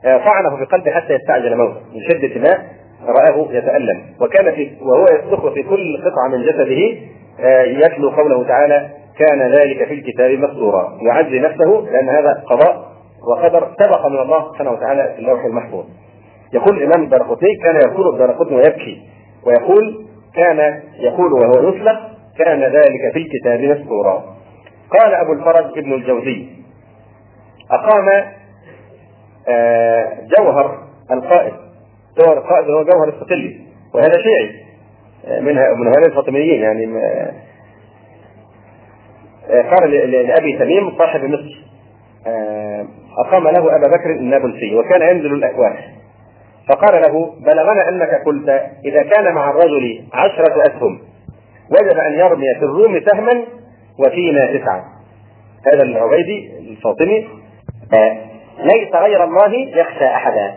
[0.04, 1.80] آه، طعنه في قلبه حتى يستعجل موته.
[1.94, 2.62] من شدة ما
[3.06, 4.02] رآه يتألم.
[4.20, 6.98] وكان في وهو يسلخ في كل قطعة من جسده
[7.40, 8.88] آه، يتلو قوله تعالى
[9.18, 12.86] كان ذلك في الكتاب مسطورا يعزي نفسه لأن هذا قضاء
[13.30, 15.84] وقدر سبق من الله سبحانه وتعالى في اللوح المحفوظ.
[16.54, 19.02] يقول الإمام الدرقطني كان يقول الدرقطني ويبكي
[19.46, 20.06] ويقول
[20.36, 21.98] كان يقول وهو يسلق
[22.38, 24.35] كان ذلك في الكتاب مسطورا
[24.90, 26.46] قال أبو الفرج ابن الجوزي
[27.70, 28.08] أقام
[29.48, 31.52] آه، جوهر القائد.
[32.18, 33.60] جوهر القائد هو جوهر الصقلي
[33.94, 34.64] وهذا شيعي
[35.26, 36.86] آه، منها من هؤلاء الفاطميين يعني
[39.50, 41.66] قال لأبي تميم صاحب مصر
[43.26, 45.76] أقام له أبا بكر النابلسي وكان ينزل الأكوان.
[46.68, 48.48] فقال له بلغنا أنك قلت
[48.84, 50.98] إذا كان مع الرجل عشرة أسهم
[51.70, 53.44] وجب أن يرمي في الروم سهما
[53.98, 54.84] وفينا تسعة.
[55.72, 57.28] هذا العبيدي الفاطمي.
[58.58, 60.54] ليس غير الله يخشى أحدا.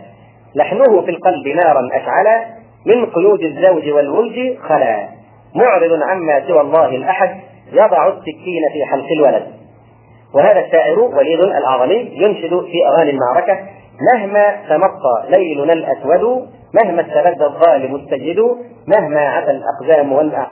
[0.56, 2.46] لحنه في القلب نارا أشعلا
[2.86, 5.08] من قيود الزوج والولد خلا.
[5.56, 7.40] معرض عما سوى الله الأحد
[7.74, 9.48] يضع السكين في حلق الولد.
[10.34, 13.60] وهذا الشاعر وليد الأعظمي ينشد في أغاني المعركة
[14.14, 18.40] مهما تمطى ليلنا الأسود مهما استبد الظالم السجد
[18.88, 20.52] مهما عتى الاقدام والاعداء